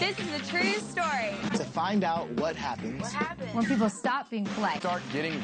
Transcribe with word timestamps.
This 0.00 0.18
is 0.18 0.32
a 0.34 0.50
true 0.50 0.72
story. 0.80 1.34
to 1.58 1.62
find 1.64 2.04
out 2.04 2.26
what 2.40 2.56
happens 2.56 3.02
What 3.02 3.12
happened? 3.12 3.54
when 3.54 3.66
people 3.66 3.90
stop 3.90 4.30
being 4.30 4.46
polite. 4.46 4.80
start 4.80 5.02
getting 5.12 5.34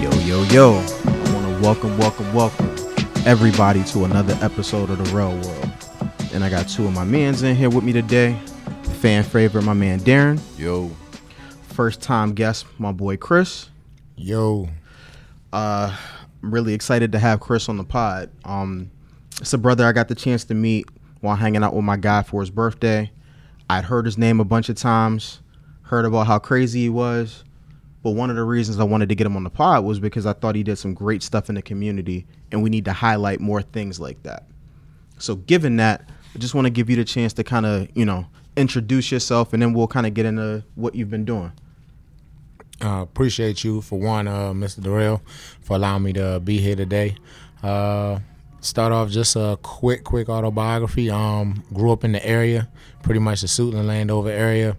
Yo, 0.00 0.10
yo, 0.20 0.42
yo. 0.44 0.72
I 0.74 1.32
want 1.32 1.46
to 1.46 1.62
welcome, 1.62 1.96
welcome, 1.98 2.32
welcome 2.34 2.68
everybody 3.24 3.82
to 3.84 4.04
another 4.04 4.36
episode 4.42 4.90
of 4.90 4.98
The 4.98 5.16
Real 5.16 5.32
World. 5.40 5.83
And 6.34 6.42
I 6.42 6.50
got 6.50 6.68
two 6.68 6.84
of 6.84 6.92
my 6.92 7.04
mans 7.04 7.44
in 7.44 7.54
here 7.54 7.70
with 7.70 7.84
me 7.84 7.92
today. 7.92 8.36
Fan 9.00 9.22
favorite, 9.22 9.62
my 9.62 9.72
man 9.72 10.00
Darren. 10.00 10.40
yo. 10.58 10.90
First 11.68 12.02
time 12.02 12.34
guest, 12.34 12.66
my 12.76 12.90
boy 12.90 13.16
Chris. 13.16 13.70
Yo, 14.16 14.68
I'm 15.52 15.92
really 16.42 16.74
excited 16.74 17.12
to 17.12 17.20
have 17.20 17.38
Chris 17.38 17.68
on 17.68 17.76
the 17.76 17.84
pod. 17.84 18.30
Um, 18.44 18.90
it's 19.40 19.52
a 19.52 19.58
brother 19.58 19.86
I 19.86 19.92
got 19.92 20.08
the 20.08 20.16
chance 20.16 20.42
to 20.46 20.54
meet 20.54 20.88
while 21.20 21.36
hanging 21.36 21.62
out 21.62 21.72
with 21.72 21.84
my 21.84 21.96
guy 21.96 22.24
for 22.24 22.40
his 22.40 22.50
birthday. 22.50 23.12
I'd 23.70 23.84
heard 23.84 24.04
his 24.04 24.18
name 24.18 24.40
a 24.40 24.44
bunch 24.44 24.68
of 24.68 24.74
times, 24.74 25.40
heard 25.82 26.04
about 26.04 26.26
how 26.26 26.40
crazy 26.40 26.80
he 26.80 26.88
was. 26.88 27.44
But 28.02 28.10
one 28.10 28.28
of 28.28 28.34
the 28.34 28.42
reasons 28.42 28.80
I 28.80 28.84
wanted 28.84 29.08
to 29.08 29.14
get 29.14 29.24
him 29.24 29.36
on 29.36 29.44
the 29.44 29.50
pod 29.50 29.84
was 29.84 30.00
because 30.00 30.26
I 30.26 30.32
thought 30.32 30.56
he 30.56 30.64
did 30.64 30.78
some 30.78 30.94
great 30.94 31.22
stuff 31.22 31.48
in 31.48 31.54
the 31.54 31.62
community, 31.62 32.26
and 32.50 32.60
we 32.60 32.70
need 32.70 32.86
to 32.86 32.92
highlight 32.92 33.38
more 33.38 33.62
things 33.62 34.00
like 34.00 34.20
that. 34.24 34.48
So, 35.18 35.36
given 35.36 35.76
that, 35.76 36.10
I 36.34 36.38
just 36.38 36.54
want 36.54 36.66
to 36.66 36.70
give 36.70 36.90
you 36.90 36.96
the 36.96 37.04
chance 37.04 37.32
to 37.34 37.44
kind 37.44 37.64
of, 37.64 37.88
you 37.94 38.04
know, 38.04 38.26
introduce 38.56 39.12
yourself, 39.12 39.52
and 39.52 39.62
then 39.62 39.72
we'll 39.72 39.86
kind 39.86 40.06
of 40.06 40.14
get 40.14 40.26
into 40.26 40.64
what 40.74 40.94
you've 40.94 41.10
been 41.10 41.24
doing. 41.24 41.52
uh, 42.82 43.02
appreciate 43.02 43.62
you 43.62 43.80
for 43.80 43.98
one, 43.98 44.26
uh, 44.26 44.52
Mr. 44.52 44.82
Darrell, 44.82 45.22
for 45.60 45.76
allowing 45.76 46.02
me 46.02 46.12
to 46.14 46.40
be 46.40 46.58
here 46.58 46.74
today. 46.74 47.16
Uh, 47.62 48.18
start 48.60 48.92
off 48.92 49.10
just 49.10 49.36
a 49.36 49.58
quick, 49.62 50.02
quick 50.04 50.28
autobiography. 50.28 51.08
Um, 51.08 51.62
grew 51.72 51.92
up 51.92 52.02
in 52.02 52.12
the 52.12 52.26
area, 52.26 52.68
pretty 53.02 53.20
much 53.20 53.40
the 53.42 53.46
Suitland 53.46 53.86
Landover 53.86 54.30
area. 54.30 54.76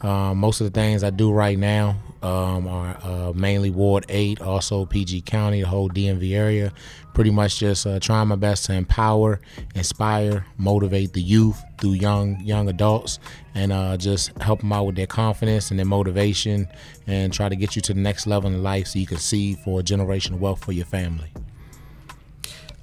Uh, 0.00 0.34
most 0.34 0.60
of 0.60 0.70
the 0.70 0.78
things 0.78 1.02
I 1.02 1.10
do 1.10 1.32
right 1.32 1.58
now 1.58 1.96
um, 2.22 2.66
are 2.66 2.96
uh, 3.02 3.32
mainly 3.34 3.70
Ward 3.70 4.06
8, 4.08 4.40
also 4.40 4.84
PG 4.84 5.22
County, 5.22 5.62
the 5.62 5.68
whole 5.68 5.88
DMV 5.88 6.32
area. 6.34 6.72
Pretty 7.14 7.30
much 7.30 7.58
just 7.58 7.86
uh, 7.86 7.98
trying 7.98 8.28
my 8.28 8.36
best 8.36 8.66
to 8.66 8.74
empower, 8.74 9.40
inspire, 9.74 10.46
motivate 10.56 11.12
the 11.12 11.22
youth 11.22 11.60
through 11.80 11.94
young 11.94 12.40
young 12.40 12.68
adults, 12.68 13.18
and 13.54 13.72
uh, 13.72 13.96
just 13.96 14.36
help 14.38 14.60
them 14.60 14.72
out 14.72 14.84
with 14.86 14.96
their 14.96 15.06
confidence 15.06 15.70
and 15.70 15.78
their 15.78 15.86
motivation, 15.86 16.68
and 17.08 17.32
try 17.32 17.48
to 17.48 17.56
get 17.56 17.74
you 17.74 17.82
to 17.82 17.94
the 17.94 18.00
next 18.00 18.26
level 18.26 18.50
in 18.50 18.62
life 18.62 18.86
so 18.88 18.98
you 18.98 19.06
can 19.06 19.18
see 19.18 19.54
for 19.54 19.80
a 19.80 19.82
generational 19.82 20.38
wealth 20.38 20.64
for 20.64 20.72
your 20.72 20.86
family. 20.86 21.32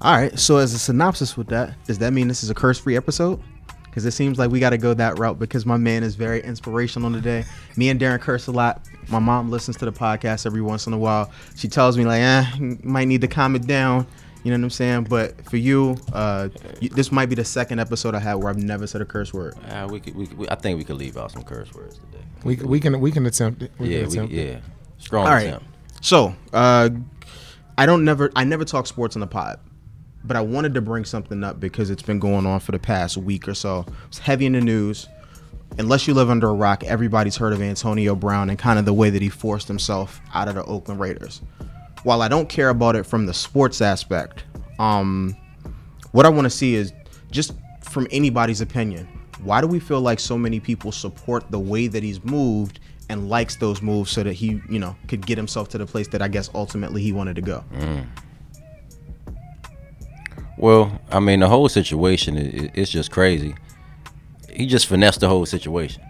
All 0.02 0.14
right. 0.14 0.38
So, 0.38 0.58
as 0.58 0.74
a 0.74 0.78
synopsis 0.78 1.36
with 1.36 1.48
that, 1.48 1.74
does 1.84 1.98
that 1.98 2.12
mean 2.12 2.28
this 2.28 2.42
is 2.42 2.50
a 2.50 2.54
curse 2.54 2.78
free 2.78 2.96
episode? 2.96 3.40
Because 3.84 4.04
it 4.04 4.10
seems 4.10 4.38
like 4.38 4.50
we 4.50 4.60
got 4.60 4.70
to 4.70 4.78
go 4.78 4.92
that 4.92 5.18
route 5.18 5.38
because 5.38 5.64
my 5.64 5.78
man 5.78 6.02
is 6.02 6.16
very 6.16 6.42
inspirational 6.42 7.10
today. 7.10 7.46
Me 7.76 7.88
and 7.88 7.98
Darren 7.98 8.20
curse 8.20 8.46
a 8.46 8.52
lot. 8.52 8.82
My 9.08 9.18
mom 9.18 9.50
listens 9.50 9.76
to 9.78 9.84
the 9.84 9.92
podcast 9.92 10.46
every 10.46 10.62
once 10.62 10.86
in 10.86 10.92
a 10.92 10.98
while. 10.98 11.30
She 11.54 11.68
tells 11.68 11.96
me, 11.96 12.04
like, 12.04 12.20
eh, 12.20 12.44
might 12.82 13.06
need 13.06 13.20
to 13.20 13.28
calm 13.28 13.54
it 13.54 13.66
down. 13.66 14.06
You 14.42 14.52
know 14.52 14.58
what 14.58 14.64
I'm 14.64 14.70
saying? 14.70 15.04
But 15.04 15.44
for 15.50 15.56
you, 15.56 15.96
uh, 16.12 16.50
you, 16.80 16.88
this 16.88 17.10
might 17.10 17.26
be 17.26 17.34
the 17.34 17.44
second 17.44 17.80
episode 17.80 18.14
I 18.14 18.20
had 18.20 18.34
where 18.34 18.48
I've 18.48 18.62
never 18.62 18.86
said 18.86 19.00
a 19.00 19.04
curse 19.04 19.34
word. 19.34 19.56
Uh, 19.68 19.88
we 19.90 19.98
could, 19.98 20.14
we, 20.14 20.26
we, 20.26 20.48
I 20.48 20.54
think 20.54 20.78
we 20.78 20.84
could 20.84 20.96
leave 20.96 21.16
out 21.16 21.32
some 21.32 21.42
curse 21.42 21.72
words 21.74 21.98
today. 21.98 22.24
We, 22.44 22.56
we 22.56 22.78
can 22.78 23.00
we 23.00 23.10
can 23.10 23.26
attempt 23.26 23.62
it. 23.62 23.72
We 23.78 23.96
yeah, 23.96 24.06
can 24.06 24.28
we, 24.28 24.38
it. 24.38 24.48
yeah. 24.48 24.60
Strong 24.98 25.26
All 25.26 25.32
right. 25.32 25.48
attempt. 25.48 25.66
So, 26.00 26.34
uh, 26.52 26.90
I 27.76 27.86
don't 27.86 28.04
never 28.04 28.30
I 28.36 28.44
never 28.44 28.64
talk 28.64 28.86
sports 28.86 29.16
on 29.16 29.20
the 29.20 29.26
pod, 29.26 29.58
but 30.22 30.36
I 30.36 30.42
wanted 30.42 30.74
to 30.74 30.80
bring 30.80 31.04
something 31.04 31.42
up 31.42 31.58
because 31.58 31.90
it's 31.90 32.02
been 32.02 32.20
going 32.20 32.46
on 32.46 32.60
for 32.60 32.70
the 32.70 32.78
past 32.78 33.16
week 33.16 33.48
or 33.48 33.54
so. 33.54 33.84
It's 34.06 34.18
heavy 34.18 34.46
in 34.46 34.52
the 34.52 34.60
news. 34.60 35.08
Unless 35.78 36.08
you 36.08 36.14
live 36.14 36.30
under 36.30 36.48
a 36.48 36.54
rock, 36.54 36.84
everybody's 36.84 37.36
heard 37.36 37.52
of 37.52 37.60
Antonio 37.60 38.14
Brown 38.14 38.48
and 38.48 38.58
kind 38.58 38.78
of 38.78 38.84
the 38.84 38.94
way 38.94 39.10
that 39.10 39.20
he 39.20 39.28
forced 39.28 39.68
himself 39.68 40.20
out 40.32 40.48
of 40.48 40.54
the 40.54 40.64
Oakland 40.64 41.00
Raiders. 41.00 41.42
While 42.02 42.22
I 42.22 42.28
don't 42.28 42.48
care 42.48 42.70
about 42.70 42.96
it 42.96 43.04
from 43.04 43.26
the 43.26 43.34
sports 43.34 43.80
aspect, 43.82 44.44
um, 44.78 45.36
what 46.12 46.24
I 46.24 46.28
want 46.30 46.44
to 46.44 46.50
see 46.50 46.74
is 46.74 46.92
just 47.30 47.52
from 47.82 48.06
anybody's 48.10 48.60
opinion. 48.60 49.06
Why 49.42 49.60
do 49.60 49.66
we 49.66 49.78
feel 49.80 50.00
like 50.00 50.18
so 50.18 50.38
many 50.38 50.60
people 50.60 50.92
support 50.92 51.50
the 51.50 51.58
way 51.58 51.88
that 51.88 52.02
he's 52.02 52.24
moved 52.24 52.80
and 53.08 53.28
likes 53.28 53.56
those 53.56 53.82
moves 53.82 54.10
so 54.10 54.22
that 54.22 54.32
he, 54.32 54.60
you 54.68 54.78
know, 54.78 54.96
could 55.08 55.26
get 55.26 55.36
himself 55.36 55.68
to 55.70 55.78
the 55.78 55.86
place 55.86 56.08
that 56.08 56.22
I 56.22 56.28
guess 56.28 56.48
ultimately 56.54 57.02
he 57.02 57.12
wanted 57.12 57.36
to 57.36 57.42
go? 57.42 57.64
Well, 60.56 61.00
I 61.10 61.20
mean, 61.20 61.40
the 61.40 61.48
whole 61.48 61.68
situation 61.68 62.36
is 62.38 62.70
it's 62.74 62.90
just 62.90 63.10
crazy. 63.10 63.54
He 64.56 64.66
just 64.66 64.86
finessed 64.86 65.20
the 65.20 65.28
whole 65.28 65.44
situation. 65.46 66.02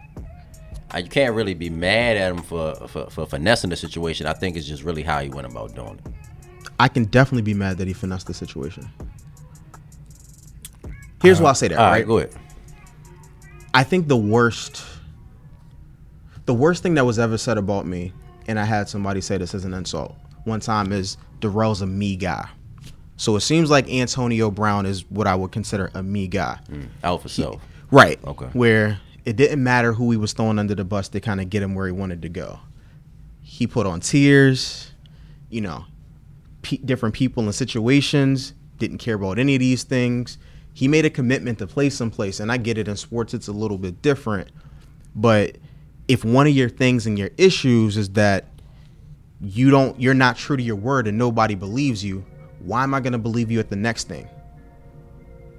Uh, 0.94 0.98
You 0.98 1.08
can't 1.08 1.34
really 1.34 1.54
be 1.54 1.68
mad 1.68 2.16
at 2.16 2.30
him 2.30 2.42
for, 2.42 2.74
for, 2.88 3.10
for 3.10 3.26
finessing 3.26 3.70
the 3.70 3.76
situation. 3.76 4.26
I 4.26 4.32
think 4.32 4.56
it's 4.56 4.66
just 4.66 4.82
really 4.84 5.02
how 5.02 5.20
he 5.20 5.28
went 5.28 5.46
about 5.46 5.74
doing 5.74 6.00
it. 6.04 6.12
I 6.78 6.88
can 6.88 7.04
definitely 7.06 7.42
be 7.42 7.54
mad 7.54 7.78
that 7.78 7.88
he 7.88 7.92
finessed 7.92 8.26
the 8.28 8.34
situation. 8.34 8.88
Here's 11.22 11.40
why 11.40 11.50
I 11.50 11.52
say 11.54 11.68
that, 11.68 11.78
All 11.78 11.84
right? 11.86 11.90
right, 11.98 12.06
go 12.06 12.18
ahead. 12.18 12.34
I 13.74 13.82
think 13.82 14.08
the 14.08 14.16
worst 14.16 14.84
the 16.46 16.54
worst 16.54 16.82
thing 16.82 16.94
that 16.94 17.04
was 17.04 17.18
ever 17.18 17.36
said 17.36 17.58
about 17.58 17.86
me, 17.86 18.12
and 18.46 18.58
I 18.60 18.64
had 18.64 18.88
somebody 18.88 19.20
say 19.20 19.36
this 19.36 19.52
as 19.54 19.64
an 19.64 19.74
insult 19.74 20.14
one 20.44 20.60
time 20.60 20.92
is 20.92 21.16
Darrell's 21.40 21.82
a 21.82 21.86
me 21.86 22.14
guy. 22.14 22.48
So 23.16 23.34
it 23.34 23.40
seems 23.40 23.68
like 23.68 23.88
Antonio 23.90 24.50
Brown 24.50 24.86
is 24.86 25.10
what 25.10 25.26
I 25.26 25.34
would 25.34 25.50
consider 25.50 25.90
a 25.94 26.02
me 26.02 26.28
guy. 26.28 26.58
Alpha 27.02 27.22
for 27.24 27.28
self. 27.28 27.62
Right. 27.90 28.18
Okay. 28.24 28.46
Where 28.46 29.00
it 29.24 29.36
didn't 29.36 29.62
matter 29.62 29.92
who 29.92 30.10
he 30.10 30.16
was 30.16 30.32
throwing 30.32 30.58
under 30.58 30.74
the 30.74 30.84
bus 30.84 31.08
to 31.10 31.20
kind 31.20 31.40
of 31.40 31.50
get 31.50 31.62
him 31.62 31.74
where 31.74 31.86
he 31.86 31.92
wanted 31.92 32.22
to 32.22 32.28
go. 32.28 32.60
He 33.42 33.66
put 33.66 33.86
on 33.86 34.00
tears, 34.00 34.92
you 35.50 35.60
know, 35.60 35.84
pe- 36.62 36.78
different 36.78 37.14
people 37.14 37.44
and 37.44 37.54
situations, 37.54 38.54
didn't 38.78 38.98
care 38.98 39.14
about 39.14 39.38
any 39.38 39.54
of 39.54 39.60
these 39.60 39.82
things. 39.82 40.38
He 40.74 40.88
made 40.88 41.04
a 41.04 41.10
commitment 41.10 41.58
to 41.60 41.66
play 41.66 41.90
someplace, 41.90 42.38
and 42.38 42.52
I 42.52 42.58
get 42.58 42.76
it 42.76 42.86
in 42.86 42.96
sports, 42.96 43.34
it's 43.34 43.48
a 43.48 43.52
little 43.52 43.78
bit 43.78 44.02
different. 44.02 44.50
But 45.14 45.56
if 46.06 46.24
one 46.24 46.46
of 46.46 46.52
your 46.52 46.68
things 46.68 47.06
and 47.06 47.18
your 47.18 47.30
issues 47.38 47.96
is 47.96 48.10
that 48.10 48.46
you 49.40 49.70
don't, 49.70 49.98
you're 50.00 50.14
not 50.14 50.36
true 50.36 50.56
to 50.56 50.62
your 50.62 50.76
word 50.76 51.08
and 51.08 51.16
nobody 51.16 51.54
believes 51.54 52.04
you, 52.04 52.24
why 52.60 52.82
am 52.82 52.94
I 52.94 53.00
going 53.00 53.12
to 53.12 53.18
believe 53.18 53.50
you 53.50 53.58
at 53.58 53.70
the 53.70 53.76
next 53.76 54.08
thing? 54.08 54.28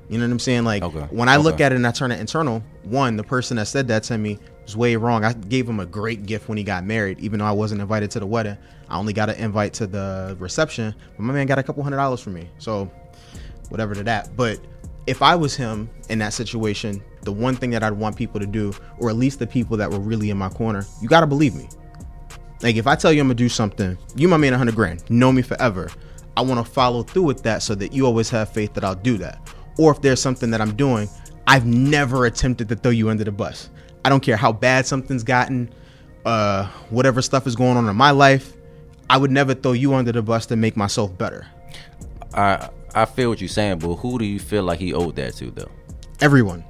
You 0.10 0.18
know 0.18 0.26
what 0.26 0.32
I'm 0.32 0.40
saying? 0.40 0.64
Like 0.64 0.84
Okay. 0.84 1.06
when 1.10 1.28
I 1.28 1.36
look 1.38 1.60
at 1.60 1.72
it 1.72 1.76
and 1.76 1.86
I 1.86 1.92
turn 1.92 2.12
it 2.12 2.20
internal, 2.20 2.64
one, 2.84 3.18
the 3.18 3.24
person 3.24 3.58
that 3.58 3.68
said 3.68 3.88
that 3.90 4.04
to 4.04 4.18
me 4.18 4.40
was 4.64 4.78
way 4.78 4.96
wrong. 4.96 5.26
I 5.26 5.34
gave 5.34 5.68
him 5.68 5.80
a 5.80 5.86
great 5.86 6.26
gift 6.26 6.48
when 6.48 6.58
he 6.58 6.64
got 6.64 6.86
married, 6.86 7.20
even 7.20 7.40
though 7.40 7.46
I 7.46 7.52
wasn't 7.52 7.82
invited 7.82 8.12
to 8.12 8.20
the 8.20 8.26
wedding. 8.26 8.58
I 8.90 8.98
only 8.98 9.12
got 9.12 9.30
an 9.30 9.36
invite 9.36 9.74
to 9.76 9.88
the 9.88 10.38
reception, 10.40 10.96
but 11.18 11.24
my 11.24 11.34
man 11.34 11.46
got 11.46 11.60
a 11.60 11.64
couple 11.64 11.84
hundred 11.84 11.98
dollars 11.98 12.22
from 12.22 12.34
me. 12.36 12.50
So 12.58 12.90
whatever 13.70 13.94
to 13.96 14.04
that. 14.04 14.36
But 14.38 14.60
if 15.08 15.22
I 15.22 15.36
was 15.36 15.56
him 15.56 15.90
in 16.10 16.20
that 16.20 16.34
situation, 16.34 17.04
the 17.24 17.32
one 17.34 17.56
thing 17.56 17.72
that 17.72 17.84
I'd 17.84 17.92
want 17.94 18.16
people 18.16 18.40
to 18.40 18.48
do, 18.48 18.74
or 19.00 19.10
at 19.10 19.18
least 19.18 19.40
the 19.40 19.48
people 19.48 19.76
that 19.78 19.92
were 19.92 20.00
really 20.00 20.30
in 20.30 20.38
my 20.38 20.50
corner, 20.50 20.86
you 21.02 21.10
gotta 21.10 21.28
believe 21.28 21.54
me. 21.54 21.68
Like 22.62 22.76
if 22.78 22.88
I 22.88 22.96
tell 22.96 23.12
you 23.12 23.22
I'm 23.22 23.28
gonna 23.28 23.36
do 23.36 23.50
something, 23.50 23.98
you 24.16 24.28
my 24.30 24.38
man 24.38 24.54
a 24.54 24.58
hundred 24.58 24.76
grand, 24.76 25.10
know 25.10 25.32
me 25.34 25.42
forever. 25.42 25.90
I 26.36 26.42
want 26.42 26.64
to 26.64 26.72
follow 26.72 27.04
through 27.04 27.24
with 27.24 27.44
that 27.44 27.64
so 27.64 27.74
that 27.76 27.94
you 27.94 28.06
always 28.06 28.30
have 28.30 28.50
faith 28.50 28.74
that 28.76 28.84
I'll 28.84 28.96
do 28.96 29.18
that. 29.18 29.40
Or 29.78 29.92
if 29.92 30.02
there's 30.02 30.22
something 30.22 30.52
that 30.52 30.62
I'm 30.62 30.76
doing, 30.76 31.10
I've 31.46 31.66
never 31.66 32.26
attempted 32.26 32.70
to 32.70 32.76
throw 32.76 32.92
you 32.92 33.10
under 33.10 33.24
the 33.24 33.32
bus. 33.32 33.70
I 34.04 34.10
don't 34.10 34.22
care 34.22 34.38
how 34.38 34.52
bad 34.52 34.86
something's 34.86 35.24
gotten, 35.24 35.70
uh, 36.26 36.68
whatever 36.90 37.22
stuff 37.22 37.48
is 37.48 37.56
going 37.56 37.78
on 37.78 37.88
in 37.88 37.96
my 37.96 38.12
life. 38.12 38.54
I 39.10 39.18
would 39.18 39.32
never 39.32 39.54
throw 39.54 39.72
you 39.72 39.94
under 39.94 40.12
the 40.12 40.22
bus 40.22 40.46
to 40.48 40.56
make 40.56 40.76
myself 40.76 41.18
better. 41.18 41.48
I 42.34 42.70
I 42.94 43.06
feel 43.06 43.30
what 43.30 43.40
you're 43.40 43.48
saying, 43.48 43.80
but 43.80 43.96
who 43.96 44.18
do 44.18 44.26
you 44.26 44.40
feel 44.40 44.64
like 44.64 44.80
he 44.80 44.94
owed 44.94 45.16
that 45.18 45.36
to 45.36 45.52
though? 45.52 45.72
Everyone, 46.20 46.64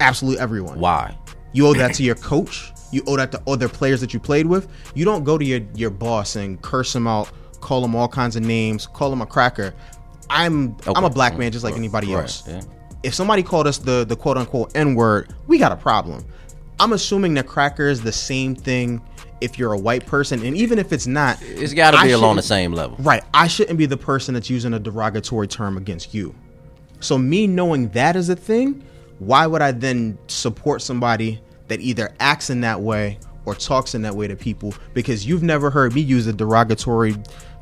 absolutely 0.00 0.40
everyone. 0.40 0.78
Why? 0.78 1.16
You 1.52 1.66
owe 1.66 1.74
that 1.74 1.94
to 1.94 2.02
your 2.02 2.14
coach. 2.14 2.72
You 2.92 3.02
owe 3.06 3.16
that 3.16 3.32
to 3.32 3.42
other 3.46 3.68
players 3.68 4.00
that 4.00 4.14
you 4.14 4.20
played 4.20 4.46
with. 4.46 4.68
You 4.94 5.04
don't 5.04 5.24
go 5.24 5.36
to 5.38 5.44
your, 5.44 5.60
your 5.74 5.90
boss 5.90 6.36
and 6.36 6.60
curse 6.62 6.94
him 6.94 7.06
out, 7.06 7.30
call 7.60 7.84
him 7.84 7.96
all 7.96 8.08
kinds 8.08 8.36
of 8.36 8.44
names, 8.44 8.86
call 8.86 9.12
him 9.12 9.22
a 9.22 9.26
cracker. 9.26 9.74
I'm 10.30 10.76
I'm 10.86 11.04
a 11.04 11.10
black 11.10 11.38
man 11.38 11.52
just 11.52 11.64
like 11.64 11.74
anybody 11.76 12.12
Right, 12.14 12.22
else. 12.22 12.46
yeah. 12.46 12.60
If 13.02 13.14
somebody 13.14 13.42
called 13.42 13.66
us 13.66 13.78
the 13.78 14.04
the 14.04 14.16
quote 14.16 14.36
unquote 14.36 14.74
N 14.76 14.94
word, 14.94 15.34
we 15.46 15.58
got 15.58 15.72
a 15.72 15.76
problem. 15.76 16.24
I'm 16.78 16.92
assuming 16.92 17.34
that 17.34 17.46
cracker 17.46 17.86
is 17.88 18.02
the 18.02 18.12
same 18.12 18.54
thing 18.54 19.00
if 19.40 19.58
you're 19.58 19.72
a 19.72 19.78
white 19.78 20.04
person, 20.06 20.44
and 20.44 20.56
even 20.56 20.78
if 20.78 20.92
it's 20.92 21.06
not, 21.06 21.38
It's 21.42 21.72
got 21.74 21.92
to 21.92 22.02
be 22.02 22.12
along 22.12 22.36
the 22.36 22.42
same 22.42 22.72
level. 22.72 22.96
Right. 23.00 23.22
I 23.34 23.48
shouldn't 23.48 23.78
be 23.78 23.86
the 23.86 23.96
person 23.96 24.34
that's 24.34 24.48
using 24.50 24.74
a 24.74 24.78
derogatory 24.78 25.46
term 25.46 25.76
against 25.76 26.14
you. 26.14 26.34
So 27.00 27.18
me 27.18 27.46
knowing 27.46 27.88
that 27.90 28.16
is 28.16 28.28
a 28.30 28.36
thing 28.36 28.82
why 29.18 29.46
would 29.46 29.62
I 29.62 29.72
then 29.72 30.18
support 30.26 30.82
somebody 30.82 31.40
that 31.68 31.80
either 31.80 32.12
acts 32.20 32.50
in 32.50 32.60
that 32.60 32.80
way 32.80 33.18
or 33.46 33.54
talks 33.54 33.94
in 33.94 34.02
that 34.02 34.14
way 34.14 34.26
to 34.28 34.36
people? 34.36 34.74
Because 34.92 35.26
you've 35.26 35.42
never 35.42 35.70
heard 35.70 35.94
me 35.94 36.02
use 36.02 36.26
a 36.26 36.32
derogatory, 36.34 37.16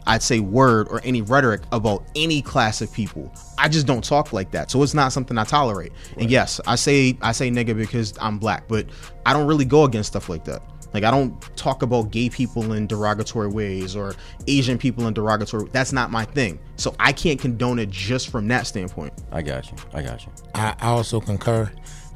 I'd 0.07 0.23
say, 0.23 0.41
word 0.41 0.89
or 0.91 1.01
any 1.05 1.23
rhetoric 1.23 1.63
about 1.73 2.05
any 2.15 2.43
class 2.43 2.81
of 2.81 2.93
people. 2.93 3.33
I 3.59 3.69
just 3.69 3.87
don't 3.87 4.05
talk 4.05 4.33
like 4.33 4.51
that, 4.51 4.71
so 4.71 4.83
it's 4.83 4.95
not 4.95 5.13
something 5.13 5.39
I 5.39 5.45
tolerate. 5.45 5.93
And 6.19 6.31
yes, 6.31 6.61
I 6.67 6.75
say 6.77 7.17
I 7.23 7.33
say 7.33 7.51
nigga 7.51 7.77
because 7.77 8.15
I'm 8.21 8.39
black, 8.39 8.69
but 8.69 8.87
I 9.25 9.33
don't 9.33 9.47
really 9.47 9.65
go 9.65 9.85
against 9.85 10.11
stuff 10.11 10.29
like 10.29 10.45
that. 10.45 10.63
Like 10.95 11.03
I 11.03 11.11
don't 11.11 11.39
talk 11.57 11.83
about 11.83 12.13
gay 12.13 12.31
people 12.31 12.73
in 12.73 12.87
derogatory 12.87 13.49
ways 13.49 13.97
or 13.97 14.15
Asian 14.47 14.79
people 14.79 15.09
in 15.09 15.15
derogatory. 15.15 15.69
That's 15.73 15.93
not 15.93 16.13
my 16.13 16.25
thing. 16.25 16.61
So 16.77 16.95
I 17.01 17.13
can't 17.13 17.39
condone 17.41 17.81
it 17.81 17.91
just 17.91 18.29
from 18.29 18.47
that 18.49 18.67
standpoint. 18.67 19.13
I 19.33 19.43
got 19.43 19.71
you. 19.71 19.77
I 19.93 20.03
got 20.03 20.25
you. 20.25 20.33
I, 20.55 20.77
I 20.81 20.87
also 20.87 21.21
concur. 21.21 21.71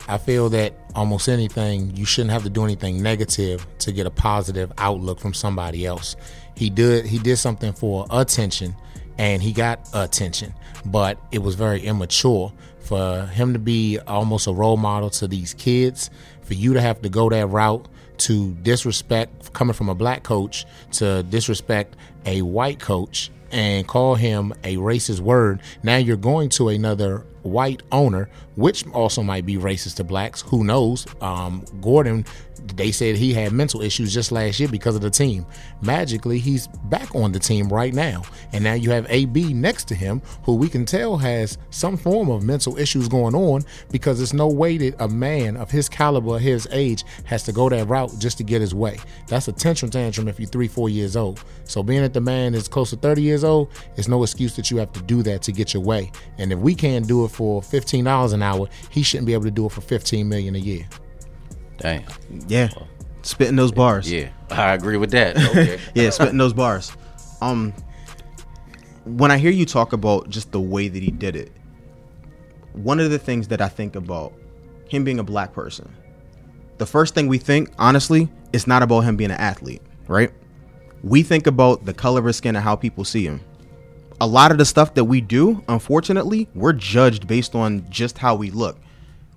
I 0.06 0.16
feel 0.16 0.48
that 0.50 0.74
almost 0.94 1.28
anything 1.28 1.94
you 1.94 2.06
shouldn't 2.06 2.30
have 2.30 2.44
to 2.44 2.50
do 2.50 2.64
anything 2.64 3.02
negative 3.02 3.66
to 3.80 3.92
get 3.92 4.06
a 4.06 4.10
positive 4.10 4.72
outlook 4.78 5.20
from 5.20 5.34
somebody 5.34 5.84
else. 5.84 6.16
He 6.58 6.70
did 6.70 7.06
he 7.06 7.20
did 7.20 7.36
something 7.36 7.72
for 7.72 8.04
attention 8.10 8.74
and 9.16 9.40
he 9.40 9.52
got 9.52 9.88
attention, 9.94 10.54
but 10.84 11.18
it 11.30 11.38
was 11.38 11.54
very 11.54 11.80
immature 11.82 12.52
for 12.80 13.26
him 13.26 13.52
to 13.52 13.60
be 13.60 13.98
almost 14.08 14.48
a 14.48 14.52
role 14.52 14.76
model 14.76 15.08
to 15.10 15.28
these 15.28 15.54
kids, 15.54 16.10
for 16.42 16.54
you 16.54 16.74
to 16.74 16.80
have 16.80 17.00
to 17.02 17.08
go 17.08 17.28
that 17.28 17.46
route 17.46 17.86
to 18.18 18.54
disrespect 18.54 19.52
coming 19.52 19.72
from 19.72 19.88
a 19.88 19.94
black 19.94 20.24
coach 20.24 20.66
to 20.90 21.22
disrespect 21.24 21.94
a 22.26 22.42
white 22.42 22.80
coach 22.80 23.30
and 23.52 23.86
call 23.86 24.16
him 24.16 24.52
a 24.64 24.76
racist 24.76 25.20
word. 25.20 25.60
Now 25.84 25.96
you're 25.96 26.16
going 26.16 26.48
to 26.50 26.70
another 26.70 27.24
white 27.42 27.82
owner, 27.92 28.28
which 28.56 28.86
also 28.88 29.22
might 29.22 29.46
be 29.46 29.56
racist 29.56 29.96
to 29.96 30.04
blacks. 30.04 30.42
Who 30.42 30.64
knows? 30.64 31.06
Um, 31.20 31.64
Gordon, 31.80 32.24
they 32.74 32.92
said 32.92 33.16
he 33.16 33.32
had 33.32 33.52
mental 33.52 33.82
issues 33.82 34.12
just 34.12 34.32
last 34.32 34.60
year 34.60 34.68
because 34.68 34.94
of 34.94 35.02
the 35.02 35.10
team. 35.10 35.46
Magically, 35.82 36.38
he's 36.38 36.66
back 36.66 37.14
on 37.14 37.32
the 37.32 37.38
team 37.38 37.68
right 37.68 37.94
now. 37.94 38.22
And 38.52 38.64
now 38.64 38.74
you 38.74 38.90
have 38.90 39.06
AB 39.08 39.52
next 39.54 39.88
to 39.88 39.94
him, 39.94 40.22
who 40.42 40.54
we 40.54 40.68
can 40.68 40.84
tell 40.84 41.16
has 41.18 41.58
some 41.70 41.96
form 41.96 42.30
of 42.30 42.42
mental 42.42 42.78
issues 42.78 43.08
going 43.08 43.34
on 43.34 43.62
because 43.90 44.18
there's 44.18 44.34
no 44.34 44.48
way 44.48 44.76
that 44.78 45.00
a 45.00 45.08
man 45.08 45.56
of 45.56 45.70
his 45.70 45.88
caliber, 45.88 46.38
his 46.38 46.68
age, 46.70 47.04
has 47.24 47.42
to 47.44 47.52
go 47.52 47.68
that 47.68 47.88
route 47.88 48.12
just 48.18 48.38
to 48.38 48.44
get 48.44 48.60
his 48.60 48.74
way. 48.74 48.98
That's 49.26 49.48
a 49.48 49.52
tantrum 49.52 49.90
tantrum 49.90 50.28
if 50.28 50.38
you're 50.38 50.48
three, 50.48 50.68
four 50.68 50.88
years 50.88 51.16
old. 51.16 51.42
So 51.64 51.82
being 51.82 52.02
that 52.02 52.14
the 52.14 52.20
man 52.20 52.54
is 52.54 52.68
close 52.68 52.90
to 52.90 52.96
30 52.96 53.22
years 53.22 53.44
old, 53.44 53.70
it's 53.96 54.08
no 54.08 54.22
excuse 54.22 54.56
that 54.56 54.70
you 54.70 54.76
have 54.78 54.92
to 54.92 55.02
do 55.02 55.22
that 55.24 55.42
to 55.42 55.52
get 55.52 55.74
your 55.74 55.82
way. 55.82 56.10
And 56.38 56.52
if 56.52 56.58
we 56.58 56.74
can't 56.74 57.06
do 57.06 57.24
it 57.24 57.28
for 57.28 57.60
$15 57.60 58.32
an 58.32 58.42
hour, 58.42 58.68
he 58.90 59.02
shouldn't 59.02 59.26
be 59.26 59.34
able 59.34 59.44
to 59.44 59.50
do 59.50 59.66
it 59.66 59.72
for 59.72 59.80
15 59.80 60.28
million 60.28 60.54
a 60.54 60.58
year. 60.58 60.86
Damn. 61.78 62.04
Yeah, 62.48 62.68
spitting 63.22 63.56
those 63.56 63.72
bars. 63.72 64.10
Yeah, 64.10 64.30
I 64.50 64.74
agree 64.74 64.96
with 64.96 65.10
that. 65.12 65.36
Okay. 65.50 65.78
yeah, 65.94 66.10
spitting 66.10 66.38
those 66.38 66.52
bars. 66.52 66.92
Um, 67.40 67.72
when 69.04 69.30
I 69.30 69.38
hear 69.38 69.50
you 69.50 69.64
talk 69.64 69.92
about 69.92 70.28
just 70.28 70.52
the 70.52 70.60
way 70.60 70.88
that 70.88 71.02
he 71.02 71.10
did 71.10 71.36
it, 71.36 71.52
one 72.72 73.00
of 73.00 73.10
the 73.10 73.18
things 73.18 73.48
that 73.48 73.60
I 73.60 73.68
think 73.68 73.96
about 73.96 74.32
him 74.88 75.04
being 75.04 75.18
a 75.18 75.24
black 75.24 75.52
person, 75.52 75.94
the 76.78 76.86
first 76.86 77.14
thing 77.14 77.26
we 77.26 77.38
think, 77.38 77.70
honestly, 77.78 78.28
it's 78.52 78.66
not 78.66 78.82
about 78.82 79.00
him 79.00 79.16
being 79.16 79.30
an 79.30 79.38
athlete, 79.38 79.82
right? 80.06 80.30
We 81.02 81.22
think 81.22 81.46
about 81.46 81.84
the 81.84 81.94
color 81.94 82.20
of 82.20 82.26
his 82.26 82.36
skin 82.36 82.56
and 82.56 82.64
how 82.64 82.76
people 82.76 83.04
see 83.04 83.24
him. 83.24 83.40
A 84.20 84.26
lot 84.26 84.50
of 84.50 84.58
the 84.58 84.64
stuff 84.64 84.94
that 84.94 85.04
we 85.04 85.20
do, 85.20 85.62
unfortunately, 85.68 86.48
we're 86.54 86.72
judged 86.72 87.26
based 87.28 87.54
on 87.54 87.88
just 87.88 88.18
how 88.18 88.34
we 88.34 88.50
look. 88.50 88.78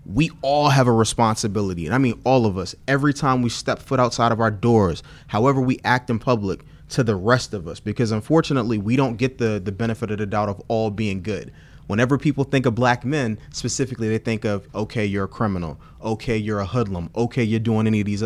We 0.05 0.31
all 0.41 0.69
have 0.69 0.87
a 0.87 0.91
responsibility, 0.91 1.85
and 1.85 1.93
I 1.93 1.97
mean 1.97 2.19
all 2.23 2.45
of 2.45 2.57
us, 2.57 2.75
every 2.87 3.13
time 3.13 3.41
we 3.41 3.49
step 3.49 3.79
foot 3.79 3.99
outside 3.99 4.31
of 4.31 4.39
our 4.39 4.51
doors, 4.51 5.03
however 5.27 5.61
we 5.61 5.79
act 5.83 6.09
in 6.09 6.19
public, 6.19 6.61
to 6.89 7.03
the 7.03 7.15
rest 7.15 7.53
of 7.53 7.67
us, 7.67 7.79
because 7.79 8.11
unfortunately, 8.11 8.77
we 8.77 8.95
don't 8.95 9.15
get 9.15 9.37
the, 9.37 9.61
the 9.63 9.71
benefit 9.71 10.11
of 10.11 10.17
the 10.17 10.25
doubt 10.25 10.49
of 10.49 10.61
all 10.67 10.89
being 10.89 11.21
good. 11.21 11.51
Whenever 11.87 12.17
people 12.17 12.43
think 12.43 12.65
of 12.65 12.75
black 12.75 13.03
men 13.03 13.37
specifically 13.51 14.07
they 14.07 14.17
think 14.17 14.45
of 14.45 14.65
okay 14.73 15.05
you're 15.05 15.25
a 15.25 15.27
criminal. 15.27 15.77
Okay 16.01 16.37
you're 16.37 16.59
a 16.59 16.65
hoodlum. 16.65 17.09
Okay 17.17 17.43
you're 17.43 17.59
doing 17.59 17.85
any 17.85 17.99
of 17.99 18.05
these 18.05 18.23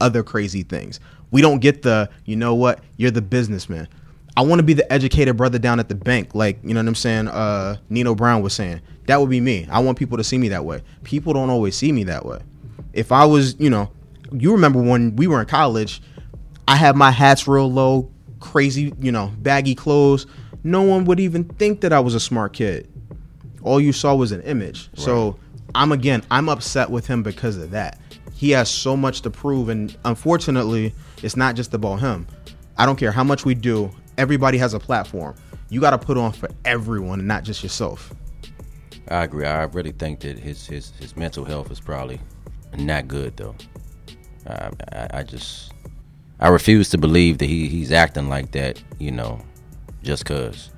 other 0.00 0.22
crazy 0.22 0.62
things. 0.62 1.00
We 1.30 1.40
don't 1.42 1.58
get 1.58 1.82
the 1.82 2.10
you 2.26 2.36
know 2.36 2.54
what? 2.54 2.80
You're 2.96 3.10
the 3.10 3.22
businessman 3.22 3.88
i 4.38 4.42
want 4.42 4.58
to 4.58 4.62
be 4.62 4.72
the 4.72 4.90
educated 4.92 5.36
brother 5.36 5.58
down 5.58 5.80
at 5.80 5.88
the 5.88 5.94
bank 5.94 6.34
like 6.34 6.58
you 6.62 6.72
know 6.72 6.80
what 6.80 6.88
i'm 6.88 6.94
saying 6.94 7.28
uh, 7.28 7.76
nino 7.90 8.14
brown 8.14 8.42
was 8.42 8.52
saying 8.54 8.80
that 9.06 9.20
would 9.20 9.30
be 9.30 9.40
me 9.40 9.66
i 9.70 9.78
want 9.78 9.98
people 9.98 10.16
to 10.16 10.24
see 10.24 10.38
me 10.38 10.48
that 10.48 10.64
way 10.64 10.82
people 11.02 11.32
don't 11.32 11.50
always 11.50 11.76
see 11.76 11.92
me 11.92 12.04
that 12.04 12.24
way 12.24 12.40
if 12.92 13.12
i 13.12 13.24
was 13.24 13.58
you 13.58 13.70
know 13.70 13.90
you 14.32 14.52
remember 14.52 14.80
when 14.80 15.14
we 15.16 15.26
were 15.26 15.40
in 15.40 15.46
college 15.46 16.00
i 16.66 16.76
had 16.76 16.96
my 16.96 17.10
hats 17.10 17.46
real 17.46 17.70
low 17.70 18.10
crazy 18.40 18.92
you 19.00 19.12
know 19.12 19.32
baggy 19.38 19.74
clothes 19.74 20.26
no 20.64 20.82
one 20.82 21.04
would 21.04 21.20
even 21.20 21.44
think 21.44 21.80
that 21.80 21.92
i 21.92 22.00
was 22.00 22.14
a 22.14 22.20
smart 22.20 22.52
kid 22.52 22.88
all 23.62 23.80
you 23.80 23.92
saw 23.92 24.14
was 24.14 24.32
an 24.32 24.40
image. 24.42 24.88
Right. 24.96 25.04
So 25.04 25.38
I'm 25.74 25.92
again, 25.92 26.24
I'm 26.30 26.48
upset 26.48 26.90
with 26.90 27.06
him 27.06 27.22
because 27.22 27.56
of 27.56 27.70
that. 27.72 27.98
He 28.34 28.50
has 28.50 28.70
so 28.70 28.96
much 28.96 29.22
to 29.22 29.30
prove, 29.30 29.68
and 29.68 29.96
unfortunately, 30.04 30.94
it's 31.22 31.36
not 31.36 31.56
just 31.56 31.74
about 31.74 31.96
him. 31.96 32.26
I 32.76 32.86
don't 32.86 32.96
care 32.96 33.10
how 33.10 33.24
much 33.24 33.44
we 33.44 33.54
do. 33.54 33.90
Everybody 34.18 34.58
has 34.58 34.74
a 34.74 34.80
platform. 34.80 35.36
You 35.70 35.80
got 35.80 35.90
to 35.90 35.98
put 35.98 36.18
on 36.18 36.32
for 36.32 36.48
everyone, 36.64 37.20
and 37.20 37.28
not 37.28 37.44
just 37.44 37.62
yourself. 37.62 38.12
I 39.08 39.24
agree. 39.24 39.46
I 39.46 39.62
really 39.64 39.92
think 39.92 40.20
that 40.20 40.38
his 40.38 40.66
his 40.66 40.90
his 40.98 41.16
mental 41.16 41.44
health 41.44 41.70
is 41.70 41.80
probably 41.80 42.20
not 42.76 43.08
good 43.08 43.36
though. 43.36 43.54
I, 44.46 44.70
I, 44.92 45.08
I 45.14 45.22
just 45.22 45.72
I 46.40 46.48
refuse 46.48 46.90
to 46.90 46.98
believe 46.98 47.38
that 47.38 47.46
he 47.46 47.68
he's 47.68 47.92
acting 47.92 48.28
like 48.28 48.50
that. 48.52 48.82
You 48.98 49.12
know, 49.12 49.40
just 50.02 50.26
cause. 50.26 50.70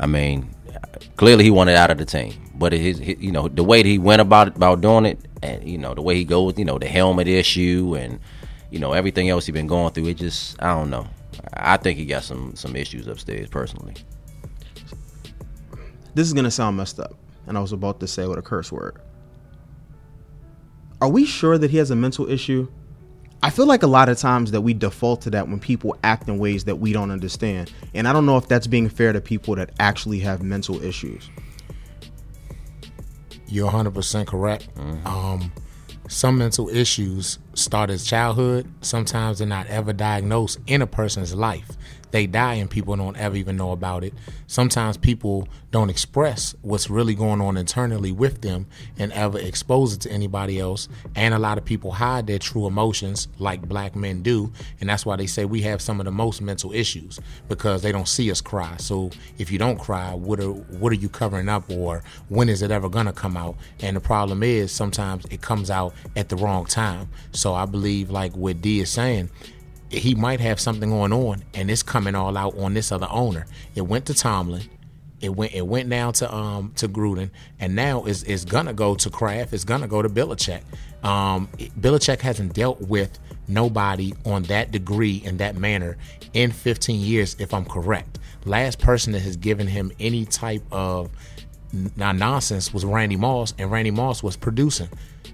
I 0.00 0.06
mean, 0.06 0.48
clearly 1.16 1.44
he 1.44 1.50
wanted 1.50 1.74
out 1.74 1.90
of 1.90 1.98
the 1.98 2.04
team. 2.04 2.34
But 2.54 2.72
his, 2.72 2.98
his, 2.98 3.18
you 3.18 3.30
know, 3.32 3.48
the 3.48 3.62
way 3.62 3.82
that 3.82 3.88
he 3.88 3.98
went 3.98 4.20
about 4.20 4.56
about 4.56 4.80
doing 4.80 5.06
it, 5.06 5.20
and 5.42 5.62
you 5.68 5.78
know, 5.78 5.94
the 5.94 6.02
way 6.02 6.16
he 6.16 6.24
goes, 6.24 6.58
you 6.58 6.64
know, 6.64 6.78
the 6.78 6.88
helmet 6.88 7.28
issue, 7.28 7.96
and 7.96 8.18
you 8.70 8.78
know, 8.78 8.92
everything 8.92 9.28
else 9.28 9.46
he's 9.46 9.52
been 9.52 9.66
going 9.66 9.92
through. 9.92 10.08
It 10.08 10.14
just, 10.14 10.60
I 10.60 10.74
don't 10.74 10.90
know. 10.90 11.06
I 11.52 11.76
think 11.76 11.98
he 11.98 12.04
got 12.04 12.24
some 12.24 12.54
some 12.56 12.76
issues 12.76 13.06
upstairs 13.06 13.48
personally. 13.48 13.94
This 16.14 16.26
is 16.26 16.32
gonna 16.32 16.50
sound 16.50 16.76
messed 16.76 16.98
up, 17.00 17.14
and 17.46 17.56
I 17.56 17.60
was 17.60 17.72
about 17.72 18.00
to 18.00 18.06
say 18.06 18.26
with 18.26 18.38
a 18.38 18.42
curse 18.42 18.72
word. 18.72 19.00
Are 21.00 21.08
we 21.08 21.24
sure 21.24 21.58
that 21.58 21.70
he 21.70 21.76
has 21.76 21.90
a 21.90 21.96
mental 21.96 22.28
issue? 22.28 22.68
I 23.40 23.50
feel 23.50 23.66
like 23.66 23.84
a 23.84 23.86
lot 23.86 24.08
of 24.08 24.18
times 24.18 24.50
that 24.50 24.62
we 24.62 24.74
default 24.74 25.20
to 25.22 25.30
that 25.30 25.48
when 25.48 25.60
people 25.60 25.96
act 26.02 26.28
in 26.28 26.38
ways 26.38 26.64
that 26.64 26.76
we 26.76 26.92
don't 26.92 27.12
understand. 27.12 27.72
And 27.94 28.08
I 28.08 28.12
don't 28.12 28.26
know 28.26 28.36
if 28.36 28.48
that's 28.48 28.66
being 28.66 28.88
fair 28.88 29.12
to 29.12 29.20
people 29.20 29.54
that 29.54 29.70
actually 29.78 30.18
have 30.20 30.42
mental 30.42 30.82
issues. 30.82 31.30
You're 33.46 33.70
100% 33.70 34.26
correct. 34.26 34.74
Mm-hmm. 34.74 35.06
Um, 35.06 35.52
some 36.08 36.38
mental 36.38 36.68
issues 36.68 37.38
start 37.54 37.90
as 37.90 38.04
childhood. 38.04 38.66
Sometimes 38.80 39.38
they're 39.38 39.46
not 39.46 39.66
ever 39.66 39.92
diagnosed 39.92 40.58
in 40.66 40.82
a 40.82 40.86
person's 40.86 41.34
life 41.34 41.76
they 42.10 42.26
die 42.26 42.54
and 42.54 42.70
people 42.70 42.96
don't 42.96 43.16
ever 43.16 43.36
even 43.36 43.56
know 43.56 43.72
about 43.72 44.04
it. 44.04 44.14
Sometimes 44.46 44.96
people 44.96 45.48
don't 45.70 45.90
express 45.90 46.54
what's 46.62 46.88
really 46.88 47.14
going 47.14 47.40
on 47.40 47.56
internally 47.56 48.10
with 48.10 48.40
them 48.40 48.66
and 48.98 49.12
ever 49.12 49.38
expose 49.38 49.92
it 49.92 50.00
to 50.00 50.10
anybody 50.10 50.58
else. 50.58 50.88
And 51.14 51.34
a 51.34 51.38
lot 51.38 51.58
of 51.58 51.64
people 51.64 51.92
hide 51.92 52.26
their 52.26 52.38
true 52.38 52.66
emotions 52.66 53.28
like 53.38 53.68
black 53.68 53.94
men 53.94 54.22
do. 54.22 54.52
And 54.80 54.88
that's 54.88 55.04
why 55.04 55.16
they 55.16 55.26
say 55.26 55.44
we 55.44 55.62
have 55.62 55.82
some 55.82 56.00
of 56.00 56.06
the 56.06 56.10
most 56.10 56.40
mental 56.40 56.72
issues 56.72 57.20
because 57.48 57.82
they 57.82 57.92
don't 57.92 58.08
see 58.08 58.30
us 58.30 58.40
cry. 58.40 58.76
So 58.78 59.10
if 59.36 59.52
you 59.52 59.58
don't 59.58 59.78
cry, 59.78 60.14
what 60.14 60.40
are 60.40 60.50
what 60.50 60.92
are 60.92 60.96
you 60.96 61.08
covering 61.08 61.48
up 61.48 61.68
or 61.70 62.02
when 62.28 62.48
is 62.48 62.62
it 62.62 62.70
ever 62.70 62.88
gonna 62.88 63.12
come 63.12 63.36
out? 63.36 63.56
And 63.80 63.96
the 63.96 64.00
problem 64.00 64.42
is 64.42 64.72
sometimes 64.72 65.26
it 65.30 65.42
comes 65.42 65.70
out 65.70 65.92
at 66.16 66.28
the 66.30 66.36
wrong 66.36 66.64
time. 66.64 67.08
So 67.32 67.54
I 67.54 67.66
believe 67.66 68.10
like 68.10 68.34
what 68.34 68.62
D 68.62 68.80
is 68.80 68.90
saying, 68.90 69.30
he 69.90 70.14
might 70.14 70.40
have 70.40 70.60
something 70.60 70.90
going 70.90 71.12
on, 71.12 71.44
and 71.54 71.70
it's 71.70 71.82
coming 71.82 72.14
all 72.14 72.36
out 72.36 72.56
on 72.58 72.74
this 72.74 72.92
other 72.92 73.08
owner. 73.10 73.46
It 73.74 73.82
went 73.82 74.06
to 74.06 74.14
Tomlin. 74.14 74.62
It 75.20 75.30
went 75.30 75.52
it 75.54 75.66
went 75.66 75.88
down 75.88 76.12
to 76.14 76.32
um 76.32 76.72
to 76.76 76.88
Gruden, 76.88 77.30
and 77.58 77.74
now 77.74 78.04
it's, 78.04 78.22
it's 78.22 78.44
gonna 78.44 78.72
go 78.72 78.94
to 78.94 79.10
Kraft. 79.10 79.52
It's 79.52 79.64
gonna 79.64 79.88
go 79.88 80.02
to 80.02 80.08
Belichick. 80.08 80.62
Um, 81.02 81.48
Belichick 81.80 82.20
hasn't 82.20 82.54
dealt 82.54 82.80
with 82.82 83.18
nobody 83.48 84.12
on 84.24 84.42
that 84.44 84.70
degree 84.70 85.22
in 85.24 85.38
that 85.38 85.56
manner 85.56 85.96
in 86.34 86.52
15 86.52 87.00
years, 87.00 87.36
if 87.38 87.54
I'm 87.54 87.64
correct. 87.64 88.18
Last 88.44 88.78
person 88.78 89.12
that 89.12 89.20
has 89.20 89.36
given 89.36 89.66
him 89.66 89.90
any 89.98 90.24
type 90.24 90.62
of 90.70 91.10
nonsense 91.96 92.72
was 92.72 92.84
Randy 92.84 93.16
Moss, 93.16 93.54
and 93.58 93.70
Randy 93.70 93.90
Moss 93.90 94.22
was 94.22 94.36
producing. 94.36 94.88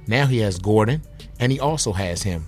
Now 0.06 0.26
he 0.26 0.38
has 0.38 0.58
Gordon, 0.58 1.02
and 1.40 1.50
he 1.50 1.60
also 1.60 1.92
has 1.92 2.22
him. 2.22 2.46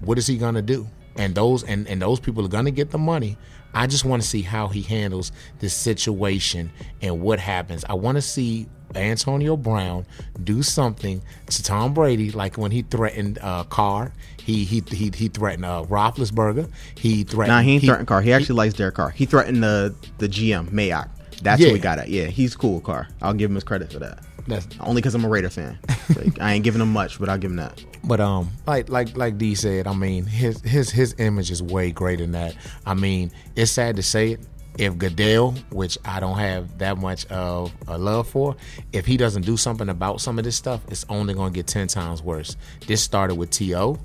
What 0.00 0.18
is 0.18 0.26
he 0.26 0.36
gonna 0.38 0.62
do? 0.62 0.88
And 1.16 1.34
those 1.34 1.62
and, 1.64 1.86
and 1.88 2.00
those 2.02 2.20
people 2.20 2.44
are 2.44 2.48
gonna 2.48 2.70
get 2.70 2.90
the 2.90 2.98
money. 2.98 3.36
I 3.76 3.86
just 3.88 4.04
want 4.04 4.22
to 4.22 4.28
see 4.28 4.42
how 4.42 4.68
he 4.68 4.82
handles 4.82 5.32
this 5.58 5.74
situation 5.74 6.70
and 7.02 7.20
what 7.20 7.40
happens. 7.40 7.84
I 7.88 7.94
want 7.94 8.16
to 8.16 8.22
see 8.22 8.68
Antonio 8.94 9.56
Brown 9.56 10.06
do 10.44 10.62
something 10.62 11.20
to 11.46 11.62
Tom 11.62 11.92
Brady, 11.92 12.30
like 12.30 12.56
when 12.56 12.70
he 12.70 12.82
threatened 12.82 13.38
uh, 13.42 13.64
Carr. 13.64 14.12
He 14.40 14.64
he 14.64 14.82
he 14.90 15.10
he 15.14 15.28
threatened 15.28 15.64
uh, 15.64 15.84
Roethlisberger. 15.88 16.70
He 16.96 17.24
threatened. 17.24 17.56
Nah, 17.56 17.62
he 17.62 17.72
ain't 17.74 17.84
threatened 17.84 18.06
Carr. 18.06 18.20
He 18.22 18.32
actually 18.32 18.56
likes 18.56 18.74
Derek 18.74 18.94
Carr. 18.94 19.10
He 19.10 19.26
threatened 19.26 19.62
the 19.62 19.94
the 20.18 20.28
GM 20.28 20.68
Mayock. 20.70 21.08
That's 21.42 21.60
Yeah. 21.60 21.68
who 21.68 21.72
we 21.72 21.78
got 21.80 21.98
at. 21.98 22.08
Yeah, 22.08 22.26
he's 22.26 22.54
cool, 22.54 22.80
Carr. 22.80 23.08
I'll 23.22 23.34
give 23.34 23.50
him 23.50 23.56
his 23.56 23.64
credit 23.64 23.92
for 23.92 23.98
that. 23.98 24.20
That's- 24.46 24.68
Only 24.80 25.00
because 25.02 25.14
I'm 25.16 25.24
a 25.24 25.28
Raider 25.28 25.50
fan. 25.50 25.78
Like, 26.16 26.38
I 26.40 26.52
ain't 26.52 26.62
giving 26.64 26.80
him 26.82 26.92
much, 26.92 27.18
but 27.18 27.28
I'll 27.30 27.38
give 27.38 27.50
him 27.50 27.56
that. 27.56 27.82
But 28.06 28.20
um, 28.20 28.50
like 28.66 28.88
like 28.88 29.16
like 29.16 29.38
D 29.38 29.54
said, 29.54 29.86
I 29.86 29.94
mean 29.94 30.24
his 30.26 30.60
his 30.60 30.90
his 30.90 31.14
image 31.18 31.50
is 31.50 31.62
way 31.62 31.90
greater 31.90 32.22
than 32.24 32.32
that. 32.32 32.54
I 32.84 32.94
mean, 32.94 33.30
it's 33.56 33.70
sad 33.72 33.96
to 33.96 34.02
say 34.02 34.32
it. 34.32 34.40
If 34.76 34.98
Goodell, 34.98 35.52
which 35.70 35.96
I 36.04 36.18
don't 36.18 36.36
have 36.36 36.78
that 36.78 36.98
much 36.98 37.26
of 37.26 37.72
a 37.86 37.96
love 37.96 38.26
for, 38.28 38.56
if 38.92 39.06
he 39.06 39.16
doesn't 39.16 39.42
do 39.46 39.56
something 39.56 39.88
about 39.88 40.20
some 40.20 40.36
of 40.36 40.44
this 40.44 40.56
stuff, 40.56 40.80
it's 40.88 41.06
only 41.08 41.32
gonna 41.32 41.52
get 41.52 41.66
ten 41.68 41.86
times 41.86 42.22
worse. 42.22 42.56
This 42.86 43.00
started 43.00 43.36
with 43.36 43.50
To. 43.52 43.98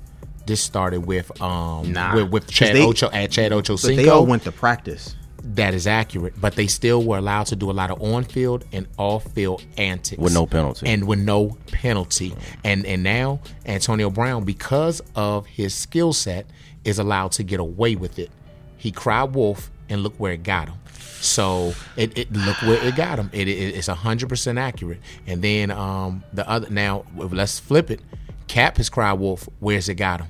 This 0.46 0.62
started 0.62 1.00
with 1.06 1.40
um 1.42 1.92
Nah. 1.92 2.14
with, 2.14 2.30
with 2.30 2.46
Chad 2.48 2.76
they- 2.76 2.84
Ocho 2.86 3.10
at 3.10 3.30
Chad 3.32 3.52
Ocho 3.52 3.76
But 3.76 3.96
they 3.96 4.08
all 4.08 4.24
went 4.26 4.44
to 4.44 4.52
practice. 4.52 5.16
That 5.42 5.74
is 5.74 5.86
accurate, 5.86 6.40
but 6.40 6.54
they 6.54 6.66
still 6.66 7.02
were 7.02 7.18
allowed 7.18 7.46
to 7.46 7.56
do 7.56 7.70
a 7.70 7.72
lot 7.72 7.90
of 7.90 8.00
on-field 8.02 8.64
and 8.72 8.86
off-field 8.98 9.64
antics 9.78 10.20
With 10.20 10.34
no 10.34 10.46
penalty. 10.46 10.86
and 10.86 11.06
with 11.06 11.18
no 11.18 11.56
penalty. 11.72 12.34
And 12.64 12.84
and 12.86 13.02
now 13.02 13.40
Antonio 13.66 14.10
Brown, 14.10 14.44
because 14.44 15.02
of 15.16 15.46
his 15.46 15.74
skill 15.74 16.12
set, 16.12 16.46
is 16.84 16.98
allowed 16.98 17.32
to 17.32 17.42
get 17.42 17.60
away 17.60 17.96
with 17.96 18.18
it. 18.18 18.30
He 18.76 18.92
cried 18.92 19.34
wolf, 19.34 19.70
and 19.88 20.02
look 20.02 20.14
where 20.18 20.32
it 20.32 20.42
got 20.42 20.68
him. 20.68 20.76
So 21.20 21.74
it, 21.96 22.16
it 22.16 22.32
look 22.32 22.56
where 22.62 22.82
it 22.82 22.96
got 22.96 23.18
him. 23.18 23.28
It, 23.32 23.48
it 23.48 23.74
it's 23.74 23.88
hundred 23.88 24.28
percent 24.28 24.58
accurate. 24.58 25.00
And 25.26 25.42
then 25.42 25.70
um 25.70 26.22
the 26.32 26.48
other 26.48 26.70
now 26.70 27.04
let's 27.14 27.58
flip 27.58 27.90
it. 27.90 28.00
Cap 28.46 28.78
has 28.78 28.88
cried 28.88 29.14
wolf. 29.14 29.48
Where's 29.58 29.88
it 29.88 29.94
got 29.96 30.20
him? 30.22 30.28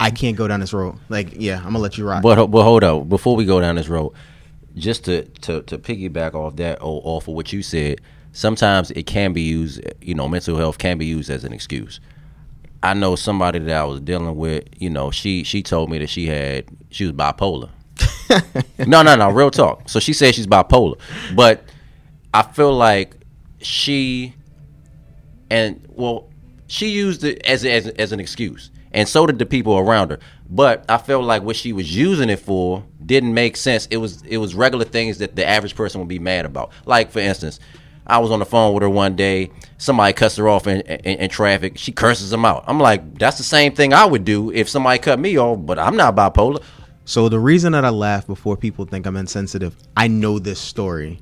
I 0.00 0.10
can't 0.10 0.36
go 0.36 0.48
down 0.48 0.60
this 0.60 0.72
road. 0.72 0.98
Like, 1.08 1.34
yeah, 1.36 1.58
I'm 1.58 1.64
gonna 1.64 1.78
let 1.78 1.96
you 1.98 2.06
rock. 2.06 2.22
But 2.22 2.46
but 2.46 2.62
hold 2.62 2.84
up, 2.84 3.08
before 3.08 3.36
we 3.36 3.44
go 3.44 3.60
down 3.60 3.76
this 3.76 3.88
road, 3.88 4.12
just 4.74 5.04
to 5.06 5.24
to 5.24 5.62
to 5.62 5.78
piggyback 5.78 6.34
off 6.34 6.56
that 6.56 6.80
or 6.80 7.00
off 7.04 7.28
of 7.28 7.34
what 7.34 7.52
you 7.52 7.62
said, 7.62 8.00
sometimes 8.32 8.90
it 8.90 9.04
can 9.04 9.32
be 9.32 9.42
used. 9.42 9.80
You 10.00 10.14
know, 10.14 10.28
mental 10.28 10.56
health 10.56 10.78
can 10.78 10.98
be 10.98 11.06
used 11.06 11.30
as 11.30 11.44
an 11.44 11.52
excuse. 11.52 12.00
I 12.82 12.92
know 12.92 13.16
somebody 13.16 13.60
that 13.60 13.76
I 13.76 13.84
was 13.84 14.00
dealing 14.00 14.36
with. 14.36 14.64
You 14.78 14.90
know, 14.90 15.10
she 15.10 15.44
she 15.44 15.62
told 15.62 15.90
me 15.90 15.98
that 15.98 16.10
she 16.10 16.26
had 16.26 16.66
she 16.90 17.04
was 17.04 17.12
bipolar. 17.12 17.70
no, 18.86 19.02
no, 19.02 19.14
no, 19.14 19.30
real 19.30 19.50
talk. 19.50 19.88
So 19.88 20.00
she 20.00 20.12
said 20.12 20.34
she's 20.34 20.46
bipolar, 20.46 20.98
but 21.34 21.64
I 22.32 22.42
feel 22.42 22.72
like 22.72 23.16
she 23.60 24.34
and 25.50 25.86
well, 25.88 26.28
she 26.66 26.88
used 26.88 27.24
it 27.24 27.44
as 27.46 27.64
as 27.64 27.86
as 27.88 28.12
an 28.12 28.20
excuse, 28.20 28.70
and 28.94 29.08
so 29.08 29.26
did 29.26 29.38
the 29.38 29.44
people 29.44 29.76
around 29.76 30.10
her. 30.10 30.20
But 30.48 30.84
I 30.88 30.98
felt 30.98 31.24
like 31.24 31.42
what 31.42 31.56
she 31.56 31.72
was 31.72 31.94
using 31.94 32.30
it 32.30 32.38
for 32.38 32.84
didn't 33.04 33.34
make 33.34 33.56
sense. 33.56 33.86
It 33.90 33.98
was 33.98 34.22
it 34.22 34.38
was 34.38 34.54
regular 34.54 34.84
things 34.84 35.18
that 35.18 35.36
the 35.36 35.44
average 35.44 35.74
person 35.74 36.00
would 36.00 36.08
be 36.08 36.20
mad 36.20 36.46
about. 36.46 36.70
Like 36.86 37.10
for 37.10 37.18
instance, 37.18 37.60
I 38.06 38.18
was 38.18 38.30
on 38.30 38.38
the 38.38 38.46
phone 38.46 38.72
with 38.72 38.82
her 38.82 38.88
one 38.88 39.16
day. 39.16 39.50
Somebody 39.78 40.12
cussed 40.12 40.36
her 40.36 40.48
off 40.48 40.66
in, 40.66 40.80
in, 40.82 41.18
in 41.18 41.30
traffic. 41.30 41.76
She 41.76 41.90
curses 41.90 42.30
them 42.30 42.44
out. 42.44 42.64
I'm 42.66 42.78
like, 42.78 43.18
that's 43.18 43.36
the 43.38 43.44
same 43.44 43.74
thing 43.74 43.92
I 43.92 44.04
would 44.04 44.24
do 44.24 44.52
if 44.52 44.68
somebody 44.68 44.98
cut 44.98 45.18
me 45.18 45.38
off. 45.38 45.58
But 45.66 45.78
I'm 45.78 45.96
not 45.96 46.14
bipolar. 46.14 46.62
So 47.04 47.28
the 47.28 47.40
reason 47.40 47.72
that 47.72 47.84
I 47.84 47.90
laugh 47.90 48.26
before 48.26 48.56
people 48.56 48.84
think 48.84 49.06
I'm 49.06 49.16
insensitive, 49.16 49.76
I 49.96 50.08
know 50.08 50.38
this 50.38 50.60
story, 50.60 51.20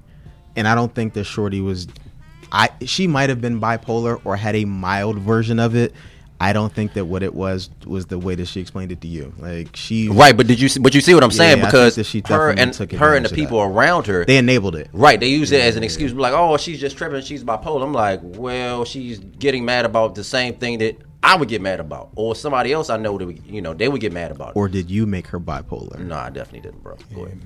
and 0.54 0.68
I 0.68 0.74
don't 0.74 0.94
think 0.94 1.14
that 1.14 1.24
Shorty 1.24 1.60
was. 1.60 1.88
I 2.54 2.68
she 2.84 3.06
might 3.06 3.30
have 3.30 3.40
been 3.40 3.60
bipolar 3.60 4.20
or 4.26 4.36
had 4.36 4.54
a 4.56 4.66
mild 4.66 5.18
version 5.18 5.58
of 5.58 5.74
it. 5.74 5.94
I 6.42 6.52
don't 6.52 6.72
think 6.72 6.94
that 6.94 7.04
what 7.04 7.22
it 7.22 7.32
was 7.32 7.70
was 7.86 8.06
the 8.06 8.18
way 8.18 8.34
that 8.34 8.46
she 8.46 8.60
explained 8.60 8.90
it 8.90 9.00
to 9.02 9.06
you. 9.06 9.32
Like 9.38 9.76
she, 9.76 10.08
Right, 10.08 10.36
but 10.36 10.48
did 10.48 10.60
you 10.60 10.68
see, 10.68 10.80
but 10.80 10.92
you 10.92 11.00
see 11.00 11.14
what 11.14 11.22
I'm 11.22 11.30
saying? 11.30 11.58
Yeah, 11.58 11.66
because 11.66 12.04
she 12.04 12.20
her 12.26 12.50
and 12.50 12.74
her 12.74 13.14
and 13.14 13.24
the 13.24 13.32
people 13.32 13.60
that. 13.60 13.66
around 13.66 14.08
her 14.08 14.24
they 14.24 14.38
enabled 14.38 14.74
it. 14.74 14.88
Right, 14.92 15.20
they 15.20 15.28
use 15.28 15.52
it 15.52 15.60
as 15.60 15.76
an 15.76 15.84
excuse, 15.84 16.12
like, 16.12 16.32
"Oh, 16.34 16.56
she's 16.56 16.80
just 16.80 16.96
tripping, 16.96 17.22
she's 17.22 17.44
bipolar." 17.44 17.84
I'm 17.84 17.92
like, 17.92 18.18
"Well, 18.24 18.84
she's 18.84 19.20
getting 19.20 19.64
mad 19.64 19.84
about 19.84 20.16
the 20.16 20.24
same 20.24 20.54
thing 20.54 20.78
that 20.78 20.96
I 21.22 21.36
would 21.36 21.48
get 21.48 21.62
mad 21.62 21.78
about, 21.80 22.10
or 22.16 22.34
somebody 22.34 22.72
else 22.72 22.90
I 22.90 22.96
know 22.96 23.16
that 23.16 23.26
would, 23.26 23.46
you 23.46 23.62
know 23.62 23.74
they 23.74 23.88
would 23.88 24.00
get 24.00 24.12
mad 24.12 24.30
about." 24.32 24.50
It. 24.50 24.56
Or 24.56 24.68
did 24.68 24.90
you 24.90 25.06
make 25.06 25.26
her 25.28 25.38
bipolar? 25.40 25.98
no, 25.98 26.16
I 26.16 26.30
definitely 26.30 26.60
didn't, 26.60 26.82
bro. 26.82 26.96
Go 27.14 27.24
ahead. 27.26 27.40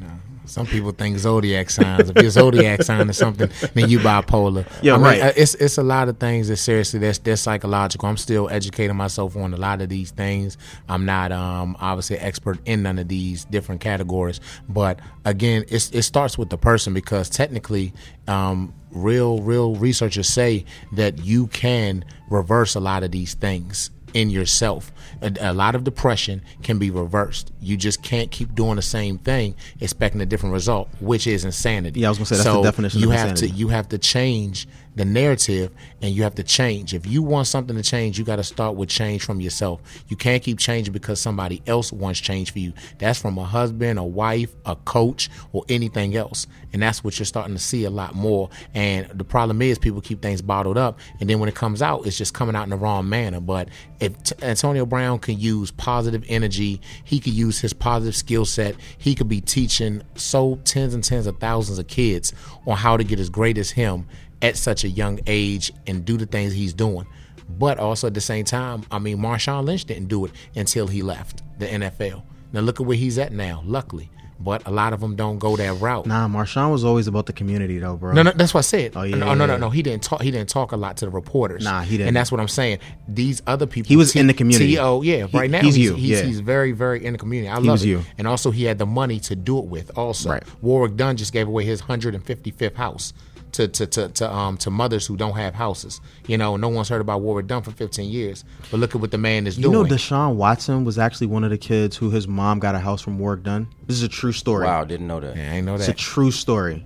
Some 0.47 0.65
people 0.65 0.93
think 0.93 1.19
zodiac 1.19 1.71
signs. 1.71 2.09
If 2.09 2.23
your 2.23 2.31
zodiac 2.31 2.83
sign 2.83 3.11
is 3.11 3.17
something, 3.19 3.51
then 3.75 3.91
you 3.91 3.99
bipolar. 3.99 4.65
Yeah, 4.81 4.95
I 4.95 4.97
mean, 4.97 5.05
right. 5.05 5.23
uh, 5.23 5.33
It's 5.37 5.57
it's 5.57 5.77
a 5.77 5.83
lot 5.83 6.09
of 6.09 6.19
things 6.19 6.47
that 6.49 6.59
seriously 6.59 7.01
that's 7.01 7.19
that's 7.19 7.43
psychological. 7.43 8.09
I'm 8.09 8.17
still 8.17 8.49
educating 8.49 8.95
myself 8.97 9.37
on 9.37 9.53
a 9.53 9.57
lot 9.57 9.83
of 9.83 9.89
these 9.89 10.13
things. 10.13 10.57
I'm 10.89 11.05
not 11.05 11.33
um 11.33 11.77
obviously 11.81 12.19
expert 12.19 12.61
in 12.65 12.85
none 12.85 13.01
of 13.01 13.09
these 13.09 13.45
different 13.47 13.81
categories, 13.81 14.41
but 14.69 15.01
again, 15.25 15.65
it's 15.69 15.91
it 15.91 16.03
starts 16.03 16.39
with 16.39 16.49
the 16.51 16.59
person 16.59 16.95
because 16.95 17.29
technically, 17.29 17.93
um, 18.29 18.73
real 18.97 19.41
real 19.41 19.75
researchers 19.77 20.29
say 20.29 20.65
that 20.93 21.19
you 21.25 21.47
can 21.49 22.05
reverse 22.31 22.75
a 22.75 22.81
lot 22.81 23.03
of 23.03 23.11
these 23.11 23.35
things 23.35 23.91
in 24.15 24.31
yourself. 24.31 24.93
A, 25.21 25.33
a 25.41 25.53
lot 25.53 25.75
of 25.75 25.85
depression 25.85 26.41
can 26.63 26.79
be 26.79 26.91
reversed. 26.91 27.53
You 27.61 27.77
just 27.77 28.03
can't 28.03 28.31
keep 28.31 28.55
doing 28.55 28.77
the 28.77 28.83
same 28.83 29.19
thing 29.19 29.55
expecting 29.81 30.21
a 30.23 30.27
different 30.27 30.55
result, 30.55 30.89
which 31.01 31.27
is 31.27 31.45
insanity. 31.45 32.01
Yeah, 32.01 32.09
I 32.09 32.11
was 32.11 32.19
gonna 32.19 32.27
say, 32.27 32.37
that's 32.37 32.47
the 32.47 32.53
so 32.55 32.63
definition 32.63 33.01
You 33.01 33.11
of 33.11 33.17
have 33.19 33.29
insanity. 33.31 33.53
to 33.53 33.59
you 33.59 33.69
have 33.69 33.89
to 33.91 33.99
change 33.99 34.67
the 34.97 35.05
narrative 35.05 35.71
and 36.03 36.13
you 36.13 36.23
have 36.25 36.35
to 36.35 36.43
change. 36.43 36.95
If 36.95 37.07
you 37.07 37.23
want 37.23 37.47
something 37.47 37.77
to 37.77 37.83
change, 37.83 38.19
you 38.19 38.25
got 38.25 38.37
to 38.37 38.45
start 38.45 38.77
with 38.77 38.89
change 38.89 39.25
from 39.25 39.41
yourself. 39.41 39.81
You 40.09 40.17
can't 40.17 40.43
keep 40.43 40.59
changing 40.59 40.93
because 40.93 41.21
somebody 41.21 41.63
else 41.67 41.93
wants 41.93 42.21
change 42.21 42.53
for 42.53 42.59
you. 42.59 42.73
That's 42.99 43.21
from 43.21 43.39
a 43.39 43.45
husband, 43.45 43.99
a 43.99 44.05
wife, 44.05 44.55
a 44.65 44.77
coach, 44.77 45.31
or 45.53 45.65
anything 45.69 46.17
else. 46.17 46.47
And 46.73 46.83
that's 46.83 47.05
what 47.05 47.19
you're 47.19 47.27
starting 47.27 47.55
to 47.55 47.63
see 47.63 47.85
a 47.85 47.91
lot 47.91 48.15
more. 48.15 48.51
And 48.75 49.07
the 49.11 49.25
problem 49.25 49.63
is 49.63 49.79
people 49.79 50.01
keep 50.01 50.21
things 50.21 50.43
bottled 50.43 50.77
up 50.77 50.99
and 51.21 51.29
then 51.29 51.39
when 51.41 51.49
it 51.49 51.55
comes 51.55 51.83
out, 51.83 52.07
it's 52.07 52.19
just 52.19 52.35
coming 52.35 52.55
out 52.55 52.65
in 52.65 52.71
the 52.71 52.77
wrong 52.77 53.09
manner. 53.09 53.41
But 53.41 53.69
if 54.01 54.21
T- 54.23 54.35
Antonio 54.43 54.87
Brown 54.87 55.19
can 55.19 55.39
use 55.39 55.71
positive 55.71 56.25
energy, 56.29 56.81
he 57.05 57.21
could 57.21 57.33
use 57.33 57.61
his 57.61 57.73
positive 57.73 58.17
skill 58.17 58.45
set. 58.45 58.77
He 58.99 59.15
could 59.15 59.29
be 59.29 59.41
teaching 59.41 60.03
so 60.15 60.57
tens 60.65 60.95
and 60.95 61.03
tens 61.03 61.27
of 61.27 61.39
thousands 61.39 61.79
of 61.79 61.87
kids 61.87 62.33
on 62.67 62.77
how 62.77 62.97
to 62.97 63.05
get 63.05 63.21
as 63.21 63.31
great 63.31 63.59
as 63.59 63.71
him 63.71 64.07
at 64.43 64.57
such 64.57 64.85
a 64.85 64.89
young 64.89 65.21
age 65.27 65.73
and 65.87 66.05
do 66.05 66.17
the 66.17 66.27
things 66.27 66.53
he's 66.53 66.75
doing. 66.75 67.07
But 67.49 67.79
also 67.79 68.09
at 68.09 68.15
the 68.15 68.21
same 68.21 68.45
time, 68.45 68.85
I 68.91 68.99
mean, 68.99 69.19
Marshawn 69.19 69.65
Lynch 69.65 69.85
didn't 69.85 70.09
do 70.09 70.25
it 70.25 70.33
until 70.57 70.87
he 70.89 71.03
left 71.03 71.43
the 71.59 71.67
NFL. 71.67 72.23
Now 72.53 72.61
look 72.61 72.81
at 72.81 72.87
where 72.87 72.97
he's 72.97 73.19
at 73.19 73.33
now, 73.33 73.63
luckily. 73.65 74.11
But 74.39 74.67
a 74.67 74.71
lot 74.71 74.93
of 74.93 75.01
them 75.01 75.17
don't 75.17 75.39
go 75.39 75.57
that 75.57 75.81
route. 75.81 76.05
Nah, 76.05 76.29
Marshawn 76.29 76.71
was 76.71 76.85
always 76.85 77.07
about 77.07 77.25
the 77.25 77.33
community 77.33 77.79
though, 77.79 77.97
bro. 77.97 78.13
No, 78.13 78.21
no, 78.23 78.33
that's 78.33 78.53
what 78.53 78.59
I 78.59 78.63
said. 78.63 78.93
Oh, 78.95 79.03
yeah, 79.03 79.17
no, 79.17 79.33
no, 79.33 79.47
no, 79.47 79.57
no. 79.57 79.71
He 79.71 79.81
didn't 79.83 80.03
talk. 80.03 80.21
He 80.21 80.31
didn't 80.31 80.51
talk 80.51 80.73
a 80.73 80.77
lot 80.77 80.99
to 80.99 81.07
the 81.07 81.11
reporters. 81.11 81.65
Nah, 81.65 81.81
he 81.81 81.93
didn't. 81.97 82.09
And 82.09 82.17
that's 82.17 82.31
what 82.31 82.39
I'm 82.39 82.49
saying. 82.49 82.81
These 83.09 83.41
other 83.47 83.67
people. 83.67 83.89
He 83.89 83.97
was 83.97 84.15
in 84.15 84.27
the 84.27 84.35
community. 84.35 84.75
To, 84.77 85.01
yeah, 85.03 85.27
He- 85.27 85.39
right 85.39 85.51
now 85.51 85.61
he's 85.63 85.77
he's 85.77 85.85
you, 85.87 85.95
He's, 85.95 86.11
yeah. 86.21 86.23
he's 86.27 86.41
very, 86.41 86.73
very 86.73 87.03
in 87.03 87.15
the 87.15 87.19
community. 87.19 87.49
I 87.49 87.59
He 87.63 87.67
love 87.67 87.81
it. 87.83 87.87
you. 87.87 88.03
And 88.19 88.29
also, 88.29 88.51
he 88.51 88.65
had 88.65 88.77
the 88.77 88.85
money 88.85 89.21
to 89.21 89.35
do 89.37 89.59
it 89.59 89.65
with. 89.65 89.91
Also, 89.97 90.29
Right. 90.29 90.43
Warwick 90.61 90.97
Dunn 90.97 91.17
just 91.17 91.33
gave 91.33 91.49
away 91.49 91.65
his 91.65 91.81
155th 91.81 92.75
house. 92.75 93.15
To, 93.57 93.67
to, 93.69 93.87
to, 93.87 94.09
to 94.09 94.31
um 94.35 94.59
to 94.59 94.71
mothers 94.71 95.07
who 95.07 95.17
don't 95.17 95.35
have 95.37 95.55
houses, 95.55 96.01
you 96.27 96.37
know, 96.37 96.57
no 96.59 96.69
one's 96.69 96.91
heard 96.91 97.01
about 97.01 97.23
Warrick 97.23 97.47
Dunn 97.47 97.63
for 97.63 97.71
15 97.71 98.11
years. 98.11 98.45
But 98.71 98.81
look 98.81 98.95
at 98.95 99.01
what 99.01 99.11
the 99.13 99.19
man 99.19 99.47
is 99.47 99.57
You 99.57 99.63
doing. 99.63 99.77
You 99.77 99.83
know, 99.85 99.97
Deshaun 99.97 100.35
Watson 100.35 100.85
was 100.85 100.99
actually 100.99 101.29
one 101.29 101.43
of 101.43 101.49
the 101.49 101.57
kids 101.57 101.97
who 101.97 102.11
his 102.11 102.29
mom 102.29 102.59
got 102.59 102.75
a 102.75 102.79
house 102.79 103.01
from 103.01 103.19
Warrick 103.19 103.45
Dunn. 103.45 103.67
This 103.87 103.97
is 103.97 104.03
a 104.03 104.09
true 104.09 104.33
story. 104.33 104.67
Wow, 104.67 104.85
didn't 104.85 105.07
know 105.07 105.21
that. 105.21 105.37
yeah, 105.37 105.53
I 105.53 105.55
ain't 105.57 105.67
know 105.67 105.79
that. 105.79 105.89
It's 105.89 106.01
a 106.01 106.05
true 106.05 106.31
story. 106.31 106.85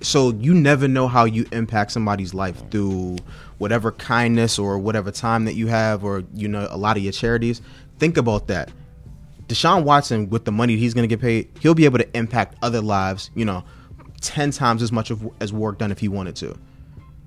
So 0.00 0.30
you 0.32 0.52
never 0.54 0.88
know 0.88 1.06
how 1.06 1.24
you 1.26 1.46
impact 1.52 1.92
somebody's 1.92 2.34
life 2.34 2.60
through 2.70 3.18
whatever 3.58 3.92
kindness 3.92 4.58
or 4.58 4.78
whatever 4.78 5.10
time 5.12 5.44
that 5.44 5.54
you 5.54 5.68
have, 5.68 6.02
or 6.04 6.24
you 6.34 6.48
know, 6.48 6.66
a 6.70 6.76
lot 6.76 6.96
of 6.96 7.02
your 7.04 7.12
charities. 7.12 7.62
Think 7.98 8.16
about 8.16 8.48
that. 8.48 8.70
Deshaun 9.46 9.84
Watson, 9.84 10.28
with 10.28 10.44
the 10.44 10.52
money 10.52 10.76
he's 10.76 10.92
going 10.92 11.08
to 11.08 11.12
get 11.12 11.20
paid, 11.20 11.48
he'll 11.60 11.74
be 11.74 11.84
able 11.84 11.98
to 11.98 12.16
impact 12.16 12.56
other 12.62 12.80
lives. 12.80 13.30
You 13.34 13.44
know, 13.44 13.64
ten 14.20 14.50
times 14.50 14.82
as 14.82 14.90
much 14.92 15.10
of, 15.10 15.28
as 15.40 15.52
Warrick 15.52 15.78
Dunn 15.78 15.90
if 15.92 15.98
he 15.98 16.08
wanted 16.08 16.36
to. 16.36 16.56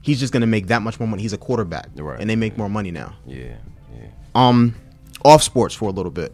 He's 0.02 0.20
just 0.20 0.34
going 0.34 0.42
to 0.42 0.48
make 0.48 0.68
that 0.68 0.82
much 0.82 1.00
more 1.00 1.08
money. 1.08 1.22
He's 1.22 1.34
a 1.34 1.38
quarterback, 1.38 1.88
Right. 1.96 2.20
and 2.20 2.30
they 2.30 2.36
make 2.36 2.58
more 2.58 2.70
money 2.70 2.90
now. 2.92 3.14
Yeah, 3.28 3.56
yeah. 3.96 4.08
um 4.36 4.76
off 5.24 5.44
sports 5.44 5.76
for 5.76 5.88
a 5.88 5.92
little 5.92 6.12
bit 6.12 6.34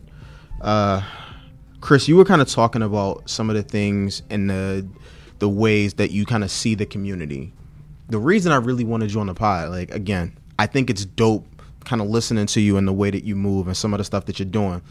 uh 0.62 1.02
chris 1.82 2.08
you 2.08 2.16
were 2.16 2.24
kind 2.24 2.42
of 2.42 2.48
talking 2.48 2.82
about 2.82 3.30
some 3.30 3.50
of 3.50 3.56
the 3.58 3.62
things 3.64 4.24
and 4.30 4.50
the 4.50 4.88
the 5.40 5.50
ways 5.50 5.96
that 5.96 6.10
you 6.12 6.26
kind 6.26 6.42
of 6.44 6.50
see 6.50 6.74
the 6.74 6.86
community 6.86 7.52
the 8.08 8.18
reason 8.18 8.52
i 8.54 8.56
really 8.56 8.86
wanted 8.86 9.12
you 9.14 9.20
on 9.20 9.28
the 9.28 9.34
pod 9.34 9.70
like 9.70 9.92
again 9.94 10.32
i 10.58 10.66
think 10.66 10.90
it's 10.90 11.04
dope 11.04 11.46
kind 11.84 12.02
of 12.02 12.08
listening 12.08 12.46
to 12.46 12.62
you 12.62 12.78
and 12.78 12.88
the 12.88 12.94
way 12.94 13.12
that 13.12 13.26
you 13.26 13.36
move 13.36 13.68
and 13.68 13.76
some 13.76 13.94
of 13.94 13.98
the 13.98 14.04
stuff 14.06 14.26
that 14.26 14.40
you're 14.40 14.46
doing. 14.48 14.82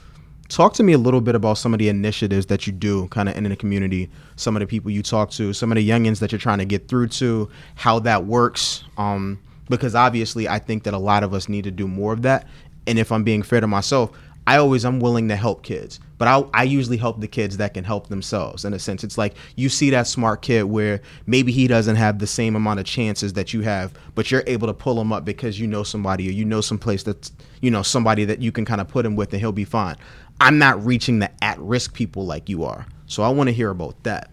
Talk 0.49 0.75
to 0.75 0.83
me 0.83 0.93
a 0.93 0.99
little 0.99 1.21
bit 1.21 1.35
about 1.35 1.59
some 1.59 1.75
of 1.75 1.79
the 1.79 1.89
initiatives 1.89 2.47
that 2.47 2.67
you 2.67 2.73
do 2.73 3.09
kind 3.09 3.29
of 3.29 3.37
in 3.37 3.45
the 3.45 3.57
community, 3.57 4.11
some 4.37 4.55
of 4.57 4.61
the 4.61 4.67
people 4.67 4.91
you 4.91 5.03
talk 5.03 5.31
to, 5.33 5.53
some 5.53 5.73
of 5.73 5.77
the 5.77 5.89
youngins 5.89 6.21
that 6.21 6.31
you're 6.31 6.39
trying 6.39 6.59
to 6.59 6.65
get 6.65 6.89
through 6.89 7.09
to, 7.09 7.51
how 7.75 7.99
that 8.01 8.25
works. 8.25 8.85
Um, 8.97 9.41
because 9.69 9.97
obviously, 9.97 10.49
I 10.49 10.61
think 10.61 10.85
that 10.85 10.95
a 10.95 10.99
lot 10.99 11.25
of 11.25 11.35
us 11.35 11.49
need 11.49 11.65
to 11.65 11.73
do 11.73 11.89
more 11.89 12.13
of 12.13 12.23
that. 12.23 12.47
And 12.87 12.99
if 12.99 13.11
I'm 13.11 13.25
being 13.25 13.43
fair 13.43 13.61
to 13.61 13.67
myself, 13.67 14.17
I 14.49 14.59
always 14.59 14.85
I'm 14.85 15.01
willing 15.01 15.29
to 15.29 15.37
help 15.37 15.65
kids, 15.65 15.99
but 16.19 16.29
I 16.29 16.45
I 16.55 16.63
usually 16.63 16.97
help 16.97 17.21
the 17.21 17.27
kids 17.27 17.57
that 17.57 17.75
can 17.75 17.83
help 17.83 18.07
themselves. 18.07 18.65
In 18.65 18.73
a 18.75 18.79
sense, 18.79 19.03
it's 19.03 19.19
like 19.19 19.35
you 19.57 19.69
see 19.69 19.91
that 19.91 20.07
smart 20.07 20.43
kid 20.43 20.63
where 20.65 21.01
maybe 21.27 21.51
he 21.51 21.67
doesn't 21.67 21.97
have 21.97 22.21
the 22.21 22.29
same 22.29 22.55
amount 22.55 22.79
of 22.79 22.87
chances 22.87 23.33
that 23.33 23.53
you 23.53 23.63
have, 23.63 23.93
but 24.15 24.31
you're 24.31 24.45
able 24.47 24.69
to 24.69 24.75
pull 24.75 25.01
him 25.01 25.13
up 25.13 25.25
because 25.25 25.59
you 25.59 25.67
know 25.67 25.83
somebody 25.83 26.29
or 26.29 26.31
you 26.31 26.45
know 26.45 26.61
some 26.61 26.79
place 26.79 27.03
that's 27.03 27.33
you 27.61 27.73
know 27.73 27.83
somebody 27.83 28.25
that 28.25 28.41
you 28.41 28.53
can 28.53 28.65
kind 28.65 28.81
of 28.81 28.87
put 28.87 29.05
him 29.05 29.17
with 29.17 29.33
and 29.33 29.41
he'll 29.41 29.51
be 29.51 29.65
fine. 29.65 29.97
I'm 30.41 30.59
not 30.59 30.85
reaching 30.85 31.19
the 31.19 31.31
at 31.43 31.59
risk 31.59 31.95
people 31.95 32.27
like 32.27 32.49
you 32.49 32.65
are, 32.65 32.87
so 33.07 33.23
I 33.23 33.29
want 33.31 33.49
to 33.49 33.55
hear 33.55 33.71
about 33.71 34.03
that. 34.05 34.31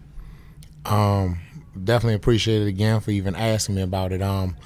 Um, 0.84 1.38
definitely 1.82 2.14
appreciate 2.14 2.62
it 2.62 2.68
again 2.68 3.00
for 3.00 3.10
even 3.10 3.34
asking 3.34 3.76
me 3.76 3.82
about 3.82 4.12
it. 4.12 4.22
Um, 4.22 4.56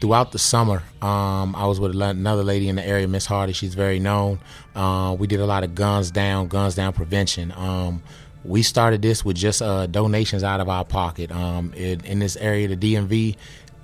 throughout 0.00 0.32
the 0.32 0.38
summer, 0.38 0.82
um, 1.00 1.54
I 1.54 1.66
was 1.66 1.78
with 1.78 1.94
another 1.94 2.42
lady 2.42 2.68
in 2.68 2.76
the 2.76 2.86
area, 2.86 3.06
Miss 3.06 3.26
Hardy. 3.26 3.52
She's 3.52 3.74
very 3.74 4.00
known. 4.00 4.40
Uh, 4.74 5.16
we 5.18 5.26
did 5.26 5.40
a 5.40 5.46
lot 5.46 5.62
of 5.62 5.74
guns 5.74 6.10
down, 6.10 6.48
guns 6.48 6.74
down 6.74 6.92
prevention. 6.92 7.52
Um, 7.52 8.02
we 8.44 8.62
started 8.62 9.02
this 9.02 9.24
with 9.24 9.36
just 9.36 9.62
uh, 9.62 9.86
donations 9.86 10.42
out 10.42 10.60
of 10.60 10.68
our 10.68 10.84
pocket. 10.84 11.30
Um, 11.30 11.72
in, 11.74 12.04
in, 12.04 12.18
this 12.18 12.36
area, 12.36 12.66
the 12.66 12.76
DMV, 12.76 13.36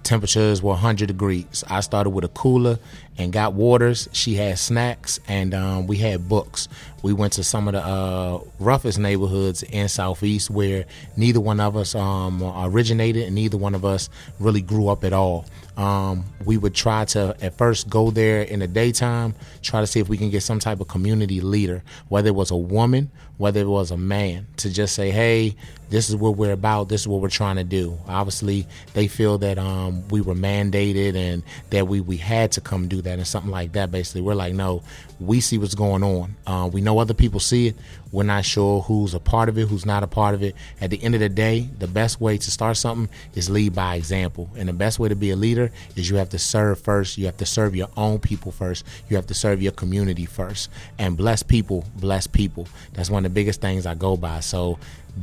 temperatures 0.02 0.62
were 0.62 0.70
100 0.70 1.06
degrees. 1.06 1.64
I 1.68 1.80
started 1.80 2.10
with 2.10 2.24
a 2.24 2.28
cooler 2.28 2.78
and 3.16 3.32
got 3.32 3.54
waters. 3.54 4.08
She 4.12 4.34
had 4.34 4.58
snacks, 4.58 5.20
and 5.28 5.54
um, 5.54 5.86
we 5.86 5.96
had 5.98 6.28
books. 6.28 6.68
We 7.02 7.12
went 7.12 7.34
to 7.34 7.44
some 7.44 7.68
of 7.68 7.74
the 7.74 7.84
uh, 7.84 8.40
roughest 8.58 8.98
neighborhoods 8.98 9.62
in 9.62 9.88
Southeast 9.88 10.50
where 10.50 10.84
neither 11.16 11.40
one 11.40 11.60
of 11.60 11.76
us 11.76 11.94
um, 11.94 12.42
originated 12.42 13.24
and 13.24 13.34
neither 13.34 13.56
one 13.56 13.74
of 13.74 13.84
us 13.84 14.08
really 14.38 14.62
grew 14.62 14.88
up 14.88 15.04
at 15.04 15.12
all. 15.12 15.44
Um, 15.78 16.24
we 16.44 16.56
would 16.56 16.74
try 16.74 17.04
to 17.06 17.36
at 17.40 17.56
first 17.56 17.88
go 17.88 18.10
there 18.10 18.42
in 18.42 18.58
the 18.58 18.66
daytime, 18.66 19.36
try 19.62 19.80
to 19.80 19.86
see 19.86 20.00
if 20.00 20.08
we 20.08 20.18
can 20.18 20.28
get 20.28 20.42
some 20.42 20.58
type 20.58 20.80
of 20.80 20.88
community 20.88 21.40
leader, 21.40 21.84
whether 22.08 22.28
it 22.28 22.34
was 22.34 22.50
a 22.50 22.56
woman, 22.56 23.12
whether 23.36 23.60
it 23.60 23.68
was 23.68 23.92
a 23.92 23.96
man, 23.96 24.48
to 24.56 24.70
just 24.70 24.96
say, 24.96 25.12
"Hey, 25.12 25.54
this 25.88 26.10
is 26.10 26.16
what 26.16 26.36
we're 26.36 26.52
about. 26.52 26.88
This 26.88 27.02
is 27.02 27.08
what 27.08 27.20
we're 27.20 27.28
trying 27.28 27.56
to 27.56 27.64
do." 27.64 27.96
Obviously, 28.08 28.66
they 28.94 29.06
feel 29.06 29.38
that 29.38 29.56
um, 29.56 30.06
we 30.08 30.20
were 30.20 30.34
mandated 30.34 31.14
and 31.14 31.44
that 31.70 31.86
we 31.86 32.00
we 32.00 32.16
had 32.16 32.50
to 32.52 32.60
come 32.60 32.88
do 32.88 33.00
that 33.02 33.16
and 33.18 33.26
something 33.26 33.52
like 33.52 33.72
that. 33.72 33.92
Basically, 33.92 34.20
we're 34.20 34.34
like, 34.34 34.54
"No, 34.54 34.82
we 35.20 35.40
see 35.40 35.58
what's 35.58 35.76
going 35.76 36.02
on. 36.02 36.34
Uh, 36.44 36.68
we 36.72 36.80
know 36.80 36.98
other 36.98 37.14
people 37.14 37.38
see 37.38 37.68
it. 37.68 37.76
We're 38.10 38.22
not 38.22 38.44
sure 38.44 38.80
who's 38.80 39.12
a 39.12 39.20
part 39.20 39.48
of 39.48 39.58
it, 39.58 39.68
who's 39.68 39.84
not 39.84 40.02
a 40.02 40.06
part 40.06 40.34
of 40.34 40.42
it. 40.42 40.54
At 40.80 40.90
the 40.90 41.02
end 41.02 41.14
of 41.14 41.20
the 41.20 41.28
day, 41.28 41.68
the 41.78 41.86
best 41.86 42.20
way 42.20 42.38
to 42.38 42.50
start 42.50 42.76
something 42.76 43.08
is 43.34 43.50
lead 43.50 43.74
by 43.74 43.96
example. 43.96 44.48
And 44.56 44.68
the 44.68 44.72
best 44.72 44.98
way 44.98 45.08
to 45.10 45.16
be 45.16 45.30
a 45.30 45.36
leader 45.36 45.70
is 45.94 46.08
you 46.08 46.16
have 46.16 46.30
to 46.30 46.38
serve 46.38 46.80
first. 46.80 47.18
You 47.18 47.26
have 47.26 47.36
to 47.38 47.46
serve 47.46 47.76
your 47.76 47.88
own 47.96 48.18
people 48.18 48.50
first. 48.50 48.84
You 49.10 49.16
have 49.16 49.26
to 49.26 49.34
serve 49.34 49.60
your 49.60 49.72
community 49.72 50.24
first. 50.24 50.70
And 50.98 51.16
bless 51.16 51.42
people, 51.42 51.84
bless 51.96 52.26
people. 52.26 52.66
That's 52.94 53.10
one 53.10 53.26
of 53.26 53.30
the 53.30 53.34
biggest 53.34 53.60
things 53.60 53.84
I 53.84 53.94
go 53.94 54.16
by. 54.16 54.40
So 54.40 54.78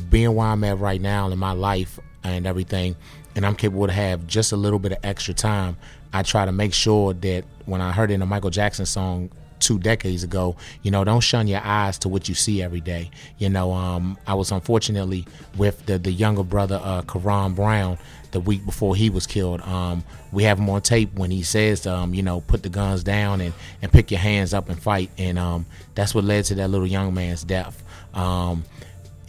being 0.10 0.36
where 0.36 0.48
I'm 0.48 0.64
at 0.64 0.78
right 0.78 1.02
now 1.02 1.30
in 1.30 1.40
my 1.40 1.54
life 1.54 2.00
and 2.24 2.46
everything, 2.46 2.96
and 3.36 3.46
I'm 3.46 3.56
capable 3.56 3.88
to 3.88 3.94
have 3.94 4.28
just 4.28 4.52
a 4.52 4.58
little 4.58 4.80
bit 4.80 4.92
of 4.92 5.00
extra 5.04 5.34
time, 5.34 5.78
I 6.14 6.24
try 6.24 6.46
to 6.46 6.52
make 6.52 6.74
sure 6.74 7.14
that 7.14 7.46
when 7.66 7.82
I 7.82 7.92
heard 7.92 8.12
in 8.12 8.22
a 8.22 8.26
Michael 8.26 8.52
Jackson 8.52 8.86
song, 8.86 9.32
two 9.60 9.80
decades 9.80 10.24
ago. 10.24 10.56
You 10.84 10.92
know, 10.92 11.04
don't 11.04 11.22
shun 11.22 11.48
your 11.48 11.62
eyes 11.64 11.98
to 12.00 12.10
what 12.10 12.30
you 12.30 12.36
see 12.36 12.62
every 12.62 12.82
day. 12.82 13.12
You 13.38 13.50
know, 13.50 13.72
um, 13.74 14.18
I 14.28 14.34
was 14.34 14.52
unfortunately 14.52 15.26
with 15.58 15.86
the 15.86 15.98
the 15.98 16.12
younger 16.12 16.44
brother, 16.44 16.80
uh, 16.84 17.02
Karan 17.04 17.54
Brown, 17.54 17.98
the 18.32 18.40
week 18.40 18.66
before 18.66 18.96
he 18.96 19.10
was 19.10 19.26
killed. 19.26 19.62
Um, 19.62 20.04
we 20.32 20.44
have 20.44 20.60
him 20.60 20.70
on 20.70 20.82
tape 20.82 21.14
when 21.14 21.32
he 21.32 21.42
says, 21.42 21.88
um, 21.88 22.14
you 22.14 22.22
know, 22.22 22.42
put 22.42 22.64
the 22.64 22.70
guns 22.70 23.04
down 23.04 23.40
and, 23.40 23.54
and 23.82 23.92
pick 23.92 24.12
your 24.12 24.20
hands 24.20 24.54
up 24.54 24.70
and 24.70 24.78
fight. 24.78 25.10
And 25.18 25.40
um, 25.40 25.66
that's 25.96 26.14
what 26.14 26.26
led 26.26 26.44
to 26.46 26.56
that 26.56 26.70
little 26.70 26.86
young 26.86 27.14
man's 27.14 27.44
death. 27.44 27.82
Um, 28.14 28.66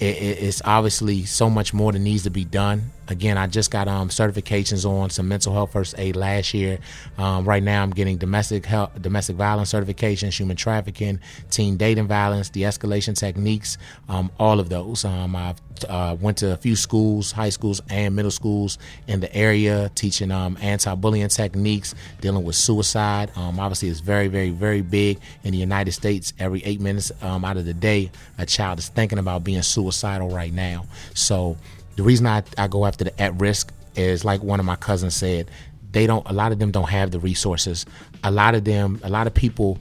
it, 0.00 0.16
it's 0.16 0.60
obviously 0.64 1.24
so 1.24 1.48
much 1.48 1.72
more 1.72 1.92
that 1.92 2.00
needs 2.00 2.24
to 2.24 2.30
be 2.30 2.44
done. 2.44 2.90
Again, 3.08 3.38
I 3.38 3.46
just 3.46 3.70
got 3.70 3.88
um, 3.88 4.08
certifications 4.08 4.88
on 4.88 5.10
some 5.10 5.28
mental 5.28 5.52
health 5.52 5.72
first 5.72 5.94
aid 5.98 6.16
last 6.16 6.54
year. 6.54 6.78
Um, 7.18 7.44
right 7.44 7.62
now, 7.62 7.82
I'm 7.82 7.90
getting 7.90 8.16
domestic 8.16 8.66
domestic 9.00 9.36
violence 9.36 9.72
certifications, 9.72 10.36
human 10.36 10.56
trafficking, 10.56 11.20
teen 11.50 11.76
dating 11.76 12.06
violence, 12.06 12.48
de-escalation 12.48 13.16
techniques, 13.16 13.78
um, 14.08 14.30
all 14.38 14.60
of 14.60 14.68
those. 14.68 15.04
Um, 15.04 15.36
I've 15.36 15.60
uh, 15.88 16.16
went 16.20 16.38
to 16.38 16.52
a 16.52 16.56
few 16.56 16.74
schools, 16.74 17.32
high 17.32 17.50
schools 17.50 17.80
and 17.90 18.16
middle 18.16 18.30
schools 18.30 18.78
in 19.06 19.20
the 19.20 19.34
area, 19.34 19.90
teaching 19.94 20.30
um, 20.30 20.56
anti-bullying 20.60 21.28
techniques, 21.28 21.94
dealing 22.20 22.44
with 22.44 22.56
suicide. 22.56 23.30
Um, 23.36 23.60
obviously, 23.60 23.88
it's 23.88 24.00
very, 24.00 24.28
very, 24.28 24.50
very 24.50 24.80
big 24.80 25.20
in 25.44 25.52
the 25.52 25.58
United 25.58 25.92
States. 25.92 26.32
Every 26.38 26.62
eight 26.64 26.80
minutes 26.80 27.12
out 27.22 27.56
of 27.56 27.66
the 27.66 27.74
day, 27.74 28.10
a 28.38 28.46
child 28.46 28.78
is 28.78 28.88
thinking 28.88 29.18
about 29.18 29.44
being 29.44 29.62
suicidal 29.62 30.30
right 30.30 30.52
now. 30.52 30.86
So 31.14 31.56
the 31.96 32.02
reason 32.02 32.26
I, 32.26 32.42
I 32.56 32.68
go 32.68 32.87
after 32.87 33.04
the 33.04 33.20
at 33.20 33.38
risk 33.40 33.72
is 33.96 34.24
like 34.24 34.42
one 34.42 34.61
of 34.61 34.66
my 34.66 34.76
cousins 34.76 35.16
said, 35.16 35.50
they 35.92 36.06
don't 36.06 36.28
a 36.28 36.32
lot 36.32 36.52
of 36.52 36.59
them 36.59 36.70
don't 36.70 36.90
have 36.90 37.11
the 37.11 37.18
resources. 37.18 37.87
A 38.22 38.30
lot 38.30 38.54
of 38.54 38.64
them 38.64 39.00
a 39.02 39.09
lot 39.09 39.26
of 39.26 39.35
people 39.35 39.78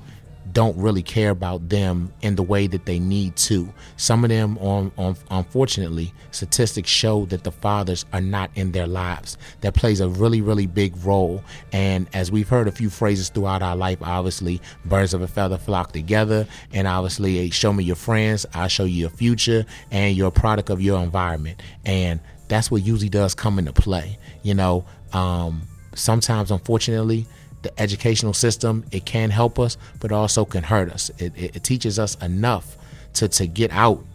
don't 0.55 0.77
really 0.77 1.03
care 1.03 1.31
about 1.31 1.67
them 1.67 2.13
in 2.21 2.37
the 2.37 2.41
way 2.41 2.65
that 2.65 2.85
they 2.85 2.97
need 2.97 3.35
to. 3.35 3.71
Some 3.97 4.23
of 4.23 4.29
them, 4.29 4.57
on, 4.59 4.89
on, 4.97 5.17
unfortunately, 5.29 6.13
statistics 6.31 6.89
show 6.89 7.25
that 7.25 7.43
the 7.43 7.51
fathers 7.51 8.05
are 8.13 8.21
not 8.21 8.49
in 8.55 8.71
their 8.71 8.87
lives. 8.87 9.37
That 9.59 9.73
plays 9.73 9.99
a 9.99 10.07
really, 10.07 10.39
really 10.39 10.65
big 10.65 10.95
role. 11.03 11.43
And 11.73 12.07
as 12.13 12.31
we've 12.31 12.47
heard 12.47 12.69
a 12.69 12.71
few 12.71 12.89
phrases 12.89 13.27
throughout 13.27 13.61
our 13.61 13.75
life, 13.75 13.97
obviously, 14.01 14.61
birds 14.85 15.13
of 15.13 15.21
a 15.21 15.27
feather 15.27 15.57
flock 15.57 15.91
together. 15.91 16.47
And 16.71 16.87
obviously, 16.87 17.49
show 17.49 17.73
me 17.73 17.83
your 17.83 17.97
friends, 17.97 18.45
I'll 18.53 18.69
show 18.69 18.85
you 18.85 18.95
your 18.95 19.09
future, 19.09 19.65
and 19.91 20.15
you're 20.15 20.29
a 20.29 20.31
product 20.31 20.69
of 20.69 20.81
your 20.81 21.03
environment. 21.03 21.61
And 21.83 22.21
that's 22.47 22.71
what 22.71 22.81
usually 22.81 23.09
does 23.09 23.35
come 23.35 23.59
into 23.59 23.73
play. 23.73 24.17
You 24.41 24.53
know, 24.53 24.85
um, 25.11 25.63
sometimes, 25.95 26.49
unfortunately, 26.49 27.27
the 27.65 27.81
educational 27.81 28.33
system 28.33 28.85
it 28.91 29.05
can 29.05 29.31
help 29.31 29.59
us 29.59 29.75
but 29.99 30.11
also 30.11 30.45
can 30.45 30.63
hurt 30.63 30.91
us. 30.91 31.09
It, 31.17 31.35
it, 31.35 31.55
it, 31.55 31.63
teaches 31.63 31.97
us 31.97 32.15
enough 32.15 32.77
to, 33.15 33.27
to 33.27 33.47
get 33.47 33.71
out 33.71 34.05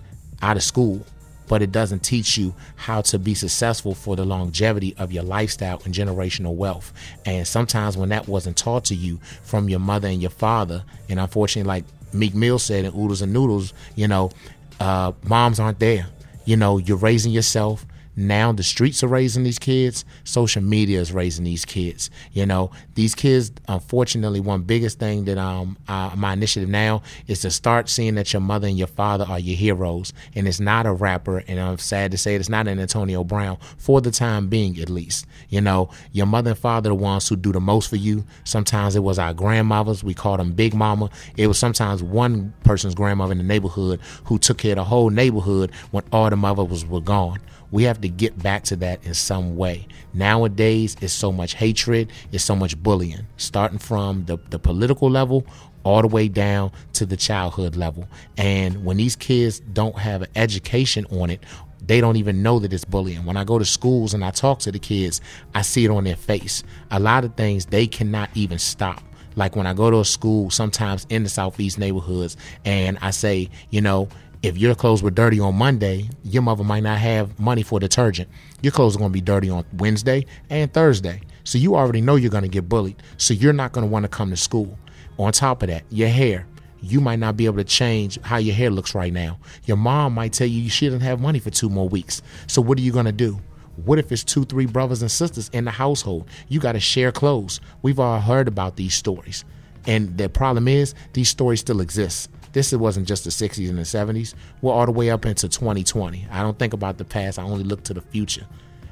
out 0.40 0.56
of 0.56 0.62
school 0.62 1.04
but 1.48 1.62
it 1.62 1.72
doesn't 1.72 2.04
teach 2.04 2.38
you 2.38 2.54
how 2.76 3.00
to 3.00 3.18
be 3.18 3.34
successful 3.34 3.92
for 3.92 4.14
the 4.14 4.24
longevity 4.24 4.94
of 4.98 5.10
your 5.10 5.24
lifestyle 5.24 5.82
and 5.84 5.92
generational 5.92 6.54
wealth. 6.54 6.92
And 7.26 7.44
sometimes 7.44 7.96
when 7.96 8.10
that 8.10 8.28
wasn't 8.28 8.56
taught 8.56 8.84
to 8.84 8.94
you 8.94 9.18
from 9.42 9.68
your 9.68 9.80
mother 9.80 10.06
and 10.06 10.22
your 10.22 10.30
father 10.30 10.84
and 11.08 11.18
unfortunately 11.18 11.68
like 11.68 11.84
meek 12.12 12.36
mill 12.36 12.60
said 12.60 12.84
in 12.84 12.94
oodles 12.94 13.20
and 13.20 13.32
noodles 13.32 13.72
you 13.96 14.06
know 14.06 14.30
uh, 14.78 15.10
moms 15.24 15.58
aren't 15.58 15.80
there. 15.80 16.06
You 16.44 16.56
know 16.56 16.78
you're 16.78 16.96
raising 16.96 17.32
yourself 17.32 17.84
now 18.26 18.52
the 18.52 18.62
streets 18.62 19.02
are 19.02 19.09
raising 19.09 19.42
these 19.44 19.59
kids 19.59 20.04
social 20.24 20.62
media 20.62 21.00
is 21.00 21.12
raising 21.12 21.44
these 21.44 21.64
kids 21.64 22.11
you 22.33 22.46
know. 22.46 22.70
These 22.94 23.14
kids 23.14 23.52
unfortunately 23.68 24.40
one 24.40 24.62
biggest 24.62 24.98
thing 24.98 25.24
that 25.24 25.38
um 25.38 25.76
uh, 25.88 26.12
my 26.16 26.33
initiative 26.33 26.68
now 26.68 27.02
is 27.26 27.40
to 27.40 27.50
start 27.50 27.88
seeing 27.88 28.14
that 28.16 28.33
your 28.33 28.40
mother 28.40 28.68
and 28.68 28.78
your 28.78 28.87
father 28.87 29.24
are 29.28 29.38
your 29.38 29.56
heroes. 29.56 30.12
And 30.35 30.46
it's 30.46 30.61
not 30.61 30.87
a 30.87 30.92
rapper 30.92 31.38
and 31.46 31.59
i'm 31.61 31.78
sad 31.78 32.11
to 32.12 32.18
say 32.18 32.35
it, 32.35 32.40
it's 32.40 32.48
not 32.48 32.68
an 32.68 32.78
antonio 32.78 33.24
brown 33.24 33.59
for 33.78 34.00
the 34.00 34.11
time 34.11 34.48
being 34.48 34.78
at 34.80 34.90
least 34.90 35.26
you 35.48 35.61
know. 35.61 35.90
Your 36.12 36.26
mother 36.26 36.50
and 36.50 36.59
father 36.59 36.90
are 36.90 36.92
the 36.92 36.94
ones 36.94 37.28
who 37.28 37.37
do 37.37 37.52
the 37.52 37.61
most 37.61 37.88
for 37.88 37.96
you. 37.96 38.24
Sometimes 38.44 38.96
it 38.96 39.00
was 39.00 39.18
our 39.18 39.35
grandmothers 39.35 40.04
we 40.04 40.14
called 40.14 40.40
them 40.40 40.52
big 40.52 40.74
mama. 40.74 41.11
It 41.37 41.46
was 41.46 41.59
sometimes 41.59 42.02
one 42.02 42.52
person's 42.64 42.94
grandmother 42.94 43.33
in 43.33 43.38
the 43.38 43.44
neighborhood 43.44 44.00
who 44.24 44.38
took 44.38 44.59
care 44.59 44.72
of 44.72 44.76
the 44.76 44.85
whole 44.85 45.11
neighborhood 45.11 45.70
when 45.90 46.04
all 46.12 46.30
the 46.30 46.37
mothers 46.37 46.85
were 46.85 47.00
gone 47.00 47.40
we 47.70 47.85
have 47.85 48.00
to 48.00 48.09
get 48.09 48.40
back 48.42 48.64
to 48.64 48.76
that 48.76 49.04
in 49.04 49.14
some 49.14 49.56
way. 49.56 49.87
Nowadays, 50.12 50.96
it's 51.00 51.12
so 51.12 51.30
much 51.33 51.54
hatred, 51.54 52.11
it's 52.33 52.44
so 52.44 52.56
much 52.56 52.80
bullying, 52.83 53.26
starting 53.37 53.78
from 53.78 54.24
the, 54.24 54.38
the 54.50 54.59
political 54.59 55.11
level 55.11 55.46
all 55.83 56.02
the 56.02 56.09
way 56.09 56.28
down 56.28 56.72
to 56.94 57.06
the 57.06 57.16
childhood 57.16 57.76
level. 57.76 58.06
And 58.37 58.85
when 58.85 58.96
these 58.96 59.16
kids 59.16 59.61
don't 59.61 59.98
have 59.98 60.22
an 60.22 60.28
education 60.37 61.06
on 61.11 61.30
it, 61.30 61.42
they 61.87 62.00
don't 62.00 62.16
even 62.16 62.42
know 62.42 62.59
that 62.59 62.72
it's 62.72 62.85
bullying. 62.85 63.24
When 63.24 63.37
I 63.37 63.44
go 63.44 63.59
to 63.59 63.64
schools 63.64 64.12
and 64.14 64.24
I 64.24 64.30
talk 64.30 64.59
to 64.61 64.72
the 64.72 64.78
kids, 64.78 65.20
I 65.54 65.62
see 65.62 65.85
it 65.85 65.90
on 65.90 66.04
their 66.04 66.16
face. 66.16 66.62
A 66.90 67.00
lot 67.00 67.24
of 67.24 67.35
things 67.35 67.66
they 67.66 67.87
cannot 67.87 68.30
even 68.35 68.59
stop. 68.59 69.02
Like 69.37 69.56
when 69.56 69.66
I 69.66 69.72
go 69.72 69.90
to 69.90 70.00
a 70.00 70.04
school, 70.04 70.50
sometimes 70.50 71.06
in 71.09 71.22
the 71.22 71.28
southeast 71.28 71.78
neighborhoods, 71.78 72.37
and 72.64 72.98
I 73.00 73.11
say, 73.11 73.48
you 73.70 73.80
know, 73.80 74.09
if 74.42 74.57
your 74.57 74.74
clothes 74.74 75.03
were 75.03 75.11
dirty 75.11 75.38
on 75.38 75.55
Monday, 75.55 76.09
your 76.24 76.42
mother 76.42 76.64
might 76.64 76.83
not 76.83 76.98
have 76.98 77.38
money 77.38 77.62
for 77.62 77.79
detergent. 77.79 78.29
Your 78.62 78.72
clothes 78.72 78.96
are 78.96 78.98
going 78.98 79.11
to 79.11 79.12
be 79.12 79.20
dirty 79.20 79.50
on 79.50 79.64
Wednesday 79.74 80.24
and 80.48 80.72
Thursday. 80.72 81.20
So 81.44 81.59
you 81.59 81.76
already 81.76 82.00
know 82.00 82.16
you're 82.16 82.31
going 82.31 82.44
to 82.44 82.48
get 82.48 82.68
bullied. 82.68 83.03
So 83.18 83.35
you're 83.35 83.53
not 83.53 83.72
going 83.72 83.87
to 83.87 83.90
want 83.90 84.05
to 84.05 84.09
come 84.09 84.31
to 84.31 84.37
school. 84.37 84.79
On 85.18 85.31
top 85.33 85.62
of 85.62 85.68
that, 85.68 85.85
your 85.90 86.09
hair. 86.09 86.46
You 86.83 87.03
might 87.03 87.18
not 87.18 87.37
be 87.37 87.44
able 87.44 87.59
to 87.59 87.64
change 87.64 88.18
how 88.22 88.38
your 88.38 88.55
hair 88.55 88.70
looks 88.70 88.94
right 88.94 89.12
now. 89.12 89.38
Your 89.66 89.76
mom 89.76 90.14
might 90.14 90.33
tell 90.33 90.46
you 90.46 90.70
she 90.70 90.87
doesn't 90.87 91.03
have 91.03 91.20
money 91.20 91.38
for 91.38 91.50
two 91.50 91.68
more 91.68 91.87
weeks. 91.87 92.22
So 92.46 92.62
what 92.62 92.79
are 92.79 92.81
you 92.81 92.90
gonna 92.90 93.12
do? 93.12 93.38
What 93.85 93.98
if 93.98 94.11
it's 94.11 94.24
two, 94.24 94.46
three 94.46 94.64
brothers 94.64 95.03
and 95.03 95.11
sisters 95.11 95.50
in 95.53 95.66
the 95.66 95.70
household? 95.70 96.29
You 96.48 96.59
got 96.59 96.72
to 96.72 96.81
share 96.81 97.12
clothes. 97.12 97.61
We've 97.83 98.00
all 98.00 98.20
heard 98.20 98.48
about 98.48 98.76
these 98.76 98.94
stories. 98.94 99.44
And 99.87 100.16
the 100.16 100.29
problem 100.29 100.68
is, 100.68 100.94
these 101.12 101.29
stories 101.29 101.61
still 101.61 101.81
exist. 101.81 102.31
This 102.52 102.72
wasn't 102.72 103.06
just 103.06 103.24
the 103.24 103.30
60s 103.30 103.68
and 103.68 103.78
the 103.78 103.82
70s. 103.82 104.34
We're 104.60 104.72
all 104.72 104.86
the 104.86 104.92
way 104.92 105.10
up 105.10 105.24
into 105.24 105.48
2020. 105.48 106.26
I 106.30 106.42
don't 106.42 106.58
think 106.58 106.72
about 106.72 106.98
the 106.98 107.04
past, 107.04 107.38
I 107.38 107.42
only 107.42 107.64
look 107.64 107.84
to 107.84 107.94
the 107.94 108.00
future. 108.00 108.46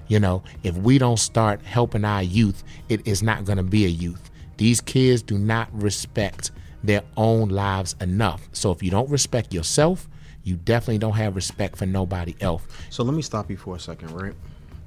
You 0.07 0.21
know, 0.21 0.43
if 0.63 0.77
we 0.77 0.99
don't 0.99 1.19
start 1.19 1.63
helping 1.63 2.05
our 2.05 2.23
youth, 2.23 2.65
it 2.89 3.07
is 3.07 3.23
not 3.23 3.45
going 3.45 3.59
to 3.59 3.63
be 3.63 3.85
a 3.85 3.89
youth. 3.89 4.31
These 4.57 4.81
kids 4.81 5.23
do 5.23 5.39
not 5.39 5.69
respect 5.73 6.51
their 6.83 7.03
own 7.17 7.49
lives 7.49 7.95
enough. 8.01 8.49
So 8.53 8.71
if 8.73 8.83
you 8.83 8.91
don't 8.91 9.11
respect 9.11 9.53
yourself, 9.53 10.09
you 10.45 10.57
definitely 10.57 10.99
don't 10.99 11.13
have 11.15 11.37
respect 11.37 11.77
for 11.77 11.87
nobody 11.87 12.35
else. 12.41 12.63
So 12.91 13.03
let 13.03 13.15
me 13.15 13.23
stop 13.23 13.51
you 13.51 13.57
for 13.57 13.77
a 13.77 13.81
second, 13.81 14.11
right? 14.13 14.35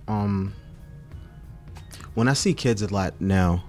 Um, 0.07 0.53
when 2.15 2.27
I 2.27 2.33
see 2.33 2.53
kids 2.53 2.81
a 2.81 2.87
lot 2.91 3.19
now, 3.21 3.63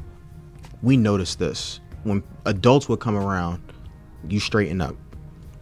we 0.82 0.96
notice 0.96 1.34
this. 1.34 1.80
When 2.04 2.22
adults 2.46 2.88
would 2.88 3.00
come 3.00 3.16
around, 3.16 3.71
you 4.28 4.40
straighten 4.40 4.80
up. 4.80 4.96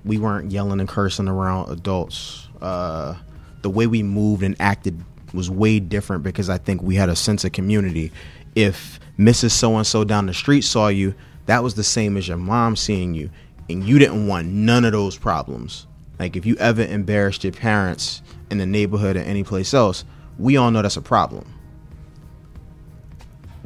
We 0.05 0.19
weren't 0.19 0.51
yelling 0.51 0.81
and 0.81 0.89
cursing 0.89 1.29
around 1.29 1.71
adults. 1.71 2.49
Uh, 2.61 3.15
the 3.63 3.71
way 3.71 3.87
we 3.87 4.03
moved 4.03 4.43
and 4.43 4.57
acted 4.61 5.03
was 5.33 5.51
way 5.51 5.81
different 5.81 6.23
because 6.23 6.49
I 6.49 6.59
think 6.59 6.83
we 6.83 6.95
had 6.95 7.09
a 7.09 7.17
sense 7.17 7.45
of 7.45 7.53
community. 7.53 8.13
If 8.55 8.99
Mrs. 9.19 9.53
So 9.53 9.77
and 9.77 9.87
so 9.87 10.05
down 10.05 10.27
the 10.27 10.35
street 10.35 10.63
saw 10.63 10.89
you, 10.89 11.15
that 11.47 11.63
was 11.63 11.75
the 11.75 11.85
same 11.85 12.17
as 12.17 12.29
your 12.29 12.37
mom 12.37 12.77
seeing 12.77 13.15
you, 13.15 13.31
and 13.69 13.85
you 13.85 13.99
didn't 13.99 14.27
want 14.27 14.49
none 14.49 14.85
of 14.85 14.93
those 14.93 15.17
problems. 15.17 15.87
Like 16.19 16.37
if 16.37 16.47
you 16.47 16.57
ever 16.57 16.83
embarrassed 16.83 17.45
your 17.45 17.53
parents 17.53 18.23
in 18.51 18.59
the 18.59 18.67
neighborhood 18.67 19.17
or 19.17 19.21
any 19.21 19.43
place 19.43 19.73
else, 19.73 20.05
we 20.39 20.57
all 20.57 20.71
know 20.71 20.83
that's 20.83 20.97
a 20.97 21.03
problem. 21.03 21.53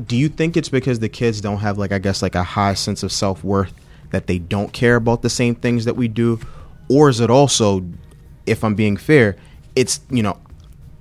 Do 0.04 0.16
you 0.16 0.28
think 0.28 0.56
it's 0.56 0.68
because 0.68 0.98
the 0.98 1.08
kids 1.08 1.40
don't 1.40 1.58
have 1.58 1.78
like 1.78 1.92
I 1.92 1.98
guess 1.98 2.22
like 2.22 2.34
a 2.34 2.42
high 2.42 2.74
sense 2.74 3.02
of 3.02 3.12
self-worth 3.12 3.72
that 4.14 4.26
they 4.26 4.38
don't 4.38 4.72
care 4.72 4.96
about 4.96 5.22
the 5.22 5.30
same 5.30 5.54
things 5.54 5.84
that 5.84 5.94
we 5.94 6.08
do 6.08 6.38
or 6.88 7.08
is 7.08 7.20
it 7.20 7.30
also 7.30 7.84
if 8.46 8.62
I'm 8.62 8.74
being 8.74 8.96
fair, 8.96 9.36
it's, 9.74 10.00
you 10.10 10.22
know, 10.22 10.38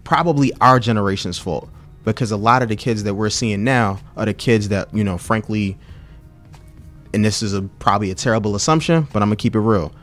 probably 0.03 0.53
our 0.61 0.79
generation's 0.79 1.37
fault? 1.37 1.69
Because 2.05 2.31
a 2.31 2.37
lot 2.37 2.63
of 2.63 2.69
the 2.69 2.75
kids 2.75 3.03
that 3.03 3.13
we're 3.13 3.29
seeing 3.29 3.63
now 3.63 3.99
are 4.17 4.25
the 4.25 4.33
kids 4.33 4.69
that, 4.69 4.93
you 4.93 5.03
know, 5.03 5.17
frankly 5.17 5.77
and 7.13 7.23
this 7.23 7.43
is 7.43 7.53
a 7.53 7.61
probably 7.61 8.09
a 8.11 8.15
terrible 8.15 8.55
assumption, 8.55 9.07
but 9.13 9.21
I'm 9.21 9.29
going 9.29 9.37
to 9.37 9.41
keep 9.41 9.55
it 9.55 9.59
real. 9.59 9.93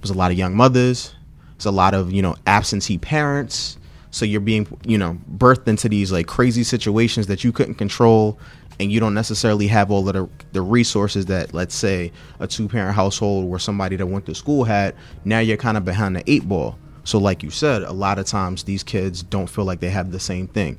There's 0.00 0.10
a 0.10 0.14
lot 0.14 0.32
of 0.32 0.38
young 0.38 0.56
mothers, 0.56 1.14
there's 1.56 1.66
a 1.66 1.70
lot 1.70 1.94
of, 1.94 2.12
you 2.12 2.20
know, 2.20 2.34
absentee 2.46 2.98
parents, 2.98 3.78
so 4.10 4.24
you're 4.24 4.40
being, 4.40 4.66
you 4.84 4.98
know, 4.98 5.16
birthed 5.36 5.68
into 5.68 5.88
these 5.88 6.10
like 6.10 6.26
crazy 6.26 6.64
situations 6.64 7.28
that 7.28 7.44
you 7.44 7.52
couldn't 7.52 7.76
control 7.76 8.38
and 8.80 8.90
you 8.90 9.00
don't 9.00 9.14
necessarily 9.14 9.66
have 9.66 9.90
all 9.90 10.08
of 10.08 10.14
the, 10.14 10.28
the 10.52 10.62
resources 10.62 11.26
that 11.26 11.54
let's 11.54 11.74
say 11.74 12.12
a 12.40 12.46
two 12.46 12.68
parent 12.68 12.94
household 12.94 13.48
where 13.48 13.58
somebody 13.58 13.96
that 13.96 14.06
went 14.06 14.26
to 14.26 14.34
school 14.34 14.64
had. 14.64 14.94
Now 15.24 15.38
you're 15.38 15.56
kind 15.56 15.76
of 15.76 15.84
behind 15.84 16.16
the 16.16 16.30
eight 16.30 16.48
ball. 16.48 16.78
So 17.04 17.18
like 17.18 17.42
you 17.42 17.50
said, 17.50 17.82
a 17.82 17.92
lot 17.92 18.18
of 18.18 18.26
times 18.26 18.64
these 18.64 18.82
kids 18.82 19.22
don't 19.22 19.48
feel 19.48 19.64
like 19.64 19.80
they 19.80 19.90
have 19.90 20.12
the 20.12 20.20
same 20.20 20.46
thing. 20.46 20.78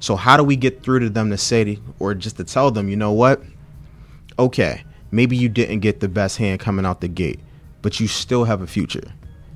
So 0.00 0.16
how 0.16 0.36
do 0.36 0.44
we 0.44 0.56
get 0.56 0.82
through 0.82 1.00
to 1.00 1.10
them 1.10 1.30
to 1.30 1.38
say 1.38 1.78
or 1.98 2.14
just 2.14 2.36
to 2.38 2.44
tell 2.44 2.70
them, 2.70 2.88
you 2.88 2.96
know 2.96 3.12
what? 3.12 3.42
Okay, 4.38 4.82
maybe 5.10 5.36
you 5.36 5.48
didn't 5.48 5.80
get 5.80 6.00
the 6.00 6.08
best 6.08 6.38
hand 6.38 6.60
coming 6.60 6.86
out 6.86 7.00
the 7.00 7.08
gate, 7.08 7.40
but 7.82 8.00
you 8.00 8.08
still 8.08 8.44
have 8.44 8.62
a 8.62 8.66
future. 8.66 9.12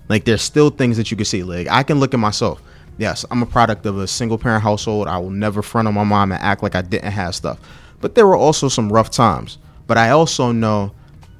Like 0.08 0.24
there's 0.24 0.42
still 0.42 0.70
things 0.70 0.98
that 0.98 1.10
you 1.10 1.16
can 1.16 1.24
see. 1.24 1.42
Like 1.42 1.68
I 1.68 1.82
can 1.82 1.98
look 1.98 2.12
at 2.12 2.20
myself 2.20 2.60
yes, 2.98 3.24
I'm 3.30 3.42
a 3.42 3.46
product 3.46 3.86
of 3.86 3.98
a 3.98 4.06
single 4.06 4.38
parent 4.38 4.62
household. 4.62 5.08
I 5.08 5.18
will 5.18 5.30
never 5.30 5.62
front 5.62 5.88
on 5.88 5.94
my 5.94 6.04
mom 6.04 6.32
and 6.32 6.42
act 6.42 6.62
like 6.62 6.74
I 6.74 6.82
didn't 6.82 7.10
have 7.12 7.34
stuff. 7.34 7.58
But 8.00 8.14
there 8.14 8.26
were 8.26 8.36
also 8.36 8.68
some 8.68 8.92
rough 8.92 9.10
times. 9.10 9.58
But 9.86 9.98
I 9.98 10.10
also 10.10 10.52
know 10.52 10.92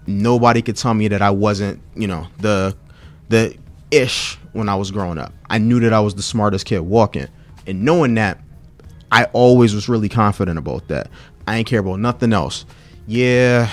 nobody 0.06 0.62
could 0.62 0.76
tell 0.76 0.94
me 0.94 1.08
that 1.08 1.22
I 1.22 1.30
wasn't, 1.30 1.80
you 1.94 2.06
know, 2.06 2.26
the 2.38 2.76
the 3.28 3.56
ish 3.90 4.36
when 4.52 4.68
I 4.68 4.74
was 4.74 4.90
growing 4.90 5.18
up. 5.18 5.32
I 5.50 5.58
knew 5.58 5.80
that 5.80 5.92
I 5.92 6.00
was 6.00 6.14
the 6.14 6.22
smartest 6.22 6.66
kid 6.66 6.80
walking. 6.80 7.28
And 7.66 7.84
knowing 7.84 8.14
that, 8.14 8.38
I 9.10 9.24
always 9.32 9.74
was 9.74 9.88
really 9.88 10.08
confident 10.08 10.58
about 10.58 10.88
that. 10.88 11.08
I 11.46 11.56
ain't 11.56 11.66
care 11.66 11.80
about 11.80 12.00
nothing 12.00 12.32
else. 12.32 12.66
Yeah, 13.06 13.70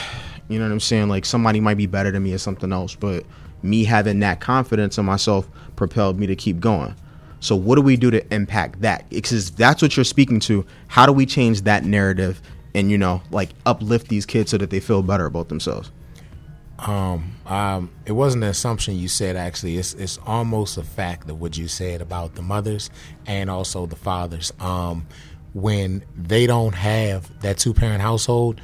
you 0.49 0.59
know 0.59 0.65
what 0.65 0.71
I'm 0.71 0.79
saying? 0.79 1.09
Like 1.09 1.25
somebody 1.25 1.59
might 1.59 1.77
be 1.77 1.85
better 1.85 2.11
than 2.11 2.23
me 2.23 2.33
or 2.33 2.37
something 2.37 2.71
else, 2.71 2.95
but 2.95 3.25
me 3.63 3.83
having 3.83 4.19
that 4.19 4.39
confidence 4.39 4.97
in 4.97 5.05
myself 5.05 5.47
propelled 5.75 6.19
me 6.19 6.27
to 6.27 6.35
keep 6.35 6.59
going. 6.59 6.95
So 7.41 7.55
what 7.55 7.75
do 7.75 7.81
we 7.81 7.97
do 7.97 8.09
to 8.11 8.33
impact 8.33 8.81
that? 8.81 9.09
Because 9.09 9.51
that's 9.51 9.81
what 9.81 9.97
you're 9.97 10.03
speaking 10.05 10.39
to. 10.41 10.65
How 10.87 11.05
do 11.05 11.11
we 11.11 11.25
change 11.25 11.61
that 11.63 11.83
narrative 11.83 12.41
and 12.73 12.89
you 12.89 12.97
know 12.97 13.21
like 13.31 13.49
uplift 13.65 14.07
these 14.07 14.25
kids 14.25 14.51
so 14.51 14.57
that 14.57 14.69
they 14.69 14.79
feel 14.79 15.01
better 15.01 15.25
about 15.25 15.49
themselves? 15.49 15.91
Um, 16.79 17.35
um, 17.45 17.91
it 18.05 18.13
wasn't 18.13 18.43
an 18.43 18.49
assumption 18.49 18.95
you 18.95 19.07
said. 19.07 19.35
Actually, 19.35 19.77
it's 19.77 19.93
it's 19.95 20.17
almost 20.25 20.77
a 20.77 20.83
fact 20.83 21.29
of 21.29 21.41
what 21.41 21.57
you 21.57 21.67
said 21.67 22.01
about 22.01 22.35
the 22.35 22.41
mothers 22.41 22.89
and 23.25 23.49
also 23.49 23.85
the 23.85 23.95
fathers. 23.95 24.53
Um, 24.59 25.07
when 25.53 26.03
they 26.15 26.47
don't 26.47 26.75
have 26.75 27.41
that 27.41 27.57
two 27.57 27.73
parent 27.73 28.01
household, 28.01 28.61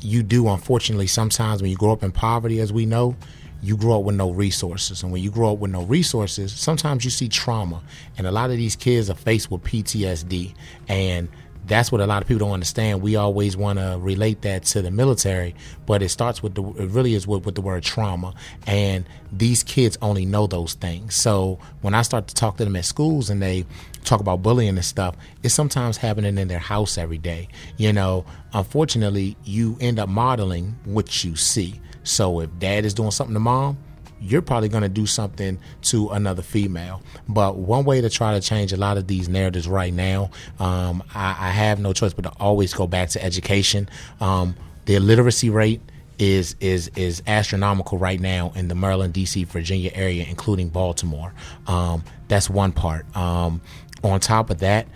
you 0.00 0.22
do 0.22 0.48
unfortunately 0.48 1.06
sometimes 1.06 1.60
when 1.60 1.70
you 1.70 1.76
grow 1.76 1.92
up 1.92 2.02
in 2.02 2.12
poverty, 2.12 2.60
as 2.60 2.72
we 2.72 2.86
know, 2.86 3.16
you 3.62 3.76
grow 3.76 3.98
up 3.98 4.04
with 4.04 4.16
no 4.16 4.30
resources. 4.30 5.02
And 5.02 5.12
when 5.12 5.22
you 5.22 5.30
grow 5.30 5.52
up 5.52 5.58
with 5.58 5.70
no 5.70 5.84
resources, 5.84 6.52
sometimes 6.52 7.04
you 7.04 7.10
see 7.10 7.28
trauma. 7.28 7.80
And 8.18 8.26
a 8.26 8.32
lot 8.32 8.50
of 8.50 8.56
these 8.56 8.76
kids 8.76 9.08
are 9.08 9.14
faced 9.14 9.50
with 9.50 9.62
PTSD. 9.62 10.54
And 10.88 11.28
that's 11.64 11.92
what 11.92 12.00
a 12.00 12.06
lot 12.06 12.22
of 12.22 12.28
people 12.28 12.46
don't 12.46 12.54
understand. 12.54 13.02
We 13.02 13.14
always 13.14 13.56
want 13.56 13.78
to 13.78 13.96
relate 14.00 14.42
that 14.42 14.64
to 14.64 14.82
the 14.82 14.90
military, 14.90 15.54
but 15.86 16.02
it 16.02 16.08
starts 16.08 16.42
with 16.42 16.56
the, 16.56 16.64
it 16.64 16.90
really 16.90 17.14
is 17.14 17.26
with, 17.26 17.46
with 17.46 17.54
the 17.54 17.60
word 17.60 17.84
trauma. 17.84 18.34
And 18.66 19.04
these 19.30 19.62
kids 19.62 19.96
only 20.02 20.26
know 20.26 20.48
those 20.48 20.74
things. 20.74 21.14
So 21.14 21.60
when 21.80 21.94
I 21.94 22.02
start 22.02 22.26
to 22.28 22.34
talk 22.34 22.56
to 22.56 22.64
them 22.64 22.74
at 22.74 22.84
schools 22.84 23.30
and 23.30 23.40
they 23.40 23.64
talk 24.04 24.20
about 24.20 24.42
bullying 24.42 24.76
and 24.76 24.84
stuff, 24.84 25.14
it's 25.44 25.54
sometimes 25.54 25.96
happening 25.96 26.36
in 26.36 26.48
their 26.48 26.58
house 26.58 26.98
every 26.98 27.18
day. 27.18 27.48
You 27.76 27.92
know, 27.92 28.24
unfortunately, 28.52 29.36
you 29.44 29.76
end 29.80 30.00
up 30.00 30.08
modeling 30.08 30.76
what 30.84 31.22
you 31.22 31.36
see. 31.36 31.80
So 32.04 32.40
if 32.40 32.50
dad 32.58 32.84
is 32.84 32.94
doing 32.94 33.10
something 33.10 33.34
to 33.34 33.40
mom, 33.40 33.78
you're 34.20 34.42
probably 34.42 34.68
going 34.68 34.84
to 34.84 34.88
do 34.88 35.04
something 35.04 35.58
to 35.82 36.10
another 36.10 36.42
female. 36.42 37.02
But 37.28 37.56
one 37.56 37.84
way 37.84 38.00
to 38.00 38.08
try 38.08 38.34
to 38.34 38.40
change 38.40 38.72
a 38.72 38.76
lot 38.76 38.96
of 38.96 39.08
these 39.08 39.28
narratives 39.28 39.68
right 39.68 39.92
now, 39.92 40.30
um, 40.60 41.02
I, 41.14 41.30
I, 41.30 41.50
have 41.50 41.80
no 41.80 41.92
choice 41.92 42.12
but 42.14 42.22
to 42.22 42.32
always 42.38 42.72
go 42.72 42.86
back 42.86 43.08
to 43.10 43.24
education. 43.24 43.88
Um, 44.20 44.54
the 44.84 44.94
illiteracy 44.94 45.50
rate 45.50 45.80
is 46.18 46.54
is 46.60 46.88
is 46.94 47.22
astronomical 47.26 47.98
right 47.98 48.20
now 48.20 48.52
in 48.54 48.68
the 48.68 48.76
Maryland, 48.76 49.12
D.C., 49.12 49.44
Virginia 49.44 49.90
area, 49.94 50.24
including 50.28 50.68
Baltimore. 50.68 51.34
Um, 51.66 52.04
that's 52.28 52.48
one 52.48 52.70
part. 52.70 53.14
Um, 53.16 53.60
on 54.04 54.20
top 54.20 54.50
of 54.50 54.58
that. 54.58 54.86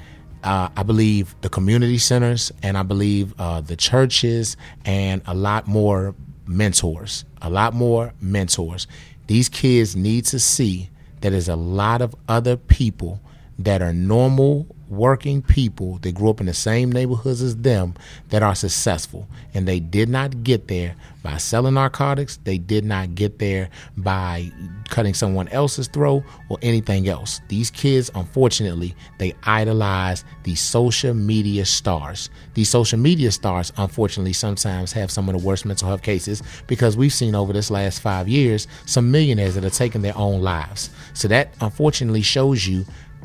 Uh, 0.42 0.68
I 0.76 0.84
believe 0.84 1.34
the 1.40 1.48
community 1.48 1.98
centers 1.98 2.52
and 2.62 2.78
I 2.78 2.84
believe 2.84 3.34
uh, 3.40 3.62
the 3.62 3.74
churches 3.74 4.56
and 4.84 5.22
a 5.26 5.34
lot 5.34 5.66
more 5.66 6.14
mentors, 6.46 7.24
a 7.42 7.50
lot 7.50 7.74
more 7.74 8.12
mentors. 8.20 8.86
These 9.26 9.48
kids 9.48 9.96
need 9.96 10.24
to 10.26 10.38
see 10.38 10.90
that 11.20 11.30
there's 11.30 11.48
a 11.48 11.56
lot 11.56 12.02
of 12.02 12.14
other 12.28 12.56
people 12.56 13.20
that 13.58 13.82
are 13.82 13.92
normal 13.92 14.66
working 14.88 15.42
people 15.42 15.98
that 15.98 16.14
grew 16.14 16.30
up 16.30 16.40
in 16.40 16.46
the 16.46 16.54
same 16.54 16.92
neighborhoods 16.92 17.42
as 17.42 17.56
them 17.56 17.94
that 18.28 18.42
are 18.42 18.54
successful. 18.54 19.26
And 19.54 19.66
they 19.66 19.80
did 19.80 20.08
not 20.08 20.42
get 20.44 20.68
there 20.68 20.94
by 21.22 21.38
selling 21.38 21.74
narcotics. 21.74 22.38
They 22.44 22.58
did 22.58 22.84
not 22.84 23.16
get 23.16 23.40
there 23.40 23.68
by 23.96 24.52
cutting 24.88 25.14
someone 25.14 25.48
else's 25.48 25.88
throat 25.88 26.22
or 26.48 26.58
anything 26.62 27.08
else. 27.08 27.40
These 27.48 27.70
kids, 27.70 28.10
unfortunately, 28.14 28.94
they 29.18 29.34
idolize 29.42 30.24
these 30.44 30.60
social 30.60 31.14
media 31.14 31.64
stars. 31.64 32.30
These 32.54 32.68
social 32.68 32.98
media 32.98 33.32
stars, 33.32 33.72
unfortunately, 33.76 34.34
sometimes 34.34 34.92
have 34.92 35.10
some 35.10 35.28
of 35.28 35.36
the 35.36 35.44
worst 35.44 35.64
mental 35.64 35.88
health 35.88 36.02
cases 36.02 36.42
because 36.68 36.96
we've 36.96 37.12
seen 37.12 37.34
over 37.34 37.52
this 37.52 37.70
last 37.72 38.00
five 38.00 38.28
years 38.28 38.68
some 38.84 39.10
millionaires 39.10 39.56
that 39.56 39.64
are 39.64 39.70
taking 39.70 40.02
their 40.02 40.16
own 40.16 40.42
lives. 40.42 40.90
So 41.14 41.26
that 41.28 41.54
unfortunately 41.60 42.22
shows 42.22 42.66
you 42.66 42.84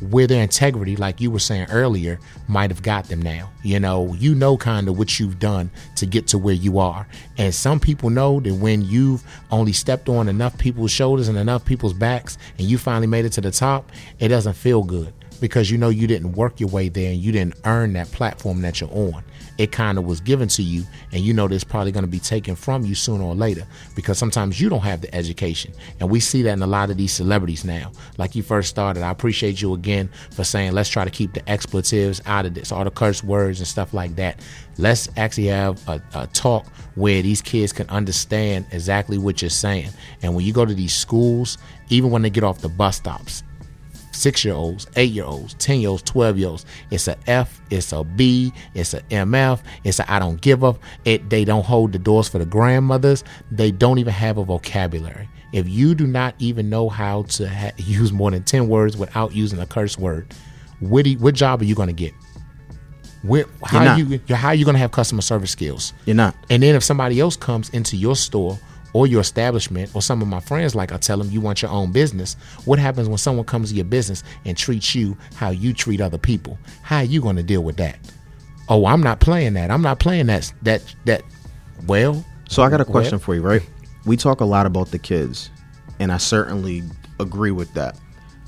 where 0.09 0.27
their 0.27 0.41
integrity, 0.43 0.95
like 0.95 1.21
you 1.21 1.29
were 1.31 1.39
saying 1.39 1.67
earlier, 1.69 2.19
might 2.47 2.71
have 2.71 2.81
got 2.81 3.05
them 3.05 3.21
now. 3.21 3.51
You 3.63 3.79
know, 3.79 4.13
you 4.15 4.33
know 4.35 4.57
kind 4.57 4.87
of 4.89 4.97
what 4.97 5.19
you've 5.19 5.39
done 5.39 5.69
to 5.97 6.05
get 6.05 6.27
to 6.27 6.37
where 6.37 6.53
you 6.55 6.79
are. 6.79 7.07
And 7.37 7.53
some 7.53 7.79
people 7.79 8.09
know 8.09 8.39
that 8.39 8.53
when 8.55 8.81
you've 8.81 9.23
only 9.51 9.73
stepped 9.73 10.09
on 10.09 10.27
enough 10.27 10.57
people's 10.57 10.91
shoulders 10.91 11.27
and 11.27 11.37
enough 11.37 11.63
people's 11.65 11.93
backs 11.93 12.37
and 12.57 12.67
you 12.67 12.77
finally 12.77 13.07
made 13.07 13.25
it 13.25 13.33
to 13.33 13.41
the 13.41 13.51
top, 13.51 13.91
it 14.19 14.29
doesn't 14.29 14.53
feel 14.53 14.83
good. 14.83 15.13
because 15.41 15.71
you 15.71 15.77
know 15.77 15.89
you 15.89 16.05
didn't 16.07 16.33
work 16.33 16.59
your 16.59 16.69
way 16.69 16.87
there 16.87 17.11
and 17.11 17.19
you 17.19 17.31
didn't 17.31 17.55
earn 17.65 17.93
that 17.93 18.09
platform 18.11 18.61
that 18.61 18.79
you're 18.79 18.91
on. 18.91 19.23
It 19.57 19.71
kind 19.71 19.97
of 19.97 20.05
was 20.05 20.19
given 20.19 20.47
to 20.49 20.63
you, 20.63 20.83
and 21.11 21.21
you 21.21 21.33
know 21.33 21.45
it's 21.45 21.63
probably 21.63 21.91
going 21.91 22.05
to 22.05 22.11
be 22.11 22.19
taken 22.19 22.55
from 22.55 22.85
you 22.85 22.95
sooner 22.95 23.23
or 23.23 23.35
later 23.35 23.65
because 23.95 24.17
sometimes 24.17 24.59
you 24.59 24.69
don't 24.69 24.81
have 24.81 25.01
the 25.01 25.13
education. 25.13 25.73
And 25.99 26.09
we 26.09 26.19
see 26.19 26.41
that 26.43 26.53
in 26.53 26.61
a 26.61 26.67
lot 26.67 26.89
of 26.89 26.97
these 26.97 27.11
celebrities 27.11 27.65
now. 27.65 27.91
Like 28.17 28.35
you 28.35 28.43
first 28.43 28.69
started, 28.69 29.03
I 29.03 29.11
appreciate 29.11 29.61
you 29.61 29.73
again 29.73 30.09
for 30.31 30.43
saying 30.43 30.71
let's 30.71 30.89
try 30.89 31.05
to 31.05 31.11
keep 31.11 31.33
the 31.33 31.47
expletives 31.49 32.21
out 32.25 32.45
of 32.45 32.53
this, 32.53 32.71
all 32.71 32.83
the 32.83 32.91
curse 32.91 33.23
words 33.23 33.59
and 33.59 33.67
stuff 33.67 33.93
like 33.93 34.15
that. 34.15 34.39
Let's 34.77 35.09
actually 35.17 35.47
have 35.47 35.87
a, 35.87 36.01
a 36.13 36.27
talk 36.27 36.65
where 36.95 37.21
these 37.21 37.41
kids 37.41 37.73
can 37.73 37.89
understand 37.89 38.65
exactly 38.71 39.17
what 39.17 39.41
you're 39.41 39.49
saying. 39.49 39.89
And 40.21 40.35
when 40.35 40.45
you 40.45 40.53
go 40.53 40.65
to 40.65 40.73
these 40.73 40.95
schools, 40.95 41.57
even 41.89 42.09
when 42.09 42.21
they 42.21 42.29
get 42.29 42.43
off 42.43 42.59
the 42.59 42.69
bus 42.69 42.97
stops, 42.97 43.43
six 44.21 44.45
year 44.45 44.53
olds, 44.53 44.87
eight 44.95 45.11
year 45.11 45.25
olds, 45.25 45.53
10 45.55 45.79
year 45.81 45.89
olds, 45.89 46.03
12 46.03 46.37
year 46.37 46.47
olds. 46.49 46.65
It's 46.91 47.07
a 47.07 47.17
F, 47.27 47.61
it's 47.69 47.91
a 47.91 48.03
B, 48.03 48.53
it's 48.73 48.93
a 48.93 49.01
MF, 49.03 49.59
it's 49.83 49.99
a 49.99 50.11
I 50.11 50.19
don't 50.19 50.39
give 50.41 50.63
up. 50.63 50.77
It, 51.05 51.29
they 51.29 51.43
don't 51.45 51.65
hold 51.65 51.91
the 51.91 51.99
doors 51.99 52.29
for 52.29 52.39
the 52.39 52.45
grandmothers. 52.45 53.23
They 53.51 53.71
don't 53.71 53.97
even 53.97 54.13
have 54.13 54.37
a 54.37 54.43
vocabulary. 54.43 55.27
If 55.53 55.67
you 55.67 55.95
do 55.95 56.07
not 56.07 56.35
even 56.39 56.69
know 56.69 56.87
how 56.87 57.23
to 57.23 57.49
ha- 57.49 57.71
use 57.77 58.11
more 58.13 58.31
than 58.31 58.43
10 58.43 58.67
words 58.69 58.95
without 58.95 59.33
using 59.35 59.59
a 59.59 59.65
curse 59.65 59.97
word, 59.97 60.33
what, 60.79 61.03
do 61.03 61.11
you- 61.11 61.17
what 61.19 61.33
job 61.35 61.61
are 61.61 61.65
you 61.65 61.75
going 61.75 61.87
to 61.89 61.93
get? 61.93 62.13
Where, 63.23 63.45
how 63.63 63.95
you 63.97 64.19
how 64.35 64.47
are 64.47 64.55
you 64.55 64.65
going 64.65 64.73
to 64.73 64.79
have 64.79 64.91
customer 64.91 65.21
service 65.21 65.51
skills? 65.51 65.93
You're 66.05 66.15
not. 66.15 66.35
And 66.49 66.63
then 66.63 66.73
if 66.75 66.83
somebody 66.83 67.19
else 67.19 67.35
comes 67.35 67.69
into 67.69 67.95
your 67.95 68.15
store 68.15 68.57
or 68.93 69.07
your 69.07 69.21
establishment, 69.21 69.89
or 69.95 70.01
some 70.01 70.21
of 70.21 70.27
my 70.27 70.39
friends, 70.39 70.75
like 70.75 70.91
I 70.91 70.97
tell 70.97 71.17
them, 71.17 71.29
you 71.31 71.39
want 71.41 71.61
your 71.61 71.71
own 71.71 71.91
business. 71.91 72.35
What 72.65 72.77
happens 72.79 73.07
when 73.07 73.17
someone 73.17 73.45
comes 73.45 73.69
to 73.69 73.75
your 73.75 73.85
business 73.85 74.23
and 74.45 74.57
treats 74.57 74.93
you 74.95 75.17
how 75.35 75.49
you 75.51 75.73
treat 75.73 76.01
other 76.01 76.17
people? 76.17 76.57
How 76.81 76.97
are 76.97 77.03
you 77.03 77.21
going 77.21 77.37
to 77.37 77.43
deal 77.43 77.63
with 77.63 77.77
that? 77.77 77.97
Oh, 78.69 78.85
I'm 78.85 79.01
not 79.01 79.19
playing 79.19 79.53
that. 79.53 79.71
I'm 79.71 79.81
not 79.81 79.99
playing 79.99 80.27
that. 80.27 80.51
That 80.63 80.81
that. 81.05 81.23
Well, 81.87 82.23
So 82.49 82.63
I 82.63 82.69
got 82.69 82.81
a 82.81 82.83
Well- 82.83 82.91
question 82.91 83.17
for 83.19 83.33
you, 83.33 83.41
right? 83.41 83.61
We 84.05 84.17
talk 84.17 84.41
a 84.41 84.45
lot 84.45 84.65
about 84.65 84.91
the 84.91 84.99
kids, 84.99 85.49
and 85.99 86.11
I 86.11 86.17
certainly 86.17 86.83
agree 87.19 87.51
with 87.51 87.73
that. 87.75 87.97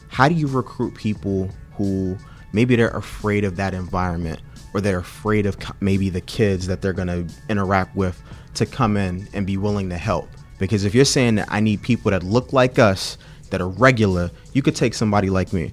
How 0.10 0.28
do 0.28 0.36
you 0.36 0.48
recruit 0.48 0.94
people 0.96 1.50
who 1.78 2.18
maybe 2.52 2.76
they're 2.76 2.90
afraid 2.90 3.44
of 3.46 3.56
that 3.56 3.74
environment 3.74 4.40
or 4.74 4.82
they're 4.82 5.00
afraid 5.00 5.46
of 5.46 5.56
maybe 5.80 6.10
the 6.10 6.22
kids 6.22 6.68
that 6.68 6.82
they're 6.82 6.94
going 6.94 7.08
to 7.08 7.26
interact 7.50 7.96
with 7.96 8.22
to 8.56 8.66
come 8.66 8.98
in 8.98 9.28
and 9.34 9.46
be 9.46 9.58
willing 9.58 9.90
to 9.90 9.98
help? 9.98 10.30
Because 10.60 10.86
if 10.86 10.96
you're 10.96 11.06
saying 11.06 11.36
that 11.36 11.48
I 11.52 11.60
need 11.60 11.82
people 11.82 12.12
that 12.12 12.24
look 12.24 12.54
like 12.54 12.80
us, 12.80 13.18
that 13.50 13.62
are 13.62 13.70
regular, 13.70 14.32
you 14.54 14.62
could 14.62 14.76
take 14.76 14.94
somebody 14.94 15.30
like 15.30 15.54
me. 15.54 15.72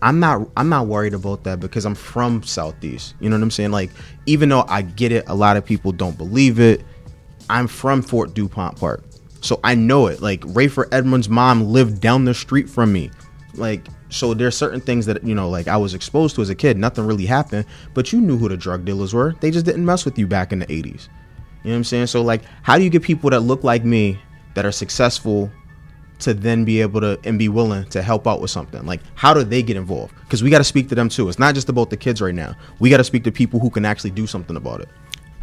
I'm 0.00 0.20
not 0.20 0.48
I'm 0.56 0.68
not 0.68 0.86
worried 0.86 1.12
about 1.12 1.44
that 1.44 1.60
because 1.60 1.84
I'm 1.84 1.94
from 1.94 2.42
Southeast. 2.42 3.14
You 3.20 3.28
know 3.28 3.36
what 3.36 3.42
I'm 3.42 3.50
saying? 3.50 3.70
Like 3.70 3.90
even 4.26 4.48
though 4.48 4.64
I 4.68 4.82
get 4.82 5.12
it, 5.12 5.24
a 5.28 5.34
lot 5.34 5.56
of 5.56 5.64
people 5.64 5.92
don't 5.92 6.16
believe 6.16 6.60
it. 6.60 6.84
I'm 7.50 7.66
from 7.66 8.00
Fort 8.02 8.34
DuPont 8.34 8.78
Park. 8.78 9.04
So 9.40 9.60
I 9.64 9.74
know 9.74 10.06
it. 10.06 10.22
Like 10.22 10.40
Rayful 10.42 10.86
Edmond's 10.92 11.28
mom 11.28 11.64
lived 11.64 12.00
down 12.00 12.24
the 12.24 12.34
street 12.34 12.68
from 12.68 12.92
me. 12.92 13.10
Like 13.54 13.86
so 14.08 14.32
there's 14.34 14.56
certain 14.56 14.80
things 14.80 15.04
that 15.06 15.22
you 15.24 15.34
know 15.34 15.50
like 15.50 15.68
I 15.68 15.76
was 15.76 15.94
exposed 15.94 16.36
to 16.36 16.42
as 16.42 16.48
a 16.48 16.54
kid. 16.54 16.78
Nothing 16.78 17.06
really 17.06 17.26
happened, 17.26 17.66
but 17.92 18.12
you 18.12 18.20
knew 18.20 18.38
who 18.38 18.48
the 18.48 18.56
drug 18.56 18.84
dealers 18.84 19.12
were. 19.12 19.34
They 19.40 19.50
just 19.50 19.66
didn't 19.66 19.84
mess 19.84 20.04
with 20.04 20.18
you 20.18 20.26
back 20.26 20.52
in 20.52 20.60
the 20.60 20.66
80s. 20.66 21.08
You 21.68 21.74
know 21.74 21.76
what 21.76 21.80
I'm 21.80 21.84
saying? 21.84 22.06
So 22.06 22.22
like 22.22 22.40
how 22.62 22.78
do 22.78 22.82
you 22.82 22.88
get 22.88 23.02
people 23.02 23.28
that 23.28 23.40
look 23.40 23.62
like 23.62 23.84
me 23.84 24.18
that 24.54 24.64
are 24.64 24.72
successful 24.72 25.50
to 26.20 26.32
then 26.32 26.64
be 26.64 26.80
able 26.80 27.02
to 27.02 27.20
and 27.24 27.38
be 27.38 27.50
willing 27.50 27.84
to 27.90 28.00
help 28.00 28.26
out 28.26 28.40
with 28.40 28.50
something? 28.50 28.86
Like 28.86 29.02
how 29.16 29.34
do 29.34 29.44
they 29.44 29.62
get 29.62 29.76
involved? 29.76 30.14
Because 30.20 30.42
we 30.42 30.48
got 30.48 30.58
to 30.58 30.64
speak 30.64 30.88
to 30.88 30.94
them 30.94 31.10
too. 31.10 31.28
It's 31.28 31.38
not 31.38 31.54
just 31.54 31.68
about 31.68 31.90
the 31.90 31.98
kids 31.98 32.22
right 32.22 32.34
now. 32.34 32.56
We 32.78 32.88
got 32.88 32.96
to 32.96 33.04
speak 33.04 33.22
to 33.24 33.30
people 33.30 33.60
who 33.60 33.68
can 33.68 33.84
actually 33.84 34.12
do 34.12 34.26
something 34.26 34.56
about 34.56 34.80
it 34.80 34.88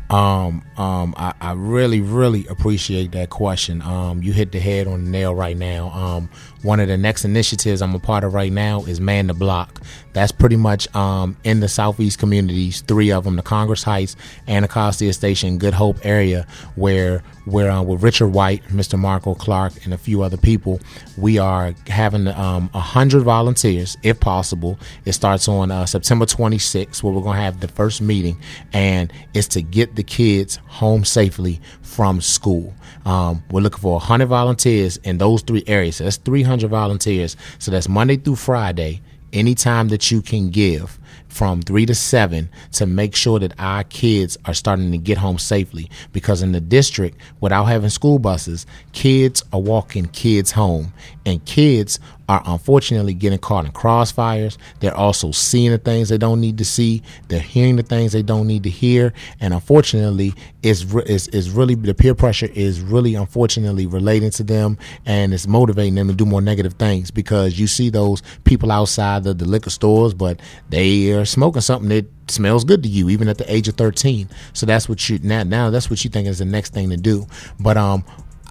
Um, 0.09 0.63
um, 0.77 1.15
I, 1.17 1.33
I 1.41 1.53
really, 1.53 1.99
really 1.99 2.45
appreciate 2.47 3.11
that 3.13 3.29
question. 3.31 3.81
Um, 3.81 4.21
you 4.21 4.33
hit 4.33 4.51
the 4.51 4.59
head 4.59 4.87
on 4.87 5.05
the 5.05 5.09
nail 5.09 5.33
right 5.33 5.57
now. 5.57 5.89
Um, 5.89 6.29
one 6.61 6.79
of 6.79 6.87
the 6.87 6.97
next 6.97 7.25
initiatives 7.25 7.81
I'm 7.81 7.95
a 7.95 7.99
part 7.99 8.23
of 8.23 8.33
right 8.33 8.51
now 8.51 8.83
is 8.85 8.99
Man 8.99 9.27
the 9.27 9.33
Block. 9.33 9.81
That's 10.13 10.31
pretty 10.31 10.57
much 10.57 10.93
um, 10.95 11.37
in 11.43 11.59
the 11.59 11.67
southeast 11.67 12.19
communities, 12.19 12.81
three 12.81 13.11
of 13.11 13.23
them, 13.23 13.35
the 13.35 13.41
Congress 13.41 13.83
Heights, 13.83 14.15
Anacostia 14.47 15.11
Station, 15.13 15.57
Good 15.57 15.73
Hope 15.73 15.97
area, 16.03 16.45
where 16.75 17.23
where 17.45 17.71
uh, 17.71 17.81
with 17.81 18.03
Richard 18.03 18.27
White, 18.27 18.63
Mr. 18.65 18.99
Marco 18.99 19.35
Clark, 19.35 19.73
and 19.85 19.93
a 19.93 19.97
few 19.97 20.21
other 20.21 20.37
people, 20.37 20.79
we 21.17 21.37
are 21.37 21.73
having 21.87 22.27
um, 22.27 22.69
100 22.69 23.23
volunteers, 23.23 23.97
if 24.03 24.19
possible. 24.19 24.77
It 25.05 25.13
starts 25.13 25.47
on 25.47 25.71
uh, 25.71 25.85
September 25.85 26.25
26th, 26.25 27.03
where 27.03 27.13
we're 27.13 27.21
going 27.21 27.37
to 27.37 27.43
have 27.43 27.59
the 27.59 27.67
first 27.67 28.01
meeting, 28.01 28.37
and 28.73 29.11
it's 29.33 29.47
to 29.49 29.61
get 29.61 29.95
the 29.95 30.03
kids 30.03 30.57
home 30.67 31.05
safely 31.05 31.61
from 31.81 32.21
school. 32.21 32.73
Um, 33.05 33.43
we're 33.51 33.61
looking 33.61 33.81
for 33.81 33.93
100 33.93 34.25
volunteers 34.25 34.97
in 34.97 35.19
those 35.19 35.43
three 35.43 35.63
areas. 35.67 35.97
So 35.97 36.05
that's 36.05 36.17
300 36.17 36.69
volunteers. 36.69 37.37
So 37.59 37.71
that's 37.71 37.87
Monday 37.87 38.17
through 38.17 38.37
Friday, 38.37 39.01
anytime 39.31 39.89
that 39.89 40.09
you 40.09 40.21
can 40.21 40.49
give 40.49 40.99
from 41.35 41.61
three 41.61 41.85
to 41.85 41.93
seven 41.93 42.47
to 42.71 42.85
make 42.85 43.13
sure 43.13 43.39
that 43.39 43.51
our 43.59 43.83
kids 43.83 44.37
are 44.45 44.53
starting 44.53 44.89
to 44.93 44.97
get 44.97 45.17
home 45.17 45.37
safely. 45.37 45.89
Because 46.13 46.41
in 46.41 46.53
the 46.53 46.61
district, 46.61 47.17
without 47.41 47.65
having 47.65 47.89
school 47.89 48.19
buses, 48.19 48.65
kids 48.93 49.43
are 49.51 49.59
walking 49.59 50.05
kids 50.05 50.51
home, 50.51 50.93
and 51.25 51.43
kids 51.43 51.99
are 52.27 52.41
unfortunately 52.45 53.13
getting 53.13 53.39
caught 53.39 53.65
in 53.65 53.71
crossfires. 53.71 54.57
They're 54.79 54.95
also 54.95 55.31
seeing 55.31 55.71
the 55.71 55.77
things 55.77 56.09
they 56.09 56.17
don't 56.17 56.41
need 56.41 56.57
to 56.57 56.65
see. 56.65 57.03
They're 57.27 57.39
hearing 57.39 57.75
the 57.75 57.83
things 57.83 58.11
they 58.11 58.23
don't 58.23 58.47
need 58.47 58.63
to 58.63 58.69
hear, 58.69 59.13
and 59.39 59.53
unfortunately, 59.53 60.33
it's 60.63 60.83
re- 60.85 61.03
is 61.05 61.27
is 61.29 61.51
really 61.51 61.75
the 61.75 61.93
peer 61.93 62.15
pressure 62.15 62.49
is 62.53 62.81
really 62.81 63.15
unfortunately 63.15 63.87
relating 63.87 64.31
to 64.31 64.43
them, 64.43 64.77
and 65.05 65.33
it's 65.33 65.47
motivating 65.47 65.95
them 65.95 66.07
to 66.07 66.13
do 66.13 66.25
more 66.25 66.41
negative 66.41 66.73
things 66.73 67.11
because 67.11 67.59
you 67.59 67.67
see 67.67 67.89
those 67.89 68.21
people 68.43 68.71
outside 68.71 69.23
the, 69.23 69.33
the 69.33 69.45
liquor 69.45 69.69
stores, 69.69 70.13
but 70.13 70.39
they 70.69 71.11
are 71.11 71.25
smoking 71.25 71.61
something 71.61 71.89
that 71.89 72.05
smells 72.27 72.63
good 72.63 72.81
to 72.83 72.89
you 72.89 73.09
even 73.09 73.27
at 73.27 73.37
the 73.37 73.53
age 73.53 73.67
of 73.67 73.75
13 73.75 74.27
so 74.53 74.65
that's 74.65 74.89
what 74.89 75.07
you 75.09 75.19
now 75.21 75.43
now 75.43 75.69
that's 75.69 75.89
what 75.89 76.03
you 76.03 76.09
think 76.09 76.27
is 76.27 76.39
the 76.39 76.45
next 76.45 76.73
thing 76.73 76.89
to 76.89 76.97
do 76.97 77.25
but 77.59 77.77
um 77.77 78.03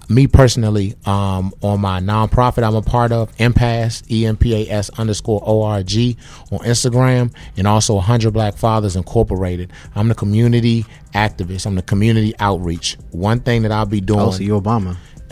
me 0.09 0.27
personally, 0.27 0.95
um, 1.05 1.53
on 1.61 1.81
my 1.81 1.99
nonprofit 1.99 2.63
I'm 2.63 2.75
a 2.75 2.81
part 2.81 3.11
of, 3.11 3.35
Empas, 3.37 4.03
E 4.09 4.25
M 4.25 4.37
P 4.37 4.53
A 4.53 4.71
S 4.71 4.89
underscore 4.91 5.41
O 5.45 5.63
R 5.63 5.83
G 5.83 6.17
on 6.51 6.59
Instagram, 6.59 7.33
and 7.57 7.67
also 7.67 7.95
100 7.95 8.31
Black 8.31 8.57
Fathers 8.57 8.95
Incorporated. 8.95 9.71
I'm 9.95 10.07
the 10.07 10.15
community 10.15 10.85
activist. 11.13 11.65
I'm 11.65 11.75
the 11.75 11.81
community 11.81 12.33
outreach. 12.39 12.97
One 13.11 13.39
thing 13.39 13.63
that 13.63 13.71
I'll 13.71 13.85
be 13.85 14.01
doing 14.01 14.19
oh 14.19 14.31
so 14.31 14.41
you 14.43 14.59
obama 14.59 14.97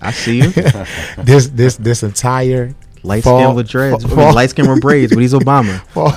i 0.00 0.10
see 0.10 0.38
you 0.38 0.50
this 1.24 1.48
this 1.48 1.76
this 1.76 2.02
entire 2.02 2.74
light 3.02 3.24
fall- 3.24 3.40
skin 3.40 3.54
with 3.54 3.68
dreads 3.68 4.04
fa- 4.04 4.12
I 4.12 4.16
mean, 4.26 4.34
light 4.34 4.50
skin 4.50 4.68
with 4.70 4.80
braids 4.80 5.12
but 5.14 5.20
he's 5.20 5.32
obama 5.34 5.80
fall 5.88 6.12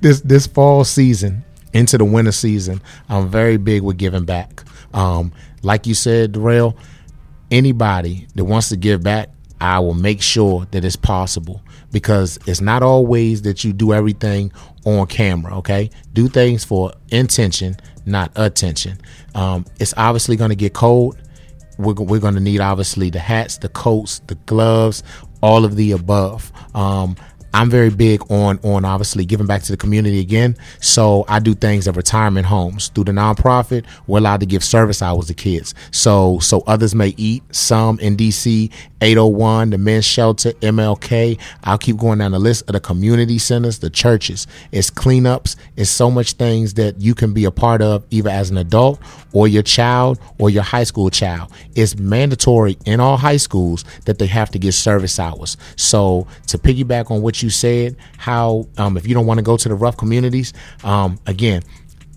this 0.00 0.20
this 0.22 0.46
fall 0.46 0.84
season 0.84 1.44
into 1.72 1.98
the 1.98 2.04
winter 2.04 2.32
season, 2.32 2.80
I'm 3.08 3.28
very 3.28 3.56
big 3.56 3.82
with 3.82 3.96
giving 3.98 4.24
back. 4.24 4.64
Um, 4.94 5.32
like 5.62 5.86
you 5.86 5.94
said, 5.94 6.32
Darrell, 6.32 6.76
anybody 7.50 8.26
that 8.34 8.44
wants 8.44 8.68
to 8.70 8.76
give 8.76 9.02
back, 9.02 9.30
I 9.60 9.80
will 9.80 9.94
make 9.94 10.22
sure 10.22 10.66
that 10.70 10.84
it's 10.84 10.96
possible 10.96 11.62
because 11.90 12.38
it's 12.46 12.60
not 12.60 12.82
always 12.82 13.42
that 13.42 13.64
you 13.64 13.72
do 13.72 13.92
everything 13.92 14.52
on 14.84 15.06
camera. 15.06 15.56
Okay, 15.58 15.90
do 16.12 16.28
things 16.28 16.64
for 16.64 16.92
intention, 17.10 17.76
not 18.06 18.30
attention. 18.36 18.98
Um, 19.34 19.64
it's 19.80 19.94
obviously 19.96 20.36
going 20.36 20.50
to 20.50 20.56
get 20.56 20.74
cold 20.74 21.18
we're, 21.78 21.94
we're 21.94 22.20
going 22.20 22.34
to 22.34 22.40
need 22.40 22.60
obviously 22.60 23.08
the 23.10 23.20
hats, 23.20 23.58
the 23.58 23.68
coats, 23.68 24.20
the 24.26 24.34
gloves, 24.34 25.02
all 25.42 25.64
of 25.64 25.76
the 25.76 25.92
above. 25.92 26.52
Um, 26.74 27.16
I'm 27.58 27.70
very 27.70 27.90
big 27.90 28.22
on 28.30 28.60
on 28.62 28.84
obviously 28.84 29.24
giving 29.24 29.48
back 29.48 29.64
to 29.64 29.72
the 29.72 29.76
community 29.76 30.20
again. 30.20 30.56
So 30.80 31.24
I 31.26 31.40
do 31.40 31.56
things 31.56 31.88
at 31.88 31.96
retirement 31.96 32.46
homes 32.46 32.86
through 32.86 33.02
the 33.04 33.10
nonprofit. 33.10 33.84
We're 34.06 34.18
allowed 34.18 34.38
to 34.40 34.46
give 34.46 34.62
service 34.62 35.02
hours 35.02 35.26
to 35.26 35.34
kids. 35.34 35.74
So 35.90 36.38
so 36.38 36.62
others 36.68 36.94
may 36.94 37.14
eat. 37.16 37.42
Some 37.50 37.98
in 37.98 38.16
DC, 38.16 38.70
801, 39.00 39.70
the 39.70 39.78
men's 39.78 40.04
shelter, 40.04 40.52
MLK. 40.52 41.36
I'll 41.64 41.78
keep 41.78 41.96
going 41.96 42.20
down 42.20 42.30
the 42.30 42.38
list 42.38 42.62
of 42.68 42.74
the 42.74 42.80
community 42.80 43.38
centers, 43.38 43.80
the 43.80 43.90
churches. 43.90 44.46
It's 44.70 44.88
cleanups. 44.88 45.56
It's 45.76 45.90
so 45.90 46.12
much 46.12 46.34
things 46.34 46.74
that 46.74 47.00
you 47.00 47.16
can 47.16 47.32
be 47.32 47.44
a 47.44 47.50
part 47.50 47.82
of 47.82 48.04
either 48.10 48.30
as 48.30 48.50
an 48.50 48.56
adult 48.56 49.00
or 49.32 49.48
your 49.48 49.62
child 49.62 50.18
or 50.38 50.48
your 50.48 50.62
high 50.62 50.84
school 50.84 51.10
child. 51.10 51.50
It's 51.74 51.96
mandatory 51.96 52.78
in 52.86 53.00
all 53.00 53.16
high 53.16 53.36
schools 53.36 53.84
that 54.04 54.18
they 54.18 54.26
have 54.26 54.50
to 54.52 54.58
get 54.58 54.72
service 54.72 55.18
hours. 55.18 55.56
So 55.76 56.26
to 56.46 56.58
piggyback 56.58 57.10
on 57.10 57.22
what 57.22 57.42
you 57.42 57.47
said, 57.50 57.96
how 58.16 58.68
um, 58.76 58.96
if 58.96 59.06
you 59.06 59.14
don't 59.14 59.26
want 59.26 59.38
to 59.38 59.44
go 59.44 59.56
to 59.56 59.68
the 59.68 59.74
rough 59.74 59.96
communities, 59.96 60.52
um, 60.84 61.18
again, 61.26 61.62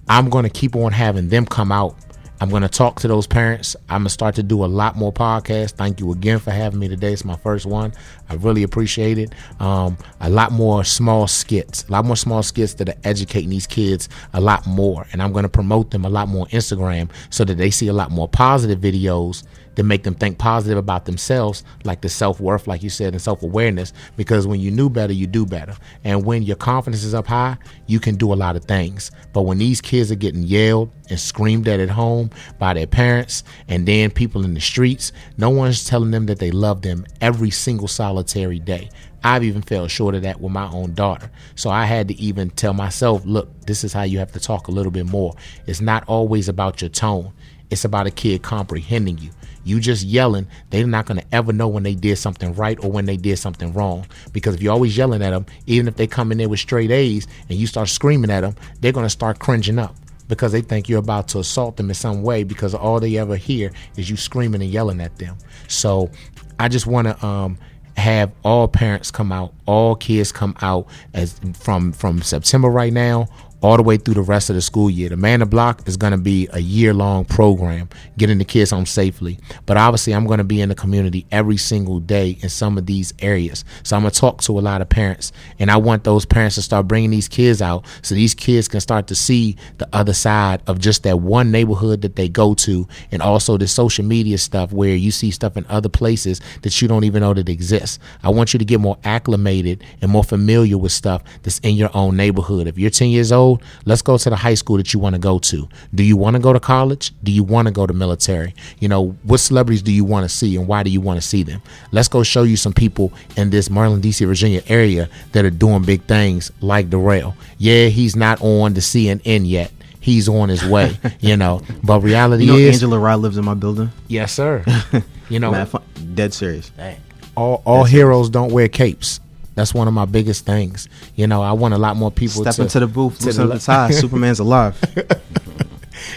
I'm 0.07 0.29
going 0.29 0.43
to 0.43 0.49
keep 0.49 0.75
on 0.75 0.91
having 0.91 1.29
them 1.29 1.45
come 1.45 1.71
out 1.71 1.95
I'm 2.41 2.49
going 2.49 2.63
to 2.63 2.69
talk 2.69 2.99
to 3.01 3.07
those 3.07 3.27
parents. 3.27 3.75
I'm 3.87 3.99
going 3.99 4.05
to 4.05 4.09
start 4.09 4.33
to 4.35 4.43
do 4.43 4.65
a 4.65 4.65
lot 4.65 4.95
more 4.95 5.13
podcasts. 5.13 5.73
Thank 5.73 5.99
you 5.99 6.11
again 6.11 6.39
for 6.39 6.49
having 6.49 6.79
me 6.79 6.87
today. 6.87 7.13
It's 7.13 7.23
my 7.23 7.35
first 7.35 7.67
one. 7.67 7.93
I 8.29 8.33
really 8.33 8.63
appreciate 8.63 9.19
it. 9.19 9.31
Um, 9.59 9.95
a 10.19 10.27
lot 10.27 10.51
more 10.51 10.83
small 10.83 11.27
skits, 11.27 11.87
a 11.87 11.91
lot 11.91 12.03
more 12.03 12.15
small 12.15 12.41
skits 12.41 12.73
that 12.75 12.89
are 12.89 12.95
educating 13.03 13.51
these 13.51 13.67
kids 13.67 14.09
a 14.33 14.41
lot 14.41 14.65
more. 14.65 15.05
And 15.13 15.21
I'm 15.21 15.31
going 15.33 15.43
to 15.43 15.49
promote 15.49 15.91
them 15.91 16.03
a 16.03 16.09
lot 16.09 16.29
more 16.29 16.45
on 16.45 16.47
Instagram 16.47 17.11
so 17.29 17.45
that 17.45 17.59
they 17.59 17.69
see 17.69 17.89
a 17.89 17.93
lot 17.93 18.09
more 18.09 18.27
positive 18.27 18.79
videos 18.79 19.43
that 19.81 19.87
make 19.87 20.03
them 20.03 20.13
think 20.13 20.37
positive 20.37 20.77
about 20.77 21.05
themselves, 21.05 21.63
like 21.83 22.01
the 22.01 22.09
self 22.09 22.39
worth, 22.39 22.67
like 22.67 22.83
you 22.83 22.89
said, 22.91 23.13
and 23.13 23.21
self 23.21 23.41
awareness. 23.41 23.93
Because 24.15 24.45
when 24.45 24.59
you 24.59 24.69
knew 24.69 24.91
better, 24.91 25.11
you 25.11 25.25
do 25.25 25.43
better. 25.43 25.75
And 26.03 26.23
when 26.23 26.43
your 26.43 26.55
confidence 26.55 27.03
is 27.03 27.15
up 27.15 27.25
high, 27.25 27.57
you 27.87 27.99
can 27.99 28.15
do 28.15 28.31
a 28.31 28.35
lot 28.35 28.55
of 28.55 28.65
things. 28.65 29.09
But 29.33 29.41
when 29.43 29.57
these 29.57 29.81
kids 29.81 30.11
are 30.11 30.15
getting 30.15 30.43
yelled 30.43 30.91
and 31.09 31.19
screamed 31.19 31.67
at 31.67 31.79
at 31.79 31.89
home 31.89 32.29
by 32.59 32.75
their 32.75 32.85
parents 32.85 33.43
and 33.67 33.87
then 33.87 34.11
people 34.11 34.45
in 34.45 34.53
the 34.53 34.61
streets, 34.61 35.13
no 35.37 35.49
one's 35.49 35.83
telling 35.83 36.11
them 36.11 36.27
that 36.27 36.37
they 36.37 36.51
love 36.51 36.83
them 36.83 37.07
every 37.19 37.49
single 37.49 37.87
solitary 37.87 38.59
day. 38.59 38.89
I've 39.23 39.43
even 39.43 39.63
fell 39.63 39.87
short 39.87 40.13
of 40.13 40.21
that 40.23 40.41
with 40.41 40.51
my 40.51 40.67
own 40.69 40.93
daughter. 40.93 41.31
So 41.55 41.71
I 41.71 41.85
had 41.85 42.07
to 42.09 42.19
even 42.19 42.51
tell 42.51 42.73
myself, 42.73 43.23
look, 43.25 43.65
this 43.65 43.83
is 43.83 43.93
how 43.93 44.03
you 44.03 44.19
have 44.19 44.31
to 44.33 44.39
talk 44.39 44.67
a 44.67 44.71
little 44.71 44.91
bit 44.91 45.07
more. 45.07 45.33
It's 45.65 45.81
not 45.81 46.03
always 46.07 46.49
about 46.49 46.81
your 46.81 46.89
tone. 46.89 47.33
It's 47.71 47.85
about 47.85 48.05
a 48.05 48.11
kid 48.11 48.41
comprehending 48.43 49.17
you. 49.17 49.31
You 49.63 49.79
just 49.79 50.03
yelling, 50.03 50.47
they're 50.69 50.87
not 50.87 51.05
going 51.05 51.19
to 51.19 51.25
ever 51.31 51.53
know 51.53 51.67
when 51.67 51.83
they 51.83 51.95
did 51.95 52.17
something 52.17 52.53
right 52.55 52.77
or 52.83 52.91
when 52.91 53.05
they 53.05 53.17
did 53.17 53.37
something 53.37 53.73
wrong. 53.73 54.05
Because 54.33 54.55
if 54.55 54.61
you're 54.61 54.73
always 54.73 54.97
yelling 54.97 55.21
at 55.21 55.31
them, 55.31 55.45
even 55.67 55.87
if 55.87 55.95
they 55.95 56.07
come 56.07 56.31
in 56.31 56.37
there 56.37 56.49
with 56.49 56.59
straight 56.59 56.91
A's 56.91 57.27
and 57.49 57.57
you 57.57 57.67
start 57.67 57.89
screaming 57.89 58.31
at 58.31 58.41
them, 58.41 58.55
they're 58.79 58.91
going 58.91 59.05
to 59.05 59.09
start 59.09 59.39
cringing 59.39 59.79
up 59.79 59.95
because 60.27 60.51
they 60.53 60.61
think 60.61 60.87
you're 60.87 60.99
about 60.99 61.27
to 61.27 61.39
assault 61.39 61.77
them 61.77 61.89
in 61.89 61.93
some 61.93 62.23
way 62.23 62.43
because 62.43 62.73
all 62.73 62.99
they 62.99 63.17
ever 63.17 63.35
hear 63.35 63.71
is 63.97 64.09
you 64.09 64.15
screaming 64.15 64.61
and 64.61 64.71
yelling 64.71 65.01
at 65.01 65.17
them. 65.17 65.37
So 65.67 66.09
I 66.57 66.69
just 66.69 66.87
want 66.87 67.07
to 67.07 67.25
um, 67.25 67.57
have 67.97 68.31
all 68.43 68.67
parents 68.67 69.11
come 69.11 69.31
out, 69.31 69.53
all 69.65 69.95
kids 69.95 70.31
come 70.31 70.55
out 70.61 70.87
as 71.13 71.39
from 71.53 71.91
from 71.91 72.21
September 72.21 72.69
right 72.69 72.93
now 72.93 73.27
all 73.61 73.77
the 73.77 73.83
way 73.83 73.97
through 73.97 74.15
the 74.15 74.21
rest 74.21 74.49
of 74.49 74.55
the 74.55 74.61
school 74.61 74.89
year. 74.89 75.09
The 75.09 75.17
Man 75.17 75.39
the 75.39 75.45
Block 75.45 75.87
is 75.87 75.97
going 75.97 76.11
to 76.11 76.17
be 76.17 76.47
a 76.51 76.59
year 76.59 76.93
long 76.93 77.25
program, 77.25 77.89
getting 78.17 78.37
the 78.39 78.45
kids 78.45 78.71
home 78.71 78.85
safely. 78.85 79.39
But 79.65 79.77
obviously, 79.77 80.13
I'm 80.13 80.25
going 80.25 80.39
to 80.39 80.43
be 80.43 80.61
in 80.61 80.69
the 80.69 80.75
community 80.75 81.25
every 81.31 81.57
single 81.57 81.99
day 81.99 82.37
in 82.41 82.49
some 82.49 82.77
of 82.77 82.85
these 82.85 83.13
areas. 83.19 83.63
So 83.83 83.95
I'm 83.95 84.01
going 84.01 84.11
to 84.11 84.19
talk 84.19 84.41
to 84.43 84.57
a 84.57 84.61
lot 84.61 84.81
of 84.81 84.89
parents, 84.89 85.31
and 85.59 85.69
I 85.69 85.77
want 85.77 86.03
those 86.03 86.25
parents 86.25 86.55
to 86.55 86.61
start 86.61 86.87
bringing 86.87 87.11
these 87.11 87.27
kids 87.27 87.61
out 87.61 87.85
so 88.01 88.15
these 88.15 88.33
kids 88.33 88.67
can 88.67 88.79
start 88.79 89.07
to 89.07 89.15
see 89.15 89.57
the 89.77 89.87
other 89.93 90.13
side 90.13 90.61
of 90.67 90.79
just 90.79 91.03
that 91.03 91.19
one 91.19 91.51
neighborhood 91.51 92.01
that 92.01 92.15
they 92.15 92.29
go 92.29 92.53
to, 92.55 92.87
and 93.11 93.21
also 93.21 93.57
the 93.57 93.67
social 93.67 94.05
media 94.05 94.37
stuff 94.37 94.71
where 94.71 94.95
you 94.95 95.11
see 95.11 95.31
stuff 95.31 95.57
in 95.57 95.65
other 95.69 95.89
places 95.89 96.41
that 96.63 96.81
you 96.81 96.87
don't 96.87 97.03
even 97.03 97.21
know 97.21 97.33
that 97.33 97.49
exists. 97.49 97.99
I 98.23 98.29
want 98.29 98.53
you 98.53 98.59
to 98.59 98.65
get 98.65 98.79
more 98.79 98.97
acclimated 99.03 99.83
and 100.01 100.11
more 100.11 100.23
familiar 100.23 100.77
with 100.77 100.91
stuff 100.91 101.23
that's 101.43 101.59
in 101.59 101.75
your 101.75 101.89
own 101.93 102.17
neighborhood. 102.17 102.67
If 102.67 102.77
you're 102.77 102.89
10 102.89 103.09
years 103.09 103.31
old, 103.31 103.50
let's 103.85 104.01
go 104.01 104.17
to 104.17 104.29
the 104.29 104.35
high 104.35 104.53
school 104.53 104.77
that 104.77 104.93
you 104.93 104.99
want 104.99 105.15
to 105.15 105.19
go 105.19 105.39
to. 105.39 105.67
Do 105.93 106.03
you 106.03 106.15
want 106.17 106.35
to 106.35 106.41
go 106.41 106.53
to 106.53 106.59
college? 106.59 107.11
Do 107.23 107.31
you 107.31 107.43
want 107.43 107.67
to 107.67 107.73
go 107.73 107.87
to 107.87 107.93
military? 107.93 108.53
You 108.79 108.87
know, 108.87 109.09
what 109.23 109.39
celebrities 109.39 109.81
do 109.81 109.91
you 109.91 110.05
want 110.05 110.23
to 110.23 110.29
see 110.29 110.55
and 110.55 110.67
why 110.67 110.83
do 110.83 110.89
you 110.89 111.01
want 111.01 111.21
to 111.21 111.27
see 111.27 111.43
them? 111.43 111.61
Let's 111.91 112.07
go 112.07 112.23
show 112.23 112.43
you 112.43 112.57
some 112.57 112.73
people 112.73 113.11
in 113.37 113.49
this 113.49 113.69
Maryland, 113.69 114.03
DC, 114.03 114.25
Virginia 114.25 114.61
area 114.67 115.09
that 115.31 115.45
are 115.45 115.49
doing 115.49 115.83
big 115.83 116.03
things 116.03 116.51
like 116.61 116.89
Darrell. 116.89 117.35
Yeah, 117.57 117.87
he's 117.87 118.15
not 118.15 118.41
on 118.41 118.73
the 118.73 118.81
CNN 118.81 119.47
yet 119.47 119.71
he's 120.01 120.27
on 120.27 120.49
his 120.49 120.65
way, 120.65 120.97
you 121.19 121.37
know. 121.37 121.61
But 121.83 122.01
reality 122.01 122.45
You 122.45 122.51
know, 122.53 122.57
is, 122.57 122.75
Angela 122.77 122.97
Rye 122.99 123.13
lives 123.15 123.37
in 123.37 123.45
my 123.45 123.53
building. 123.53 123.91
yes, 124.07 124.33
sir. 124.33 124.63
You 125.29 125.39
know, 125.39 125.51
Man, 125.51 125.65
dead 126.13 126.33
serious. 126.33 126.71
Dang. 126.71 126.99
all 127.37 127.61
all 127.65 127.85
heroes 127.85 128.29
don't 128.29 128.51
wear 128.51 128.67
capes. 128.67 129.21
That's 129.55 129.73
one 129.73 129.87
of 129.87 129.93
my 129.93 130.05
biggest 130.05 130.45
things. 130.45 130.87
You 131.15 131.27
know, 131.27 131.41
I 131.41 131.51
want 131.51 131.73
a 131.73 131.77
lot 131.77 131.97
more 131.97 132.11
people 132.11 132.41
Step 132.41 132.55
to 132.55 132.61
into 132.63 132.79
the 132.79 132.87
booth, 132.87 133.19
to 133.19 133.33
the 133.33 133.47
the 133.47 133.59
tie. 133.59 133.91
Superman's 133.91 134.39
alive. 134.39 134.79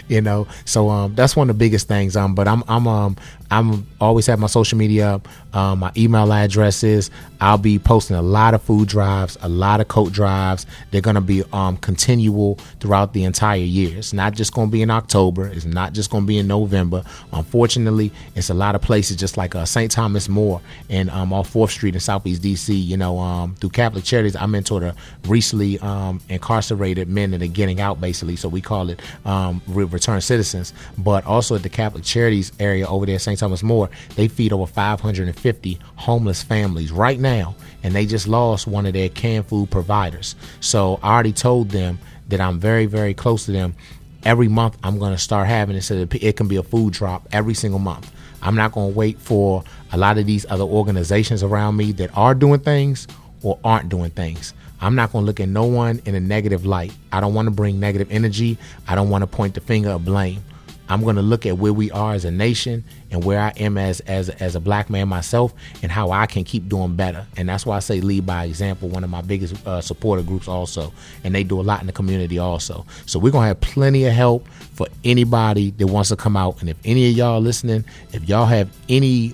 you 0.07 0.21
know 0.21 0.47
so 0.65 0.89
um 0.89 1.13
that's 1.15 1.35
one 1.35 1.49
of 1.49 1.55
the 1.55 1.59
biggest 1.59 1.87
things 1.87 2.15
um 2.15 2.35
but 2.35 2.47
i'm 2.47 2.63
i'm 2.67 2.87
um 2.87 3.15
i'm 3.51 3.85
always 4.01 4.25
have 4.25 4.39
my 4.39 4.47
social 4.47 4.77
media 4.77 5.15
up 5.15 5.27
um, 5.55 5.79
my 5.79 5.91
email 5.97 6.31
address 6.31 6.83
is 6.83 7.09
i'll 7.41 7.57
be 7.57 7.79
posting 7.79 8.15
a 8.15 8.21
lot 8.21 8.53
of 8.53 8.61
food 8.61 8.87
drives 8.87 9.37
a 9.41 9.49
lot 9.49 9.81
of 9.81 9.87
coat 9.87 10.11
drives. 10.11 10.65
They're 10.91 11.01
going 11.01 11.15
to 11.15 11.21
be 11.21 11.43
um 11.53 11.77
continual 11.77 12.55
throughout 12.79 13.13
the 13.13 13.23
entire 13.23 13.57
year. 13.57 13.97
It's 13.97 14.13
not 14.13 14.33
just 14.33 14.53
going 14.53 14.67
to 14.67 14.71
be 14.71 14.81
in 14.81 14.89
october. 14.89 15.47
It's 15.47 15.65
not 15.65 15.93
just 15.93 16.09
going 16.09 16.23
to 16.23 16.27
be 16.27 16.37
in 16.37 16.47
november. 16.47 17.03
Unfortunately 17.31 18.11
it's 18.35 18.49
a 18.49 18.53
lot 18.53 18.75
of 18.75 18.81
places 18.81 19.17
just 19.17 19.37
like 19.37 19.55
uh, 19.55 19.65
st 19.65 19.91
thomas 19.91 20.27
more 20.27 20.61
and 20.89 21.09
um 21.09 21.31
off 21.33 21.49
fourth 21.49 21.71
street 21.71 21.93
in 21.93 21.99
southeast 21.99 22.41
dc 22.41 22.67
you 22.69 22.97
know 22.97 23.17
um 23.19 23.55
through 23.55 23.69
catholic 23.69 24.03
charities. 24.03 24.35
I 24.35 24.45
mentor 24.45 24.79
the 24.79 24.95
recently 25.27 25.79
um 25.79 26.21
incarcerated 26.29 27.07
men 27.07 27.31
that 27.31 27.41
are 27.41 27.47
getting 27.47 27.79
out 27.79 28.01
basically. 28.01 28.35
So 28.35 28.49
we 28.49 28.61
call 28.61 28.89
it 28.89 28.99
um 29.25 29.61
return 29.67 30.21
citizens. 30.21 30.73
But 30.97 31.25
also 31.25 31.55
at 31.55 31.63
the 31.63 31.69
catholic 31.69 32.03
charities 32.03 32.51
area 32.59 32.87
over 32.87 33.05
there 33.05 33.15
at 33.15 33.21
st 33.21 33.39
thomas 33.39 33.63
more 33.63 33.89
they 34.15 34.27
feed 34.27 34.51
over 34.51 34.65
550 34.65 35.44
homeless 35.95 36.43
families 36.43 36.91
right 36.91 37.19
now 37.19 37.55
and 37.83 37.93
they 37.93 38.05
just 38.05 38.27
lost 38.27 38.67
one 38.67 38.85
of 38.85 38.93
their 38.93 39.09
canned 39.09 39.45
food 39.45 39.69
providers 39.69 40.35
so 40.59 40.99
i 41.03 41.13
already 41.13 41.31
told 41.31 41.69
them 41.69 41.99
that 42.27 42.41
i'm 42.41 42.59
very 42.59 42.85
very 42.85 43.13
close 43.13 43.45
to 43.45 43.51
them 43.51 43.75
every 44.23 44.47
month 44.47 44.77
i'm 44.83 44.97
going 44.97 45.11
to 45.11 45.17
start 45.17 45.47
having 45.47 45.75
it 45.75 45.81
so 45.81 46.03
that 46.03 46.23
it 46.23 46.35
can 46.35 46.47
be 46.47 46.55
a 46.55 46.63
food 46.63 46.93
drop 46.93 47.27
every 47.31 47.53
single 47.53 47.79
month 47.79 48.11
i'm 48.41 48.55
not 48.55 48.71
going 48.71 48.91
to 48.91 48.97
wait 48.97 49.19
for 49.19 49.63
a 49.91 49.97
lot 49.97 50.17
of 50.17 50.25
these 50.25 50.45
other 50.49 50.63
organizations 50.63 51.43
around 51.43 51.75
me 51.75 51.91
that 51.91 52.09
are 52.17 52.33
doing 52.33 52.59
things 52.59 53.07
or 53.43 53.59
aren't 53.63 53.89
doing 53.89 54.09
things 54.09 54.53
I'm 54.81 54.93
not 54.93 55.11
going 55.13 55.23
to 55.23 55.25
look 55.25 55.39
at 55.39 55.47
no 55.47 55.63
one 55.65 56.01
in 56.05 56.15
a 56.15 56.19
negative 56.19 56.65
light. 56.65 56.91
I 57.11 57.21
don't 57.21 57.33
want 57.33 57.47
to 57.47 57.51
bring 57.51 57.79
negative 57.79 58.11
energy. 58.11 58.57
I 58.87 58.93
don't 58.93 59.09
want 59.09 59.21
to 59.21 59.27
point 59.27 59.53
the 59.53 59.61
finger 59.61 59.91
of 59.91 60.03
blame. 60.05 60.43
I'm 60.89 61.01
going 61.03 61.15
to 61.15 61.21
look 61.21 61.45
at 61.45 61.57
where 61.57 61.73
we 61.73 61.89
are 61.91 62.13
as 62.13 62.25
a 62.25 62.31
nation 62.31 62.83
and 63.11 63.23
where 63.23 63.39
I 63.39 63.49
am 63.57 63.77
as 63.77 63.99
as 64.01 64.29
as 64.29 64.55
a 64.55 64.59
black 64.59 64.89
man 64.89 65.07
myself 65.07 65.53
and 65.81 65.91
how 65.91 66.11
I 66.11 66.25
can 66.25 66.43
keep 66.43 66.69
doing 66.69 66.95
better. 66.95 67.25
And 67.37 67.49
that's 67.49 67.65
why 67.65 67.77
I 67.77 67.79
say 67.79 68.01
lead 68.01 68.25
by 68.25 68.45
example. 68.45 68.89
One 68.89 69.03
of 69.03 69.09
my 69.09 69.21
biggest 69.21 69.65
uh, 69.65 69.81
supporter 69.81 70.23
groups 70.23 70.47
also, 70.47 70.93
and 71.23 71.33
they 71.33 71.43
do 71.43 71.59
a 71.59 71.63
lot 71.63 71.81
in 71.81 71.87
the 71.87 71.93
community 71.93 72.37
also. 72.37 72.85
So 73.05 73.19
we're 73.19 73.31
gonna 73.31 73.47
have 73.47 73.61
plenty 73.61 74.05
of 74.05 74.13
help 74.13 74.47
for 74.73 74.87
anybody 75.03 75.71
that 75.71 75.87
wants 75.87 76.09
to 76.09 76.15
come 76.15 76.37
out. 76.37 76.61
And 76.61 76.69
if 76.69 76.77
any 76.85 77.09
of 77.09 77.15
y'all 77.15 77.41
listening, 77.41 77.85
if 78.11 78.27
y'all 78.27 78.45
have 78.45 78.69
any 78.89 79.33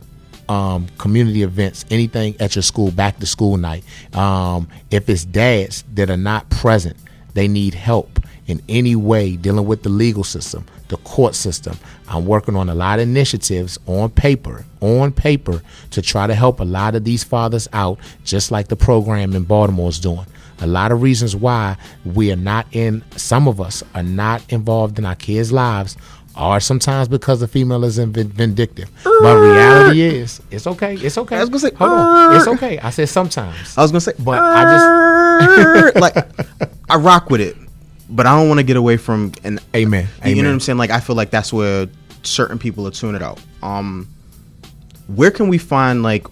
um, 0.50 0.88
community 0.98 1.44
events, 1.44 1.86
anything 1.90 2.36
at 2.40 2.56
your 2.56 2.64
school, 2.64 2.92
back 2.92 3.20
to 3.20 3.26
school 3.26 3.56
night. 3.58 3.84
Um, 4.14 4.68
if 4.90 5.10
it's 5.10 5.24
dads 5.24 5.84
that 5.94 6.10
are 6.10 6.18
not 6.18 6.50
present, 6.50 6.98
they 7.34 7.48
need 7.48 7.74
help 7.74 8.20
in 8.48 8.62
any 8.68 8.96
way 8.96 9.36
dealing 9.36 9.66
with 9.66 9.84
the 9.84 9.90
legal 9.90 10.24
system, 10.24 10.66
the 10.90 10.98
court 10.98 11.36
system. 11.36 11.78
I'm 12.08 12.26
working 12.26 12.56
on 12.56 12.70
a 12.70 12.76
lot 12.76 13.00
of 13.00 13.04
initiatives 13.04 13.80
on 13.88 14.10
paper, 14.10 14.66
on 14.82 15.12
paper, 15.12 15.62
to 15.92 16.02
try 16.02 16.28
to 16.28 16.36
help 16.36 16.60
a 16.60 16.66
lot 16.66 16.96
of 16.96 17.04
these 17.04 17.24
fathers 17.24 17.68
out, 17.74 18.00
just 18.24 18.52
like 18.52 18.68
the 18.68 18.76
program 18.76 19.36
in 19.36 19.44
Baltimore 19.44 19.90
is 19.90 20.00
doing. 20.00 20.26
A 20.60 20.68
lot 20.68 20.92
of 20.92 21.02
reasons 21.02 21.36
why 21.36 21.76
we 22.06 22.32
are 22.32 22.36
not 22.36 22.68
in, 22.72 23.04
some 23.16 23.48
of 23.48 23.60
us 23.60 23.84
are 23.96 24.04
not 24.04 24.44
involved 24.52 25.00
in 25.00 25.06
our 25.06 25.16
kids' 25.16 25.52
lives 25.52 25.98
are 26.36 26.60
sometimes 26.60 27.08
because 27.08 27.40
the 27.40 27.48
female 27.48 27.84
is 27.84 27.98
vindictive. 27.98 28.90
But 29.04 29.38
reality 29.38 30.02
is, 30.02 30.42
it's 30.50 30.68
okay. 30.68 30.96
It's 30.96 31.18
okay. 31.18 31.38
I 31.38 31.42
was 31.42 31.50
gonna 31.50 31.60
say, 31.60 31.74
hold 31.76 31.92
on. 31.92 32.36
It's 32.36 32.48
okay. 32.48 32.80
I 32.80 32.90
said 32.90 33.10
sometimes. 33.10 33.78
I 33.78 33.82
was 33.82 33.92
gonna 33.92 34.02
say, 34.02 34.14
But 34.20 34.40
I 34.40 34.64
just 34.64 35.96
like 35.98 36.16
I 36.90 36.96
rock 36.98 37.30
with 37.30 37.42
it, 37.42 37.58
but 38.12 38.28
I 38.28 38.38
don't 38.38 38.48
want 38.48 38.60
to 38.60 38.64
get 38.64 38.78
away 38.78 38.98
from 38.98 39.32
and 39.44 39.60
Amen. 40.24 40.36
You 40.36 40.44
know 40.44 40.50
what 40.50 40.54
I'm 40.54 40.60
saying? 40.60 40.78
Like 40.78 40.92
I 40.92 41.00
feel 41.00 41.16
like 41.16 41.32
that's 41.32 41.52
where 41.52 41.88
certain 42.24 42.60
people 42.60 42.88
are 42.88 42.92
tuning 42.92 43.16
it 43.16 43.24
out. 43.24 43.40
Um, 43.64 44.08
where 45.08 45.32
can 45.32 45.48
we 45.48 45.58
find 45.58 46.04
like 46.04 46.28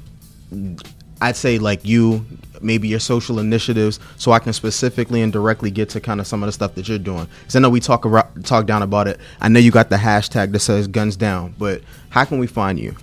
I'd 1.22 1.36
say 1.36 1.58
like 1.58 1.86
you 1.86 2.26
maybe 2.62 2.88
your 2.89 3.00
social 3.00 3.39
initiatives 3.39 4.00
so 4.18 4.32
I 4.34 4.39
can 4.39 4.52
specifically 4.52 5.22
and 5.22 5.32
directly 5.32 5.72
get 5.72 5.89
to 5.89 6.02
kind 6.02 6.20
of 6.20 6.28
some 6.28 6.44
of 6.44 6.48
the 6.48 6.52
stuff 6.52 6.76
that 6.76 6.88
you're 6.89 6.98
doing. 6.98 7.28
Cuz 7.46 7.56
I 7.56 7.60
know 7.60 7.70
we 7.70 7.80
talk 7.80 8.04
about, 8.06 8.44
talk 8.44 8.65
down 8.65 8.82
about 8.82 9.08
it. 9.08 9.20
I 9.39 9.48
know 9.48 9.60
you 9.60 9.72
got 9.72 9.89
the 9.89 9.96
hashtag 9.96 10.52
that 10.52 10.60
says 10.60 10.88
guns 10.88 11.15
down, 11.15 11.56
but 11.58 11.82
how 12.10 12.26
can 12.26 12.39
we 12.39 12.48
find 12.48 12.78
you? 12.78 12.96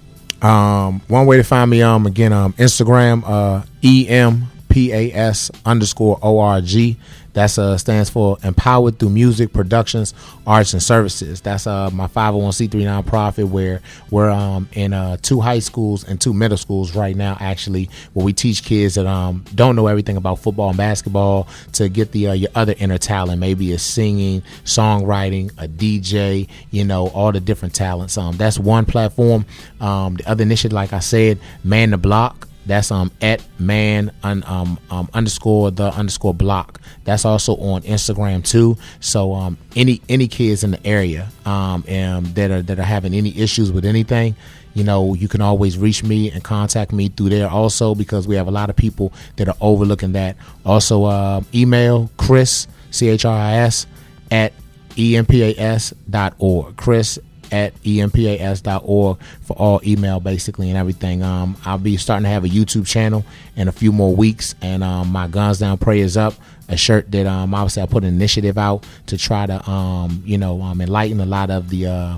Um, 0.47 1.01
one 1.09 1.25
way 1.27 1.39
to 1.39 1.43
find 1.43 1.71
me, 1.71 1.83
um, 1.83 2.07
again, 2.07 2.33
um, 2.33 2.53
Instagram, 2.55 3.23
uh, 3.27 3.62
empas 3.83 5.51
underscore 5.64 6.18
org. 6.20 6.97
That's 7.37 7.59
uh 7.59 7.76
stands 7.76 8.09
for 8.09 8.39
Empowered 8.43 8.99
Through 8.99 9.11
Music 9.11 9.53
Productions, 9.53 10.14
Arts 10.47 10.72
and 10.72 10.82
Services. 10.82 11.43
That's 11.43 11.66
uh 11.66 11.91
my 11.91 12.07
501c3 12.07 12.70
nonprofit 12.70 13.51
where 13.51 13.82
we're 14.11 14.30
um 14.30 14.70
in 14.72 14.95
uh 14.95 15.18
two 15.20 15.41
high 15.43 15.59
schools 15.59 16.03
and 16.03 16.18
two 16.18 16.32
middle 16.32 16.57
schools 16.57 16.97
right 16.97 17.14
now 17.14 17.37
actually 17.39 17.91
where 18.14 18.24
we 18.24 18.32
teach 18.32 18.64
kids 18.64 18.95
that 18.95 19.07
um 19.07 19.45
don't 19.55 19.76
know 19.76 19.87
everything 19.87 20.16
about 20.16 20.39
football 20.39 20.70
and 20.70 20.78
basketball 20.78 21.47
to 21.74 21.91
get 21.91 22.11
the 22.12 22.28
uh, 22.28 22.32
your 22.32 22.49
other 22.55 22.74
inner 22.78 22.97
talent. 22.97 23.39
Maybe 23.39 23.70
it's 23.70 23.82
singing, 23.82 24.41
songwriting, 24.64 25.51
a 25.59 25.68
DJ, 25.68 26.49
you 26.70 26.84
know, 26.87 27.09
all 27.09 27.32
the 27.32 27.41
different 27.41 27.74
talents. 27.74 28.16
Um 28.16 28.39
that's 28.39 28.59
one 28.59 28.87
platform. 28.87 29.45
Um 29.78 30.14
the 30.14 30.26
other 30.26 30.43
initiative, 30.43 30.72
like 30.74 30.95
I 30.95 31.01
said, 31.01 31.39
Man 31.62 31.91
the 31.91 31.99
Block. 31.99 32.45
That's 32.67 32.91
um 32.91 33.11
at 33.23 33.43
man 33.59 34.12
un, 34.23 34.43
um, 34.47 34.79
um 34.91 35.09
underscore 35.14 35.71
the 35.71 35.93
underscore 35.93 36.35
block. 36.35 36.81
That's 37.05 37.25
also 37.25 37.57
on 37.57 37.83
Instagram 37.83 38.45
too. 38.45 38.77
So 39.01 39.33
um 39.33 39.57
any 39.75 40.03
any 40.09 40.29
kids 40.29 40.64
in 40.64 40.73
the 40.73 40.87
area 40.87 41.29
um 41.45 41.85
and 41.87 42.27
that 42.35 42.51
are 42.51 42.62
that 42.62 42.79
are 42.79 42.83
having 42.83 43.14
any 43.14 43.37
issues 43.39 43.71
with 43.73 43.85
anything, 43.85 44.35
you 44.75 44.85
know, 44.85 45.14
you 45.14 45.29
can 45.29 45.41
always 45.41 45.79
reach 45.79 46.03
me 46.03 46.31
and 46.31 46.45
contact 46.45 46.93
me 46.93 47.09
through 47.09 47.31
there 47.31 47.49
also 47.49 47.95
because 47.95 48.29
we 48.29 48.37
have 48.37 48.49
a 48.49 48.51
lot 48.51 48.69
of 48.69 48.77
people 48.77 49.12
that 49.37 49.49
are 49.49 49.57
overlooking 49.61 50.12
that. 50.12 50.37
Also 50.64 51.05
uh, 51.05 51.41
email 51.55 52.11
Chris 52.19 52.67
C 52.91 53.09
H 53.09 53.25
R 53.25 53.37
I 53.37 53.55
S 53.59 53.87
at 54.31 54.53
empas.org. 54.97 56.77
Chris 56.77 57.19
at 57.53 57.74
empas.org 57.82 59.18
for 59.42 59.57
all 59.57 59.80
email 59.84 60.20
basically 60.20 60.68
and 60.68 60.78
everything. 60.78 61.22
Um, 61.22 61.57
I'll 61.64 61.78
be 61.78 61.97
starting 61.97 62.24
to 62.24 62.30
have 62.30 62.44
a 62.44 62.49
YouTube 62.49 62.86
channel 62.86 63.24
in 63.57 63.68
a 63.68 63.72
few 63.72 63.92
more 63.92 64.14
weeks, 64.14 64.55
and 64.62 64.82
um, 64.82 65.11
my 65.11 65.28
Guns 65.28 65.59
Down 65.59 65.78
Prayers 65.78 66.16
Up, 66.16 66.34
a 66.68 66.76
shirt 66.76 67.11
that 67.12 67.26
um, 67.26 67.55
obviously 67.55 67.82
I 67.82 67.86
put 67.86 68.05
an 68.05 68.14
initiative 68.14 68.59
out 68.59 68.86
to 69.07 69.18
try 69.18 69.47
to 69.47 69.70
um, 69.70 70.22
you 70.24 70.38
know 70.38 70.61
um, 70.62 70.80
enlighten 70.80 71.20
a 71.20 71.26
lot 71.26 71.51
of 71.51 71.68
the. 71.70 71.86
Uh, 71.86 72.16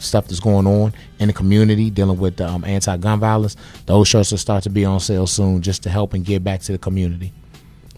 Stuff 0.00 0.28
that's 0.28 0.38
going 0.38 0.64
on 0.64 0.92
in 1.18 1.26
the 1.26 1.32
community 1.32 1.90
dealing 1.90 2.20
with 2.20 2.40
um, 2.40 2.62
anti-gun 2.62 3.18
violence. 3.18 3.56
Those 3.86 4.06
shirts 4.06 4.30
will 4.30 4.38
start 4.38 4.62
to 4.62 4.70
be 4.70 4.84
on 4.84 5.00
sale 5.00 5.26
soon, 5.26 5.60
just 5.60 5.82
to 5.82 5.90
help 5.90 6.14
and 6.14 6.24
give 6.24 6.44
back 6.44 6.60
to 6.60 6.70
the 6.70 6.78
community. 6.78 7.32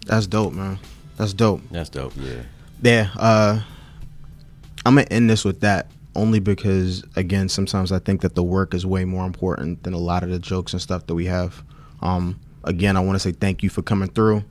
That's 0.07 0.25
dope, 0.25 0.53
man. 0.53 0.79
That's 1.17 1.33
dope. 1.33 1.61
That's 1.69 1.89
dope. 1.89 2.13
Yeah. 2.17 2.41
Yeah. 2.81 3.09
Uh, 3.15 3.61
I'm 4.83 4.95
gonna 4.95 5.05
end 5.11 5.29
this 5.29 5.45
with 5.45 5.59
that 5.59 5.91
only 6.15 6.39
because 6.39 7.03
again, 7.15 7.49
sometimes 7.49 7.91
I 7.91 7.99
think 7.99 8.21
that 8.21 8.35
the 8.35 8.43
work 8.43 8.73
is 8.73 8.85
way 8.85 9.05
more 9.05 9.25
important 9.25 9.83
than 9.83 9.93
a 9.93 9.97
lot 9.97 10.23
of 10.23 10.29
the 10.29 10.39
jokes 10.39 10.73
and 10.73 10.81
stuff 10.81 11.07
that 11.07 11.15
we 11.15 11.25
have. 11.25 11.63
Um, 12.01 12.39
again, 12.63 12.97
I 12.97 12.99
want 12.99 13.15
to 13.15 13.19
say 13.19 13.31
thank 13.31 13.63
you 13.63 13.69
for 13.69 13.81
coming 13.81 14.09
through. 14.09 14.43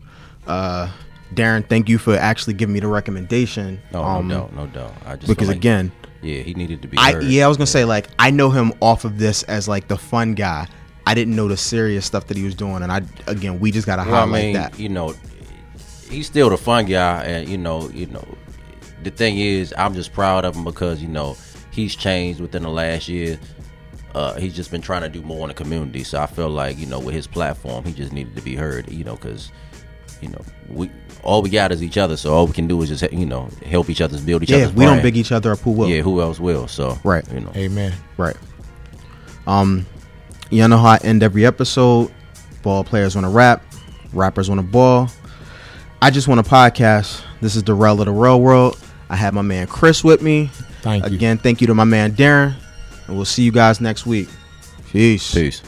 Uh, 0.46 0.90
Darren, 1.34 1.68
thank 1.68 1.88
you 1.88 1.98
for 1.98 2.16
actually 2.16 2.54
giving 2.54 2.72
me 2.72 2.80
the 2.80 2.88
recommendation. 2.88 3.80
No, 3.92 4.02
um, 4.02 4.26
no 4.28 4.40
doubt, 4.40 4.54
no 4.54 4.66
doubt. 4.66 4.92
I 5.06 5.16
just 5.16 5.28
Because 5.28 5.48
like, 5.48 5.56
again, 5.58 5.92
yeah, 6.22 6.42
he 6.42 6.54
needed 6.54 6.82
to 6.82 6.88
be. 6.88 6.96
I 6.98 7.18
yeah, 7.20 7.44
I 7.44 7.48
was 7.48 7.56
gonna 7.56 7.66
say 7.66 7.84
like 7.84 8.08
I 8.18 8.30
know 8.30 8.50
him 8.50 8.72
off 8.80 9.04
of 9.04 9.18
this 9.18 9.42
as 9.44 9.68
like 9.68 9.88
the 9.88 9.96
fun 9.98 10.34
guy. 10.34 10.66
I 11.06 11.14
didn't 11.14 11.34
know 11.34 11.48
the 11.48 11.56
serious 11.56 12.04
stuff 12.06 12.26
that 12.26 12.36
he 12.36 12.42
was 12.44 12.54
doing, 12.54 12.82
and 12.82 12.90
I 12.92 13.02
again 13.26 13.60
we 13.60 13.70
just 13.70 13.86
gotta 13.86 14.02
Well, 14.02 14.14
I 14.14 14.20
highlight 14.20 14.44
mean, 14.44 14.52
that. 14.54 14.78
you 14.78 14.88
know, 14.88 15.14
he's 16.08 16.26
still 16.26 16.50
the 16.50 16.58
fun 16.58 16.86
guy, 16.86 17.24
and 17.24 17.48
you 17.48 17.58
know, 17.58 17.88
you 17.90 18.06
know, 18.06 18.24
the 19.02 19.10
thing 19.10 19.38
is, 19.38 19.72
I'm 19.78 19.94
just 19.94 20.12
proud 20.12 20.44
of 20.44 20.56
him 20.56 20.64
because 20.64 21.00
you 21.00 21.08
know 21.08 21.36
he's 21.80 21.96
changed 21.96 22.40
within 22.40 22.62
the 22.62 22.68
last 22.70 23.08
year. 23.08 23.38
Uh, 24.14 24.34
he's 24.34 24.54
just 24.54 24.70
been 24.70 24.80
trying 24.82 25.02
to 25.02 25.08
do 25.08 25.22
more 25.22 25.42
in 25.42 25.48
the 25.48 25.54
community, 25.54 26.02
so 26.02 26.20
I 26.20 26.26
feel 26.26 26.48
like 26.48 26.78
you 26.78 26.86
know 26.86 26.98
with 26.98 27.14
his 27.14 27.26
platform, 27.26 27.84
he 27.84 27.92
just 27.92 28.12
needed 28.12 28.34
to 28.36 28.42
be 28.42 28.54
heard. 28.56 28.90
You 28.90 29.04
know, 29.04 29.14
because 29.14 29.50
you 30.20 30.28
know 30.28 30.40
we 30.68 30.90
all 31.22 31.42
we 31.42 31.50
got 31.50 31.70
is 31.72 31.82
each 31.82 31.96
other, 31.96 32.16
so 32.16 32.34
all 32.34 32.46
we 32.46 32.52
can 32.52 32.66
do 32.66 32.80
is 32.82 32.88
just 32.88 33.12
you 33.12 33.26
know 33.26 33.48
help 33.64 33.88
each 33.88 34.00
other, 34.00 34.18
build 34.20 34.42
each 34.42 34.50
other. 34.50 34.58
Yeah, 34.58 34.64
other's 34.64 34.72
if 34.72 34.78
we 34.78 34.84
don't 34.84 34.94
brand. 34.94 35.02
big 35.04 35.16
each 35.16 35.32
other 35.32 35.52
up, 35.52 35.60
who 35.60 35.70
will? 35.70 35.88
Yeah, 35.88 36.02
who 36.02 36.20
else 36.20 36.40
will? 36.40 36.66
So 36.68 36.98
Right. 37.04 37.24
you 37.32 37.40
know. 37.40 37.52
Amen. 37.56 37.92
Right. 38.16 38.36
Um, 39.46 39.86
y'all 40.50 40.68
know 40.68 40.78
how 40.78 40.90
I 40.90 40.98
end 40.98 41.22
every 41.22 41.46
episode. 41.46 42.12
Ball 42.62 42.84
players 42.84 43.14
want 43.14 43.24
to 43.24 43.30
rap, 43.30 43.62
rappers 44.12 44.48
want 44.48 44.60
to 44.60 44.66
ball. 44.66 45.08
I 46.02 46.10
just 46.10 46.28
want 46.28 46.40
a 46.40 46.48
podcast. 46.48 47.22
This 47.40 47.56
is 47.56 47.62
Darrell 47.62 48.00
of 48.00 48.06
the 48.06 48.12
Real 48.12 48.40
World. 48.40 48.78
I 49.08 49.16
have 49.16 49.34
my 49.34 49.42
man 49.42 49.66
Chris 49.66 50.02
with 50.04 50.20
me. 50.22 50.50
Thank 50.82 51.08
you. 51.08 51.14
Again, 51.14 51.38
thank 51.38 51.60
you 51.60 51.66
to 51.66 51.74
my 51.74 51.84
man 51.84 52.12
Darren, 52.12 52.54
and 53.06 53.16
we'll 53.16 53.24
see 53.24 53.42
you 53.42 53.52
guys 53.52 53.80
next 53.80 54.06
week. 54.06 54.28
Peace. 54.90 55.34
Peace. 55.34 55.62